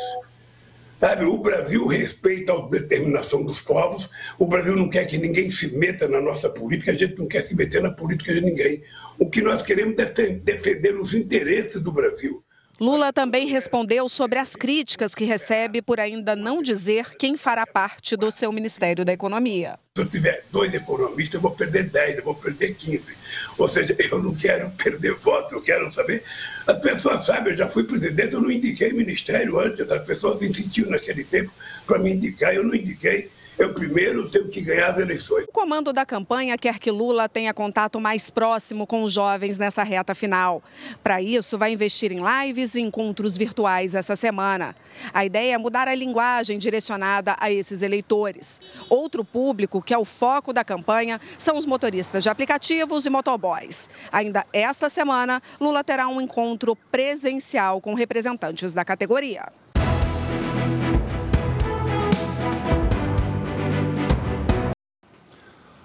Sabe, 1.01 1.24
o 1.24 1.39
Brasil 1.39 1.87
respeita 1.87 2.53
a 2.53 2.68
determinação 2.68 3.45
dos 3.45 3.61
povos, 3.61 4.11
o 4.37 4.47
Brasil 4.47 4.74
não 4.74 4.91
quer 4.91 5.05
que 5.05 5.16
ninguém 5.16 5.49
se 5.49 5.76
meta 5.76 6.09
na 6.09 6.20
nossa 6.20 6.51
política, 6.51 6.91
a 6.91 6.95
gente 6.95 7.16
não 7.16 7.29
quer 7.29 7.47
se 7.47 7.55
meter 7.55 7.81
na 7.81 7.93
política 7.93 8.35
de 8.35 8.41
ninguém. 8.41 8.83
O 9.16 9.31
que 9.31 9.41
nós 9.41 9.62
queremos 9.62 9.97
é 9.97 10.07
defender 10.07 10.99
os 10.99 11.14
interesses 11.14 11.81
do 11.81 11.93
Brasil. 11.93 12.43
Lula 12.81 13.12
também 13.12 13.49
respondeu 13.49 14.09
sobre 14.09 14.39
as 14.39 14.55
críticas 14.55 15.12
que 15.12 15.24
recebe 15.24 15.83
por 15.83 15.99
ainda 15.99 16.37
não 16.37 16.62
dizer 16.62 17.16
quem 17.16 17.37
fará 17.37 17.66
parte 17.66 18.16
do 18.16 18.31
seu 18.31 18.53
Ministério 18.53 19.05
da 19.05 19.12
Economia. 19.12 19.76
Se 19.97 20.03
eu 20.03 20.07
tiver 20.09 20.45
dois 20.53 20.72
economistas, 20.72 21.35
eu 21.35 21.41
vou 21.41 21.51
perder 21.51 21.91
10, 21.91 22.18
eu 22.18 22.24
vou 22.24 22.37
perder 22.37 22.76
15. 22.76 23.16
Ou 23.59 23.68
seja, 23.68 23.97
eu 24.12 24.22
não 24.22 24.33
quero 24.33 24.70
perder 24.70 25.12
voto, 25.14 25.57
eu 25.57 25.61
quero 25.61 25.91
saber. 25.93 26.22
As 26.68 26.79
pessoas 26.79 27.26
sabem, 27.26 27.53
eu 27.53 27.57
já 27.57 27.68
fui 27.68 27.83
presidente, 27.83 28.35
eu 28.35 28.41
não 28.41 28.51
indiquei 28.51 28.93
ministério 28.93 29.59
antes, 29.59 29.81
as 29.91 30.05
pessoas 30.05 30.41
insistiam 30.41 30.89
naquele 30.89 31.24
tempo 31.24 31.51
para 31.85 31.99
me 31.99 32.12
indicar, 32.12 32.55
eu 32.55 32.62
não 32.62 32.76
indiquei. 32.76 33.29
Eu 33.59 33.74
primeiro 33.74 34.30
tenho 34.30 34.48
que 34.48 34.61
ganhar 34.61 34.90
as 34.90 34.98
eleições. 34.98 35.44
O 35.48 35.52
comando 35.52 35.92
da 35.92 36.06
campanha 36.06 36.56
quer 36.56 36.78
que 36.78 36.92
Lula 36.92 37.28
tenha 37.28 37.52
contato 37.52 38.00
mais 38.00 38.30
próximo 38.30 38.86
com 38.86 39.02
os 39.02 39.12
jovens 39.12 39.59
nessa 39.59 39.82
reta 39.82 40.14
final. 40.14 40.62
Para 41.02 41.20
isso, 41.20 41.59
vai 41.59 41.72
investir 41.72 42.12
em 42.12 42.20
lives 42.20 42.76
e 42.76 42.80
encontros 42.80 43.36
virtuais 43.36 43.96
essa 43.96 44.14
semana. 44.14 44.76
A 45.12 45.24
ideia 45.24 45.54
é 45.54 45.59
mudar 45.59 45.88
a 45.88 45.94
linguagem 45.94 46.56
direcionada 46.56 47.34
a 47.40 47.50
esses 47.50 47.82
eleitores. 47.82 48.61
Outro 48.88 49.24
público 49.24 49.82
que 49.82 49.92
é 49.92 49.98
o 49.98 50.04
foco 50.04 50.52
da 50.52 50.62
campanha 50.62 51.20
são 51.36 51.56
os 51.56 51.66
motoristas 51.66 52.22
de 52.22 52.28
aplicativos 52.28 53.06
e 53.06 53.11
motoboys. 53.11 53.88
Ainda 54.12 54.44
esta 54.52 54.88
semana, 54.88 55.42
Lula 55.61 55.82
terá 55.82 56.06
um 56.06 56.20
encontro 56.20 56.76
presencial 56.76 57.80
com 57.80 57.94
representantes 57.94 58.72
da 58.72 58.84
categoria. 58.84 59.48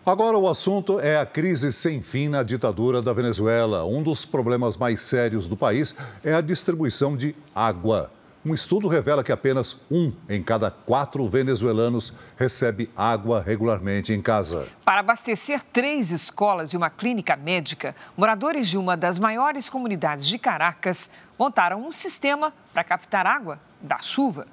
Agora 0.06 0.38
o 0.38 0.50
assunto 0.50 1.00
é 1.00 1.18
a 1.18 1.26
crise 1.26 1.72
sem 1.72 2.02
fim 2.02 2.28
na 2.28 2.44
ditadura 2.44 3.02
da 3.02 3.14
Venezuela. 3.14 3.86
Um 3.86 4.04
dos 4.04 4.26
problemas 4.26 4.76
mais 4.76 5.00
sérios 5.00 5.48
do 5.48 5.56
país 5.56 5.96
é 6.22 6.34
a 6.34 6.42
distribuição 6.42 7.16
de 7.16 7.34
água. 7.56 8.12
Um 8.46 8.54
estudo 8.54 8.90
revela 8.90 9.24
que 9.24 9.32
apenas 9.32 9.78
um 9.90 10.12
em 10.28 10.44
cada 10.44 10.70
quatro 10.70 11.26
venezuelanos 11.30 12.14
recebe 12.36 12.90
água 12.98 13.42
regularmente 13.42 14.12
em 14.12 14.22
casa. 14.22 14.68
Para 14.84 15.00
abastecer 15.00 15.64
três 15.72 16.12
escolas 16.12 16.72
e 16.72 16.78
uma 16.78 16.90
clínica 16.90 17.38
médica, 17.38 17.96
moradores 18.18 18.68
de 18.68 18.78
uma 18.78 18.98
das 18.98 19.18
maiores 19.18 19.70
comunidades 19.70 20.28
de 20.28 20.38
Caracas 20.38 21.10
montaram 21.40 21.88
um 21.88 21.94
sistema 21.94 22.54
para 22.74 22.84
captar 22.84 23.26
água 23.26 23.58
da 23.82 24.00
chuva. 24.00 24.48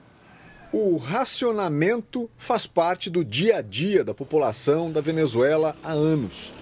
O 0.73 0.99
racionamento 0.99 2.31
faz 2.39 2.65
parte 2.65 3.11
do 3.11 3.25
dia 3.25 3.57
a 3.57 3.61
dia 3.61 4.05
da 4.05 4.15
população 4.15 4.93
da 4.93 5.01
Venezuela 5.01 5.77
há 5.83 5.91
anos. 5.91 6.55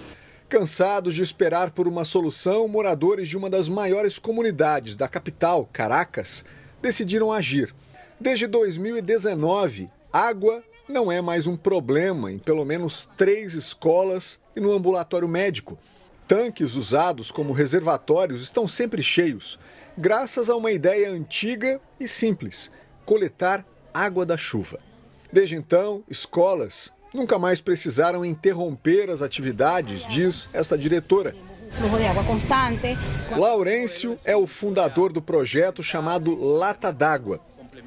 Cansados 0.48 1.14
de 1.14 1.22
esperar 1.22 1.72
por 1.72 1.86
uma 1.86 2.06
solução, 2.06 2.66
moradores 2.66 3.28
de 3.28 3.36
uma 3.36 3.50
das 3.50 3.68
maiores 3.68 4.18
comunidades 4.18 4.96
da 4.96 5.08
capital, 5.08 5.68
Caracas, 5.70 6.42
decidiram 6.80 7.30
agir. 7.30 7.74
Desde 8.18 8.46
2019, 8.46 9.90
água 10.10 10.64
não 10.88 11.12
é 11.12 11.20
mais 11.20 11.46
um 11.46 11.54
problema 11.54 12.32
em 12.32 12.38
pelo 12.38 12.64
menos 12.64 13.06
três 13.14 13.52
escolas 13.52 14.40
e 14.56 14.60
no 14.60 14.72
ambulatório 14.72 15.28
médico. 15.28 15.78
Tanques 16.26 16.76
usados 16.76 17.30
como 17.30 17.52
reservatórios 17.52 18.40
estão 18.40 18.66
sempre 18.66 19.02
cheios, 19.02 19.58
graças 19.98 20.48
a 20.48 20.56
uma 20.56 20.72
ideia 20.72 21.10
antiga 21.10 21.78
e 22.00 22.08
simples: 22.08 22.70
coletar 23.04 23.66
água 23.98 24.24
da 24.24 24.36
chuva. 24.36 24.78
Desde 25.32 25.56
então, 25.56 26.02
escolas 26.08 26.92
nunca 27.12 27.38
mais 27.38 27.60
precisaram 27.60 28.24
interromper 28.24 29.10
as 29.10 29.22
atividades, 29.22 30.06
diz 30.06 30.48
esta 30.52 30.78
diretora. 30.78 31.34
Laurêncio 33.36 34.16
é 34.24 34.36
o 34.36 34.46
fundador 34.46 35.12
do 35.12 35.20
projeto 35.20 35.82
chamado 35.82 36.34
Lata 36.34 36.92
d'Água. 36.92 37.40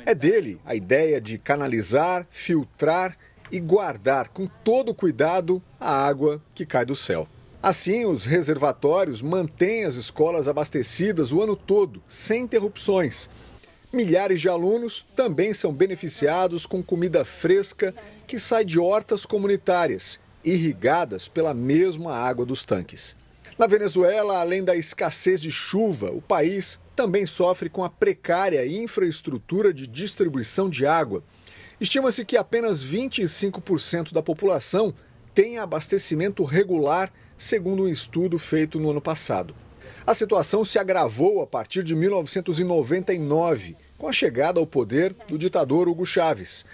É 0.05 0.13
dele 0.13 0.59
a 0.65 0.75
ideia 0.75 1.19
de 1.21 1.37
canalizar, 1.37 2.27
filtrar 2.29 3.17
e 3.51 3.59
guardar 3.59 4.29
com 4.29 4.47
todo 4.47 4.93
cuidado 4.93 5.61
a 5.79 6.05
água 6.05 6.41
que 6.53 6.65
cai 6.65 6.85
do 6.85 6.95
céu. 6.95 7.27
Assim, 7.61 8.05
os 8.05 8.25
reservatórios 8.25 9.21
mantêm 9.21 9.85
as 9.85 9.95
escolas 9.95 10.47
abastecidas 10.47 11.31
o 11.31 11.41
ano 11.41 11.55
todo, 11.55 12.01
sem 12.07 12.43
interrupções. 12.43 13.29
Milhares 13.93 14.39
de 14.39 14.47
alunos 14.47 15.05
também 15.17 15.53
são 15.53 15.73
beneficiados 15.73 16.65
com 16.65 16.81
comida 16.81 17.25
fresca 17.25 17.93
que 18.25 18.39
sai 18.39 18.63
de 18.63 18.79
hortas 18.79 19.25
comunitárias, 19.25 20.17
irrigadas 20.45 21.27
pela 21.27 21.53
mesma 21.53 22.13
água 22.13 22.45
dos 22.45 22.63
tanques. 22.63 23.17
Na 23.59 23.67
Venezuela, 23.67 24.39
além 24.39 24.63
da 24.63 24.77
escassez 24.77 25.41
de 25.41 25.51
chuva, 25.51 26.09
o 26.09 26.21
país 26.21 26.79
também 26.95 27.25
sofre 27.25 27.69
com 27.69 27.83
a 27.83 27.89
precária 27.89 28.65
infraestrutura 28.65 29.73
de 29.73 29.85
distribuição 29.85 30.69
de 30.69 30.85
água. 30.85 31.21
Estima-se 31.77 32.23
que 32.23 32.37
apenas 32.37 32.85
25% 32.85 34.13
da 34.13 34.23
população 34.23 34.93
tem 35.35 35.57
abastecimento 35.57 36.45
regular, 36.45 37.11
segundo 37.37 37.83
um 37.83 37.89
estudo 37.89 38.39
feito 38.39 38.79
no 38.79 38.91
ano 38.91 39.01
passado. 39.01 39.53
A 40.05 40.15
situação 40.15 40.65
se 40.65 40.79
agravou 40.79 41.41
a 41.41 41.47
partir 41.47 41.83
de 41.83 41.95
1999, 41.95 43.75
com 43.99 44.07
a 44.07 44.11
chegada 44.11 44.59
ao 44.59 44.65
poder 44.65 45.15
do 45.27 45.37
ditador 45.37 45.87
Hugo 45.87 46.05
Chávez. 46.05 46.65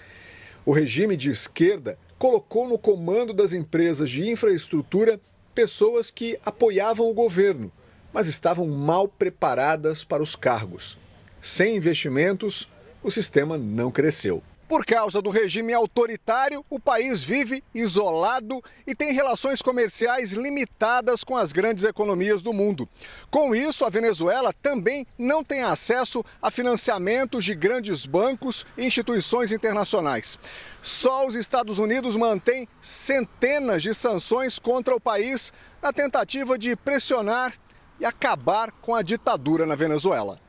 O 0.65 0.71
regime 0.71 1.17
de 1.17 1.29
esquerda 1.29 1.97
colocou 2.17 2.67
no 2.67 2.77
comando 2.77 3.33
das 3.33 3.51
empresas 3.51 4.09
de 4.09 4.29
infraestrutura 4.29 5.19
pessoas 5.53 6.09
que 6.09 6.39
apoiavam 6.45 7.09
o 7.09 7.13
governo, 7.13 7.71
mas 8.13 8.27
estavam 8.27 8.65
mal 8.65 9.07
preparadas 9.09 10.05
para 10.05 10.23
os 10.23 10.35
cargos. 10.35 10.97
Sem 11.41 11.75
investimentos, 11.75 12.69
o 13.03 13.11
sistema 13.11 13.57
não 13.57 13.91
cresceu. 13.91 14.41
Por 14.67 14.85
causa 14.85 15.21
do 15.21 15.29
regime 15.29 15.73
autoritário, 15.73 16.63
o 16.69 16.77
país 16.77 17.23
vive 17.23 17.63
isolado 17.73 18.61
e 18.85 18.93
tem 18.93 19.13
relações 19.13 19.61
comerciais 19.61 20.33
limitadas 20.33 21.23
com 21.23 21.37
as 21.37 21.53
grandes 21.53 21.85
economias 21.85 22.41
do 22.41 22.51
mundo. 22.51 22.87
Com 23.31 23.55
isso, 23.55 23.85
a 23.85 23.89
Venezuela 23.89 24.51
também 24.51 25.07
não 25.17 25.41
tem 25.41 25.63
acesso 25.63 26.23
a 26.41 26.51
financiamentos 26.51 27.45
de 27.45 27.55
grandes 27.55 28.05
bancos 28.05 28.65
e 28.77 28.85
instituições 28.85 29.53
internacionais. 29.53 30.37
Só 30.81 31.25
os 31.25 31.35
Estados 31.35 31.77
Unidos 31.77 32.17
mantêm 32.17 32.67
centenas 32.81 33.81
de 33.81 33.93
sanções 33.93 34.59
contra 34.59 34.93
o 34.93 34.99
país 34.99 35.53
na 35.81 35.93
tentativa 35.93 36.57
de 36.57 36.75
pressionar 36.75 37.53
e 38.01 38.05
acabar 38.05 38.71
com 38.81 38.93
a 38.93 39.01
ditadura 39.01 39.65
na 39.65 39.75
Venezuela. 39.75 40.45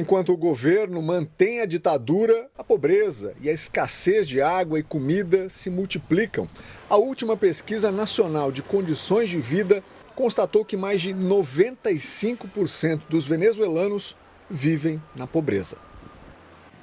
Enquanto 0.00 0.32
o 0.32 0.36
governo 0.36 1.02
mantém 1.02 1.60
a 1.60 1.66
ditadura, 1.66 2.48
a 2.56 2.64
pobreza 2.64 3.34
e 3.38 3.50
a 3.50 3.52
escassez 3.52 4.26
de 4.26 4.40
água 4.40 4.78
e 4.78 4.82
comida 4.82 5.50
se 5.50 5.68
multiplicam. 5.68 6.48
A 6.88 6.96
última 6.96 7.36
pesquisa 7.36 7.92
nacional 7.92 8.50
de 8.50 8.62
condições 8.62 9.28
de 9.28 9.38
vida 9.38 9.84
constatou 10.16 10.64
que 10.64 10.74
mais 10.74 11.02
de 11.02 11.12
95% 11.12 13.02
dos 13.10 13.26
venezuelanos 13.26 14.16
vivem 14.48 15.02
na 15.14 15.26
pobreza. 15.26 15.76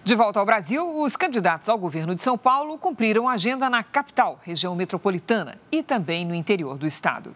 De 0.03 0.13
volta 0.13 0.39
ao 0.39 0.45
Brasil, 0.45 1.01
os 1.01 1.15
candidatos 1.15 1.69
ao 1.69 1.77
governo 1.79 2.13
de 2.13 2.21
São 2.21 2.37
Paulo 2.37 2.77
cumpriram 2.77 3.27
a 3.27 3.33
agenda 3.33 3.67
na 3.67 3.83
capital, 3.83 4.39
região 4.43 4.75
metropolitana 4.75 5.57
e 5.71 5.81
também 5.81 6.23
no 6.23 6.35
interior 6.35 6.77
do 6.77 6.85
estado. 6.85 7.35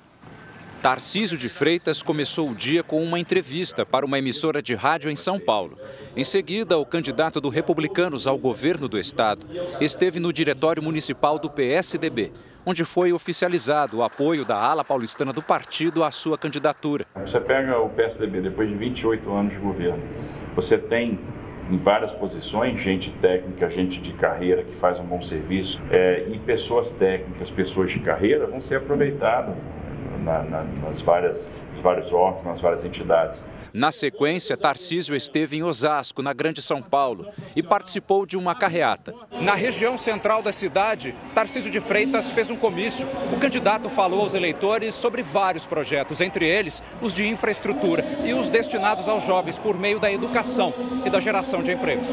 Tarcísio 0.82 1.38
de 1.38 1.47
Freitas 1.47 2.01
começou 2.01 2.49
o 2.49 2.55
dia 2.55 2.82
com 2.82 3.03
uma 3.03 3.19
entrevista 3.19 3.86
para 3.86 4.03
uma 4.03 4.17
emissora 4.17 4.63
de 4.63 4.73
rádio 4.73 5.11
em 5.11 5.15
São 5.15 5.39
Paulo. 5.39 5.77
Em 6.17 6.23
seguida, 6.23 6.75
o 6.75 6.86
candidato 6.88 7.39
do 7.39 7.49
Republicanos 7.49 8.25
ao 8.25 8.36
governo 8.36 8.88
do 8.88 8.97
estado 8.97 9.45
esteve 9.79 10.19
no 10.19 10.34
diretório 10.34 10.82
municipal 10.82 11.38
do 11.38 11.51
PSDB, 11.51 12.32
onde 12.65 12.84
foi 12.84 13.13
oficializado 13.13 13.97
o 13.97 14.03
apoio 14.03 14.43
da 14.43 14.57
ala 14.57 14.84
paulistana 14.84 15.32
do 15.32 15.43
partido 15.43 16.03
à 16.03 16.09
sua 16.09 16.36
candidatura. 16.36 17.05
Você 17.15 17.39
pega 17.39 17.77
o 17.77 17.89
PSDB 17.89 18.41
depois 18.41 18.67
de 18.67 18.73
28 18.73 19.32
anos 19.32 19.53
de 19.53 19.59
governo, 19.59 20.01
você 20.55 20.79
tem 20.79 21.19
em 21.69 21.77
várias 21.77 22.11
posições, 22.11 22.82
gente 22.82 23.11
técnica, 23.21 23.69
gente 23.69 24.01
de 24.01 24.13
carreira 24.13 24.63
que 24.63 24.75
faz 24.77 24.99
um 24.99 25.03
bom 25.03 25.21
serviço, 25.21 25.79
é, 25.91 26.25
e 26.27 26.39
pessoas 26.39 26.89
técnicas, 26.89 27.51
pessoas 27.51 27.91
de 27.91 27.99
carreira 27.99 28.47
vão 28.47 28.59
ser 28.59 28.77
aproveitadas 28.77 29.55
na, 30.22 30.43
na, 30.43 30.63
nas 30.63 31.01
várias, 31.01 31.47
nos 31.74 31.82
vários 31.82 32.11
órgãos, 32.11 32.45
nas 32.45 32.59
várias 32.59 32.84
entidades. 32.84 33.43
Na 33.74 33.91
sequência, 33.91 34.57
Tarcísio 34.57 35.15
esteve 35.15 35.55
em 35.55 35.63
Osasco, 35.63 36.22
na 36.22 36.34
Grande 36.34 36.61
São 36.61 36.82
Paulo, 36.82 37.26
e 37.55 37.63
participou 37.63 38.26
de 38.26 38.38
uma 38.38 38.53
carreata. 38.53 39.15
Na 39.41 39.55
região 39.55 39.97
central 39.97 40.43
da 40.43 40.51
cidade, 40.51 41.15
Tarcísio 41.34 41.72
de 41.72 41.80
Freitas 41.80 42.32
fez 42.32 42.51
um 42.51 42.57
comício. 42.57 43.07
O 43.34 43.39
candidato 43.39 43.89
falou 43.89 44.22
aos 44.22 44.34
eleitores 44.34 44.93
sobre 44.93 45.24
vários 45.24 45.65
projetos, 45.65 46.19
entre 46.19 46.45
eles 46.45 46.84
os 47.01 47.13
de 47.13 47.26
infraestrutura 47.26 48.03
e 48.26 48.34
os 48.34 48.49
destinados 48.49 49.07
aos 49.07 49.26
jovens 49.26 49.57
por 49.57 49.78
meio 49.78 49.99
da 49.99 50.11
educação 50.11 50.74
e 51.05 51.09
da 51.09 51.19
geração 51.22 51.63
de 51.63 51.72
empregos. 51.72 52.09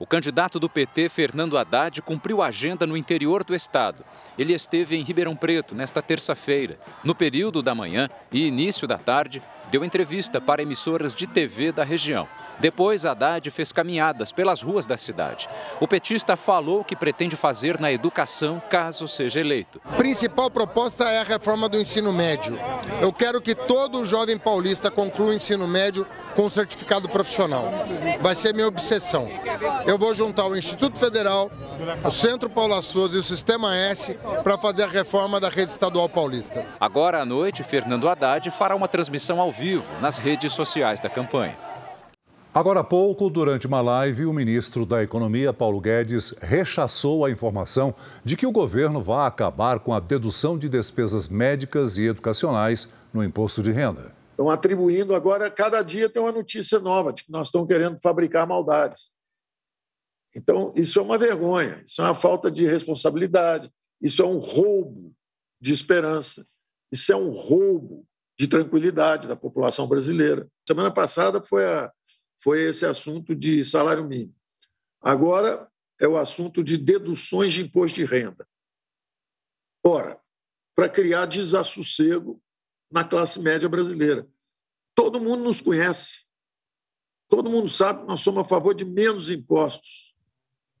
O 0.00 0.06
candidato 0.06 0.60
do 0.60 0.68
PT, 0.68 1.08
Fernando 1.08 1.58
Haddad, 1.58 2.00
cumpriu 2.02 2.40
a 2.40 2.46
agenda 2.46 2.86
no 2.86 2.96
interior 2.96 3.42
do 3.42 3.54
estado. 3.54 4.04
Ele 4.38 4.54
esteve 4.54 4.96
em 4.96 5.02
Ribeirão 5.02 5.34
Preto 5.34 5.74
nesta 5.74 6.00
terça-feira. 6.00 6.78
No 7.02 7.14
período 7.14 7.62
da 7.62 7.74
manhã 7.74 8.08
e 8.30 8.46
início 8.46 8.86
da 8.86 8.96
tarde, 8.96 9.42
deu 9.70 9.84
entrevista 9.84 10.40
para 10.40 10.62
emissoras 10.62 11.14
de 11.14 11.26
TV 11.26 11.72
da 11.72 11.84
região. 11.84 12.28
Depois, 12.60 13.06
Haddad 13.06 13.50
fez 13.50 13.70
caminhadas 13.70 14.32
pelas 14.32 14.62
ruas 14.62 14.84
da 14.84 14.96
cidade. 14.96 15.48
O 15.80 15.86
petista 15.86 16.36
falou 16.36 16.82
que 16.82 16.96
pretende 16.96 17.36
fazer 17.36 17.78
na 17.78 17.92
educação 17.92 18.60
caso 18.68 19.06
seja 19.06 19.40
eleito. 19.40 19.80
A 19.84 19.96
principal 19.96 20.50
proposta 20.50 21.04
é 21.04 21.20
a 21.20 21.24
reforma 21.24 21.68
do 21.68 21.78
ensino 21.78 22.12
médio. 22.12 22.58
Eu 23.00 23.12
quero 23.12 23.40
que 23.40 23.54
todo 23.54 24.04
jovem 24.04 24.36
paulista 24.36 24.90
conclua 24.90 25.28
o 25.28 25.32
ensino 25.32 25.68
médio 25.68 26.04
com 26.34 26.50
certificado 26.50 27.08
profissional. 27.08 27.64
Vai 28.20 28.34
ser 28.34 28.52
minha 28.52 28.66
obsessão. 28.66 29.28
Eu 29.86 29.96
vou 29.96 30.14
juntar 30.14 30.46
o 30.46 30.56
Instituto 30.56 30.98
Federal, 30.98 31.50
o 32.04 32.10
Centro 32.10 32.50
Paula 32.50 32.82
Souza 32.82 33.16
e 33.16 33.20
o 33.20 33.22
Sistema 33.22 33.76
S 33.76 34.18
para 34.42 34.58
fazer 34.58 34.84
a 34.84 34.88
reforma 34.88 35.38
da 35.38 35.48
rede 35.48 35.70
estadual 35.70 36.08
paulista. 36.08 36.66
Agora 36.80 37.22
à 37.22 37.24
noite, 37.24 37.62
Fernando 37.62 38.08
Haddad 38.08 38.50
fará 38.50 38.74
uma 38.74 38.88
transmissão 38.88 39.40
ao 39.40 39.52
vivo 39.58 39.92
nas 40.00 40.18
redes 40.18 40.52
sociais 40.52 41.00
da 41.00 41.10
campanha. 41.10 41.56
Agora 42.54 42.80
há 42.80 42.84
pouco, 42.84 43.28
durante 43.28 43.66
uma 43.66 43.80
live, 43.80 44.24
o 44.24 44.32
ministro 44.32 44.86
da 44.86 45.02
Economia, 45.02 45.52
Paulo 45.52 45.80
Guedes, 45.80 46.34
rechaçou 46.40 47.24
a 47.24 47.30
informação 47.30 47.94
de 48.24 48.36
que 48.36 48.46
o 48.46 48.52
governo 48.52 49.02
vai 49.02 49.26
acabar 49.26 49.80
com 49.80 49.92
a 49.92 50.00
dedução 50.00 50.56
de 50.56 50.68
despesas 50.68 51.28
médicas 51.28 51.98
e 51.98 52.06
educacionais 52.06 52.88
no 53.12 53.22
imposto 53.22 53.62
de 53.62 53.70
renda. 53.70 54.16
Estão 54.30 54.48
atribuindo 54.48 55.14
agora, 55.14 55.50
cada 55.50 55.82
dia 55.82 56.08
tem 56.08 56.22
uma 56.22 56.32
notícia 56.32 56.78
nova 56.78 57.12
de 57.12 57.24
que 57.24 57.30
nós 57.30 57.48
estamos 57.48 57.68
querendo 57.68 57.98
fabricar 58.00 58.46
maldades. 58.46 59.12
Então, 60.34 60.72
isso 60.74 60.98
é 60.98 61.02
uma 61.02 61.18
vergonha, 61.18 61.82
isso 61.86 62.00
é 62.00 62.04
uma 62.04 62.14
falta 62.14 62.50
de 62.50 62.66
responsabilidade, 62.66 63.70
isso 64.00 64.22
é 64.22 64.26
um 64.26 64.38
roubo 64.38 65.12
de 65.60 65.72
esperança, 65.72 66.46
isso 66.90 67.12
é 67.12 67.16
um 67.16 67.30
roubo 67.30 68.07
de 68.38 68.46
tranquilidade 68.46 69.26
da 69.26 69.34
população 69.34 69.88
brasileira. 69.88 70.48
Semana 70.66 70.90
passada 70.90 71.42
foi, 71.42 71.66
a, 71.66 71.92
foi 72.40 72.62
esse 72.62 72.86
assunto 72.86 73.34
de 73.34 73.64
salário 73.64 74.06
mínimo. 74.06 74.34
Agora 75.00 75.68
é 76.00 76.06
o 76.06 76.16
assunto 76.16 76.62
de 76.62 76.76
deduções 76.76 77.52
de 77.52 77.62
imposto 77.62 77.96
de 77.96 78.04
renda. 78.04 78.46
Ora, 79.84 80.20
para 80.74 80.88
criar 80.88 81.26
desassossego 81.26 82.40
na 82.90 83.04
classe 83.04 83.40
média 83.40 83.68
brasileira. 83.68 84.28
Todo 84.94 85.20
mundo 85.20 85.42
nos 85.42 85.60
conhece. 85.60 86.24
Todo 87.28 87.50
mundo 87.50 87.68
sabe 87.68 88.02
que 88.02 88.06
nós 88.06 88.20
somos 88.20 88.44
a 88.44 88.48
favor 88.48 88.74
de 88.74 88.84
menos 88.84 89.30
impostos. 89.30 90.14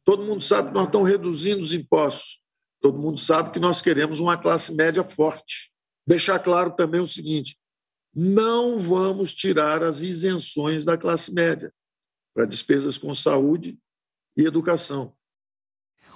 Todo 0.04 0.24
mundo 0.24 0.42
sabe 0.42 0.68
que 0.68 0.74
nós 0.74 0.86
estamos 0.86 1.08
reduzindo 1.08 1.60
os 1.60 1.74
impostos. 1.74 2.40
Todo 2.80 2.98
mundo 2.98 3.18
sabe 3.18 3.50
que 3.50 3.58
nós 3.58 3.82
queremos 3.82 4.20
uma 4.20 4.38
classe 4.38 4.72
média 4.74 5.04
forte. 5.04 5.72
Deixar 6.08 6.38
claro 6.38 6.70
também 6.70 7.02
o 7.02 7.06
seguinte: 7.06 7.58
não 8.14 8.78
vamos 8.78 9.34
tirar 9.34 9.82
as 9.82 10.00
isenções 10.00 10.82
da 10.82 10.96
classe 10.96 11.30
média 11.34 11.70
para 12.34 12.46
despesas 12.46 12.96
com 12.96 13.12
saúde 13.12 13.78
e 14.34 14.46
educação. 14.46 15.12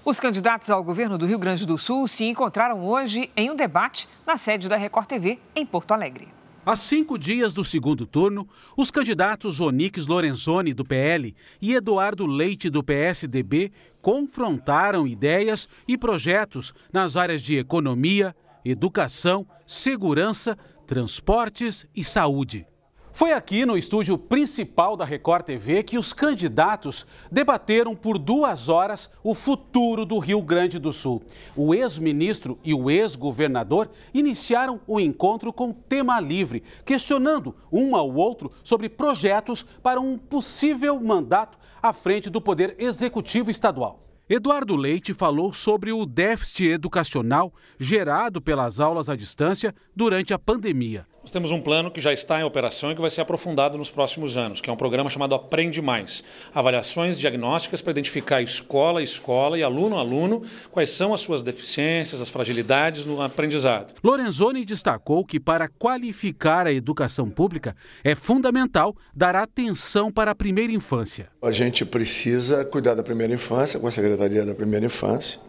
Os 0.02 0.18
candidatos 0.18 0.70
ao 0.70 0.82
governo 0.82 1.18
do 1.18 1.26
Rio 1.26 1.38
Grande 1.38 1.66
do 1.66 1.76
Sul 1.76 2.08
se 2.08 2.24
encontraram 2.24 2.82
hoje 2.86 3.30
em 3.36 3.50
um 3.50 3.54
debate 3.54 4.08
na 4.26 4.38
sede 4.38 4.66
da 4.66 4.78
Record 4.78 5.06
TV, 5.06 5.38
em 5.54 5.66
Porto 5.66 5.92
Alegre. 5.92 6.26
Há 6.64 6.74
cinco 6.74 7.18
dias 7.18 7.52
do 7.52 7.62
segundo 7.62 8.06
turno, 8.06 8.48
os 8.74 8.90
candidatos 8.90 9.60
Onix 9.60 10.06
Lorenzoni, 10.06 10.72
do 10.72 10.86
PL, 10.86 11.36
e 11.60 11.74
Eduardo 11.74 12.24
Leite, 12.24 12.70
do 12.70 12.82
PSDB, 12.82 13.70
confrontaram 14.00 15.06
ideias 15.06 15.68
e 15.86 15.98
projetos 15.98 16.72
nas 16.90 17.14
áreas 17.14 17.42
de 17.42 17.58
economia, 17.58 18.34
educação, 18.64 19.46
segurança, 19.66 20.56
transportes 20.86 21.86
e 21.94 22.04
saúde. 22.04 22.66
Foi 23.14 23.32
aqui 23.32 23.66
no 23.66 23.76
estúdio 23.76 24.16
principal 24.16 24.96
da 24.96 25.04
Record 25.04 25.44
TV 25.44 25.82
que 25.82 25.98
os 25.98 26.14
candidatos 26.14 27.06
debateram 27.30 27.94
por 27.94 28.18
duas 28.18 28.70
horas 28.70 29.10
o 29.22 29.34
futuro 29.34 30.06
do 30.06 30.18
Rio 30.18 30.42
Grande 30.42 30.78
do 30.78 30.94
Sul. 30.94 31.22
O 31.54 31.74
ex-ministro 31.74 32.58
e 32.64 32.72
o 32.72 32.90
ex-governador 32.90 33.90
iniciaram 34.14 34.80
o 34.86 34.98
encontro 34.98 35.52
com 35.52 35.74
tema 35.74 36.18
livre, 36.20 36.62
questionando 36.86 37.54
um 37.70 37.94
ao 37.94 38.10
outro 38.14 38.50
sobre 38.64 38.88
projetos 38.88 39.62
para 39.82 40.00
um 40.00 40.16
possível 40.16 40.98
mandato 40.98 41.58
à 41.82 41.92
frente 41.92 42.30
do 42.30 42.40
Poder 42.40 42.76
Executivo 42.78 43.50
Estadual. 43.50 44.11
Eduardo 44.28 44.76
Leite 44.76 45.12
falou 45.12 45.52
sobre 45.52 45.92
o 45.92 46.06
déficit 46.06 46.68
educacional 46.70 47.52
gerado 47.78 48.40
pelas 48.40 48.78
aulas 48.80 49.08
à 49.08 49.16
distância 49.16 49.74
durante 49.94 50.32
a 50.32 50.38
pandemia. 50.38 51.06
Nós 51.22 51.30
temos 51.30 51.52
um 51.52 51.60
plano 51.60 51.88
que 51.88 52.00
já 52.00 52.12
está 52.12 52.40
em 52.40 52.42
operação 52.42 52.90
e 52.90 52.96
que 52.96 53.00
vai 53.00 53.08
ser 53.08 53.20
aprofundado 53.20 53.78
nos 53.78 53.92
próximos 53.92 54.36
anos, 54.36 54.60
que 54.60 54.68
é 54.68 54.72
um 54.72 54.76
programa 54.76 55.08
chamado 55.08 55.36
Aprende 55.36 55.80
Mais. 55.80 56.24
Avaliações 56.52 57.16
diagnósticas 57.16 57.80
para 57.80 57.92
identificar 57.92 58.42
escola 58.42 58.98
a 58.98 59.02
escola 59.04 59.56
e 59.56 59.62
aluno 59.62 59.96
a 59.96 60.00
aluno 60.00 60.42
quais 60.72 60.90
são 60.90 61.14
as 61.14 61.20
suas 61.20 61.40
deficiências, 61.44 62.20
as 62.20 62.28
fragilidades 62.28 63.06
no 63.06 63.22
aprendizado. 63.22 63.94
Lorenzoni 64.02 64.64
destacou 64.64 65.24
que 65.24 65.38
para 65.38 65.68
qualificar 65.68 66.66
a 66.66 66.72
educação 66.72 67.30
pública 67.30 67.76
é 68.02 68.16
fundamental 68.16 68.96
dar 69.14 69.36
atenção 69.36 70.10
para 70.10 70.32
a 70.32 70.34
primeira 70.34 70.72
infância. 70.72 71.28
A 71.40 71.52
gente 71.52 71.84
precisa 71.84 72.64
cuidar 72.64 72.94
da 72.94 73.02
primeira 73.04 73.32
infância 73.32 73.78
com 73.78 73.86
a 73.86 73.92
Secretaria 73.92 74.44
da 74.44 74.56
Primeira 74.56 74.86
Infância 74.86 75.40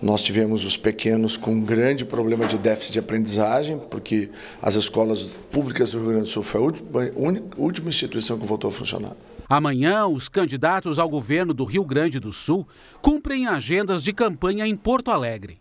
nós 0.00 0.22
tivemos 0.22 0.64
os 0.64 0.76
pequenos 0.76 1.36
com 1.36 1.52
um 1.52 1.60
grande 1.60 2.04
problema 2.04 2.46
de 2.46 2.58
déficit 2.58 2.92
de 2.92 2.98
aprendizagem, 2.98 3.78
porque 3.90 4.30
as 4.60 4.74
escolas 4.74 5.28
públicas 5.50 5.92
do 5.92 5.98
Rio 5.98 6.08
Grande 6.08 6.24
do 6.24 6.28
Sul 6.28 6.42
foi 6.42 6.60
a 6.60 6.64
última, 6.64 6.88
a 7.02 7.60
última 7.60 7.88
instituição 7.88 8.38
que 8.38 8.46
voltou 8.46 8.70
a 8.70 8.72
funcionar. 8.72 9.12
Amanhã, 9.48 10.06
os 10.06 10.28
candidatos 10.28 10.98
ao 10.98 11.08
governo 11.08 11.52
do 11.52 11.64
Rio 11.64 11.84
Grande 11.84 12.18
do 12.18 12.32
Sul 12.32 12.66
cumprem 13.02 13.46
agendas 13.46 14.02
de 14.02 14.12
campanha 14.12 14.66
em 14.66 14.76
Porto 14.76 15.10
Alegre. 15.10 15.58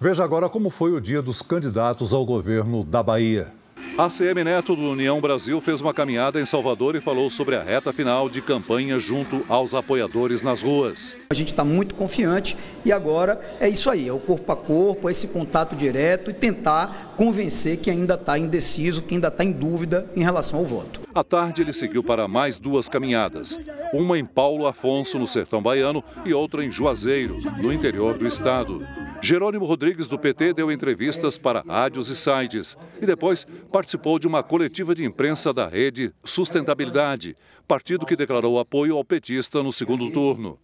Veja 0.00 0.24
agora 0.24 0.48
como 0.48 0.70
foi 0.70 0.92
o 0.92 1.00
dia 1.00 1.22
dos 1.22 1.40
candidatos 1.40 2.12
ao 2.12 2.24
governo 2.24 2.84
da 2.84 3.02
Bahia. 3.02 3.52
A 3.96 4.08
CM 4.08 4.42
Neto 4.42 4.74
do 4.74 4.90
União 4.90 5.20
Brasil 5.20 5.60
fez 5.60 5.80
uma 5.80 5.94
caminhada 5.94 6.40
em 6.40 6.44
Salvador 6.44 6.96
e 6.96 7.00
falou 7.00 7.30
sobre 7.30 7.54
a 7.54 7.62
reta 7.62 7.92
final 7.92 8.28
de 8.28 8.42
campanha 8.42 8.98
junto 8.98 9.44
aos 9.48 9.72
apoiadores 9.72 10.42
nas 10.42 10.62
ruas. 10.62 11.16
A 11.30 11.34
gente 11.34 11.52
está 11.52 11.64
muito 11.64 11.94
confiante 11.94 12.56
e 12.84 12.90
agora 12.90 13.56
é 13.60 13.68
isso 13.68 13.88
aí, 13.88 14.08
é 14.08 14.12
o 14.12 14.18
corpo 14.18 14.50
a 14.50 14.56
corpo, 14.56 15.08
é 15.08 15.12
esse 15.12 15.28
contato 15.28 15.76
direto 15.76 16.28
e 16.28 16.34
tentar 16.34 17.14
convencer 17.16 17.76
quem 17.76 17.92
ainda 17.92 18.14
está 18.14 18.36
indeciso, 18.36 19.00
quem 19.00 19.18
ainda 19.18 19.28
está 19.28 19.44
em 19.44 19.52
dúvida 19.52 20.10
em 20.16 20.24
relação 20.24 20.58
ao 20.58 20.64
voto. 20.64 21.03
À 21.14 21.22
tarde, 21.22 21.62
ele 21.62 21.72
seguiu 21.72 22.02
para 22.02 22.26
mais 22.26 22.58
duas 22.58 22.88
caminhadas. 22.88 23.58
Uma 23.92 24.18
em 24.18 24.24
Paulo 24.24 24.66
Afonso, 24.66 25.16
no 25.16 25.28
sertão 25.28 25.62
baiano, 25.62 26.02
e 26.24 26.34
outra 26.34 26.64
em 26.64 26.72
Juazeiro, 26.72 27.38
no 27.56 27.72
interior 27.72 28.18
do 28.18 28.26
estado. 28.26 28.84
Jerônimo 29.22 29.64
Rodrigues, 29.64 30.08
do 30.08 30.18
PT, 30.18 30.54
deu 30.54 30.72
entrevistas 30.72 31.38
para 31.38 31.62
rádios 31.62 32.10
e 32.10 32.16
sites 32.16 32.76
e 33.00 33.06
depois 33.06 33.46
participou 33.70 34.18
de 34.18 34.26
uma 34.26 34.42
coletiva 34.42 34.94
de 34.94 35.04
imprensa 35.04 35.52
da 35.52 35.68
rede 35.68 36.12
Sustentabilidade, 36.24 37.36
partido 37.66 38.04
que 38.04 38.16
declarou 38.16 38.58
apoio 38.58 38.96
ao 38.96 39.04
petista 39.04 39.62
no 39.62 39.72
segundo 39.72 40.10
turno. 40.10 40.58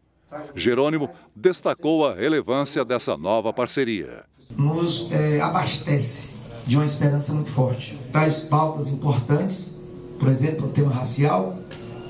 Jerônimo 0.55 1.09
destacou 1.35 2.07
a 2.07 2.15
relevância 2.15 2.85
dessa 2.85 3.17
nova 3.17 3.53
parceria. 3.53 4.25
Nos 4.57 5.11
é, 5.13 5.41
abastece 5.41 6.35
de 6.67 6.77
uma 6.77 6.85
esperança 6.85 7.33
muito 7.33 7.51
forte. 7.53 7.99
Traz 8.13 8.45
pautas 8.45 8.89
importantes, 8.89 9.80
por 10.21 10.29
exemplo, 10.29 10.67
o 10.67 10.71
tema 10.71 10.93
racial, 10.93 11.59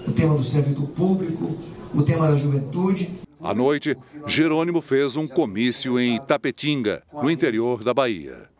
o 0.06 0.12
tema 0.12 0.36
do 0.36 0.44
servidor 0.44 0.88
público, 0.88 1.56
o 1.94 2.02
tema 2.02 2.28
da 2.28 2.36
juventude 2.36 3.20
à 3.42 3.54
noite, 3.54 3.96
Jerônimo 4.26 4.82
fez 4.82 5.16
um 5.16 5.26
comício 5.26 5.98
em 5.98 6.20
Tapetinga, 6.20 7.02
no 7.10 7.30
interior 7.30 7.82
da 7.82 7.94
Bahia. 7.94 8.50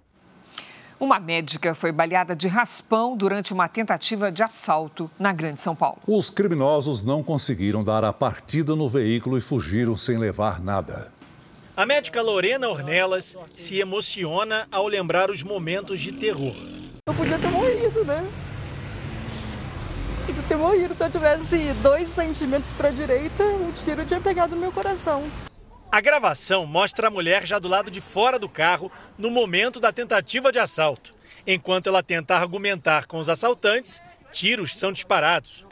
Uma 0.99 1.21
médica 1.21 1.75
foi 1.75 1.93
baleada 1.93 2.35
de 2.35 2.49
raspão 2.49 3.15
durante 3.15 3.53
uma 3.53 3.69
tentativa 3.69 4.33
de 4.33 4.43
assalto 4.43 5.11
na 5.19 5.35
Grande 5.35 5.61
São 5.61 5.77
Paulo. 5.77 5.99
Os 6.07 6.31
criminosos 6.31 7.05
não 7.05 7.23
conseguiram 7.23 7.85
dar 7.85 8.05
a 8.05 8.13
partida 8.13 8.75
no 8.75 8.89
veículo 8.89 9.37
e 9.37 9.41
fugiram 9.43 9.97
sem 9.97 10.17
levar 10.17 10.63
nada. 10.63 11.13
A 11.77 11.85
médica 11.85 12.23
Lorena 12.23 12.69
Ornelas 12.69 13.37
se 13.57 13.79
emociona 13.79 14.67
ao 14.73 14.87
lembrar 14.87 15.31
os 15.31 15.43
momentos 15.43 16.01
de 16.01 16.13
terror. 16.13 16.55
Eu 17.07 17.15
podia 17.15 17.39
ter 17.39 17.51
morrido, 17.51 18.03
né? 18.05 18.27
De 20.27 20.43
ter 20.43 20.57
morrido. 20.57 20.95
Se 20.95 21.05
eu 21.05 21.11
tivesse 21.11 21.73
dois 21.83 22.09
centímetros 22.11 22.73
para 22.73 22.89
a 22.89 22.93
direita, 22.93 23.45
o 23.45 23.73
tiro 23.73 24.05
tinha 24.05 24.21
pegado 24.21 24.57
meu 24.57 24.73
coração. 24.73 25.31
A 25.91 26.01
gravação 26.01 26.65
mostra 26.67 27.09
a 27.09 27.11
mulher 27.11 27.47
já 27.47 27.59
do 27.59 27.67
lado 27.67 27.91
de 27.91 28.01
fora 28.01 28.39
do 28.39 28.49
carro 28.49 28.93
no 29.19 29.31
momento 29.31 29.81
da 29.81 29.93
tentativa 29.93 30.53
de 30.53 30.59
assalto. 30.59 31.13
Enquanto 31.47 31.89
ela 31.89 32.03
tenta 32.03 32.37
argumentar 32.37 33.07
com 33.07 33.19
os 33.19 33.29
assaltantes, 33.29 34.01
tiros 34.31 34.77
são 34.77 34.93
disparados. 34.93 35.67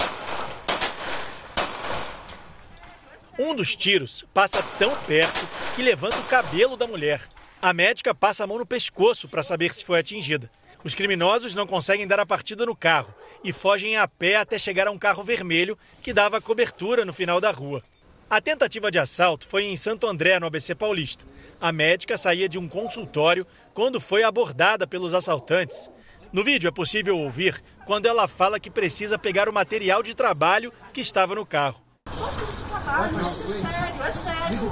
Um 3.39 3.55
dos 3.55 3.77
tiros 3.77 4.25
passa 4.35 4.61
tão 4.79 4.97
perto 5.03 5.47
que 5.77 5.83
levanta 5.83 6.19
o 6.19 6.25
cabelo 6.25 6.77
da 6.77 6.89
mulher. 6.89 7.23
A 7.63 7.73
médica 7.73 8.13
passa 8.13 8.43
a 8.43 8.47
mão 8.47 8.59
no 8.59 8.67
pescoço 8.67 9.29
para 9.29 9.45
saber 9.45 9.73
se 9.73 9.85
foi 9.85 10.01
atingida. 10.01 10.51
Os 10.85 10.95
criminosos 10.95 11.55
não 11.55 11.67
conseguem 11.67 12.07
dar 12.07 12.21
a 12.21 12.27
partida 12.27 12.65
no 12.65 12.77
carro 12.77 13.13
e 13.43 13.53
fogem 13.53 13.97
a 13.97 14.07
pé 14.07 14.37
até 14.37 14.59
chegar 14.59 14.87
a 14.87 14.91
um 14.91 14.99
carro 14.99 15.25
vermelho 15.25 15.77
que 16.03 16.13
dava 16.13 16.41
cobertura 16.41 17.05
no 17.05 17.13
final 17.13 17.41
da 17.41 17.51
rua. 17.51 17.83
A 18.31 18.41
tentativa 18.41 18.91
de 18.91 18.99
assalto 18.99 19.47
foi 19.47 19.65
em 19.65 19.77
Santo 19.77 20.07
André, 20.07 20.39
no 20.39 20.47
ABC 20.47 20.75
Paulista. 20.75 21.25
A 21.61 21.73
médica 21.73 22.17
saía 22.17 22.49
de 22.49 22.59
um 22.59 22.69
consultório 22.69 23.47
quando 23.75 24.01
foi 24.01 24.23
abordada 24.23 24.87
pelos 24.87 25.15
assaltantes. 25.15 25.91
No 26.33 26.45
vídeo 26.45 26.69
é 26.69 26.71
possível 26.71 27.17
ouvir 27.17 27.61
quando 27.87 28.07
ela 28.07 28.29
fala 28.29 28.61
que 28.61 28.71
precisa 28.71 29.19
pegar 29.19 29.49
o 29.49 29.53
material 29.53 30.03
de 30.03 30.15
trabalho 30.15 30.73
que 30.93 31.01
estava 31.01 31.35
no 31.35 31.47
carro. 31.47 31.81
só 32.11 32.29
de 32.29 32.65
trabalho, 32.69 33.19
é 33.19 33.25
sério, 33.25 34.03
é 34.03 34.13
sério. 34.13 34.71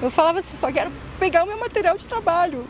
Eu 0.00 0.10
falava 0.10 0.40
assim, 0.40 0.56
só 0.56 0.72
quero 0.72 0.90
pegar 1.18 1.44
o 1.44 1.46
meu 1.46 1.58
material 1.58 1.96
de 1.96 2.08
trabalho. 2.08 2.66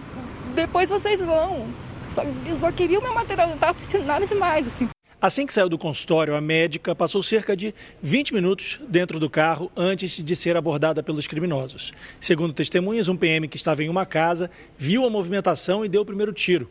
Depois 0.55 0.91
vocês 0.91 1.21
vão. 1.21 1.86
Só, 2.11 2.23
eu 2.47 2.57
só 2.57 2.73
queria 2.73 2.99
o 2.99 3.03
meu 3.03 3.15
material, 3.15 3.49
não 3.49 3.55
estava 3.55 3.75
pedindo 3.75 4.05
nada 4.05 4.27
demais, 4.27 4.67
assim. 4.67 4.89
Assim 5.21 5.47
que 5.47 5.53
saiu 5.53 5.69
do 5.69 5.79
consultório, 5.79 6.35
a 6.35 6.41
médica 6.41 6.95
passou 6.95 7.23
cerca 7.23 7.57
de 7.57 7.75
20 8.03 8.35
minutos 8.35 8.79
dentro 8.87 9.19
do 9.19 9.31
carro 9.31 9.73
antes 9.75 10.23
de 10.23 10.37
ser 10.37 10.57
abordada 10.57 11.03
pelos 11.03 11.27
criminosos. 11.27 11.93
Segundo 12.21 12.53
testemunhas, 12.53 13.09
um 13.09 13.17
PM 13.17 13.49
que 13.49 13.57
estava 13.57 13.83
em 13.83 13.89
uma 13.89 14.05
casa 14.05 14.51
viu 14.79 15.07
a 15.07 15.11
movimentação 15.11 15.85
e 15.85 15.89
deu 15.89 16.03
o 16.03 16.07
primeiro 16.07 16.33
tiro. 16.35 16.71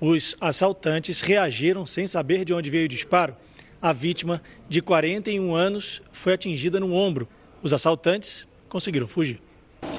Os 0.00 0.34
assaltantes 0.40 1.20
reagiram 1.20 1.86
sem 1.86 2.06
saber 2.06 2.44
de 2.44 2.54
onde 2.54 2.70
veio 2.70 2.86
o 2.86 2.88
disparo. 2.88 3.36
A 3.80 3.92
vítima, 3.92 4.42
de 4.66 4.80
41 4.80 5.54
anos, 5.54 6.02
foi 6.10 6.32
atingida 6.32 6.80
no 6.80 6.94
ombro. 6.94 7.28
Os 7.62 7.72
assaltantes 7.72 8.48
conseguiram 8.68 9.06
fugir. 9.06 9.40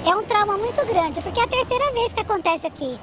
É 0.04 0.16
um 0.16 0.24
trauma 0.24 0.58
muito 0.58 0.84
grande, 0.86 1.22
porque 1.22 1.40
é 1.40 1.44
a 1.44 1.48
terceira 1.48 1.92
vez 1.92 2.12
que 2.12 2.20
acontece 2.20 2.66
aqui. 2.66 2.98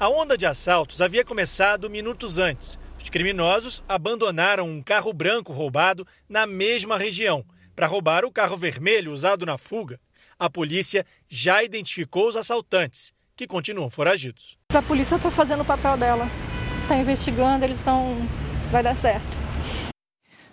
A 0.00 0.08
onda 0.08 0.34
de 0.34 0.46
assaltos 0.46 1.02
havia 1.02 1.22
começado 1.22 1.90
minutos 1.90 2.38
antes. 2.38 2.78
Os 2.98 3.10
criminosos 3.10 3.84
abandonaram 3.86 4.66
um 4.66 4.82
carro 4.82 5.12
branco 5.12 5.52
roubado 5.52 6.06
na 6.26 6.46
mesma 6.46 6.96
região 6.96 7.44
para 7.76 7.86
roubar 7.86 8.24
o 8.24 8.32
carro 8.32 8.56
vermelho 8.56 9.12
usado 9.12 9.44
na 9.44 9.58
fuga. 9.58 10.00
A 10.38 10.48
polícia 10.48 11.04
já 11.28 11.62
identificou 11.62 12.28
os 12.28 12.34
assaltantes, 12.34 13.12
que 13.36 13.46
continuam 13.46 13.90
foragidos. 13.90 14.56
A 14.72 14.80
polícia 14.80 15.16
está 15.16 15.30
fazendo 15.30 15.60
o 15.60 15.66
papel 15.66 15.98
dela, 15.98 16.26
está 16.80 16.96
investigando, 16.96 17.66
eles 17.66 17.76
estão. 17.76 18.26
vai 18.72 18.82
dar 18.82 18.96
certo. 18.96 19.39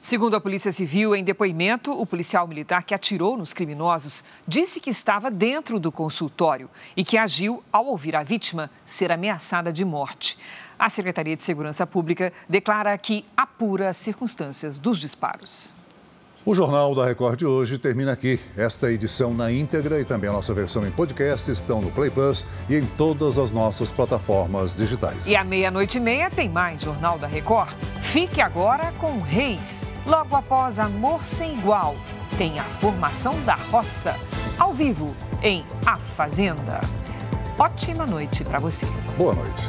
Segundo 0.07 0.37
a 0.37 0.39
Polícia 0.39 0.71
Civil, 0.71 1.13
em 1.13 1.21
depoimento, 1.21 1.91
o 1.91 2.05
policial 2.05 2.47
militar 2.47 2.81
que 2.83 2.95
atirou 2.95 3.35
nos 3.35 3.51
criminosos 3.51 4.23
disse 4.47 4.79
que 4.79 4.89
estava 4.89 5.29
dentro 5.29 5.81
do 5.81 5.91
consultório 5.91 6.69
e 6.95 7.03
que 7.03 7.17
agiu 7.17 7.61
ao 7.73 7.87
ouvir 7.87 8.15
a 8.15 8.23
vítima 8.23 8.71
ser 8.85 9.11
ameaçada 9.11 9.73
de 9.73 9.83
morte. 9.83 10.37
A 10.79 10.89
Secretaria 10.89 11.35
de 11.35 11.43
Segurança 11.43 11.85
Pública 11.85 12.31
declara 12.47 12.97
que 12.97 13.25
apura 13.35 13.89
as 13.89 13.97
circunstâncias 13.97 14.79
dos 14.79 14.97
disparos. 14.97 15.76
O 16.47 16.55
Jornal 16.55 16.95
da 16.95 17.05
Record 17.05 17.39
de 17.39 17.45
hoje 17.45 17.77
termina 17.77 18.13
aqui. 18.13 18.39
Esta 18.55 18.89
edição 18.89 19.33
na 19.33 19.51
íntegra 19.51 19.99
e 19.99 20.05
também 20.05 20.29
a 20.29 20.31
nossa 20.31 20.53
versão 20.53 20.87
em 20.87 20.91
podcast 20.91 21.51
estão 21.51 21.81
no 21.81 21.91
Play 21.91 22.09
Plus 22.09 22.45
e 22.69 22.77
em 22.77 22.85
todas 22.85 23.37
as 23.37 23.51
nossas 23.51 23.91
plataformas 23.91 24.73
digitais. 24.73 25.27
E 25.27 25.35
à 25.35 25.43
meia-noite 25.43 25.97
e 25.97 25.99
meia 25.99 26.29
tem 26.29 26.47
mais 26.47 26.81
Jornal 26.81 27.19
da 27.19 27.27
Record. 27.27 27.73
Fique 28.01 28.39
agora 28.39 28.93
com 28.93 29.19
Reis. 29.19 29.83
Logo 30.05 30.37
após 30.37 30.79
Amor 30.79 31.25
Sem 31.25 31.57
Igual, 31.57 31.95
tem 32.37 32.57
a 32.57 32.63
formação 32.63 33.33
da 33.43 33.55
roça. 33.55 34.15
Ao 34.57 34.71
vivo, 34.71 35.13
em 35.43 35.65
A 35.85 35.97
Fazenda. 35.97 36.79
Ótima 37.59 38.05
noite 38.05 38.45
para 38.45 38.59
você. 38.59 38.85
Boa 39.17 39.33
noite. 39.33 39.63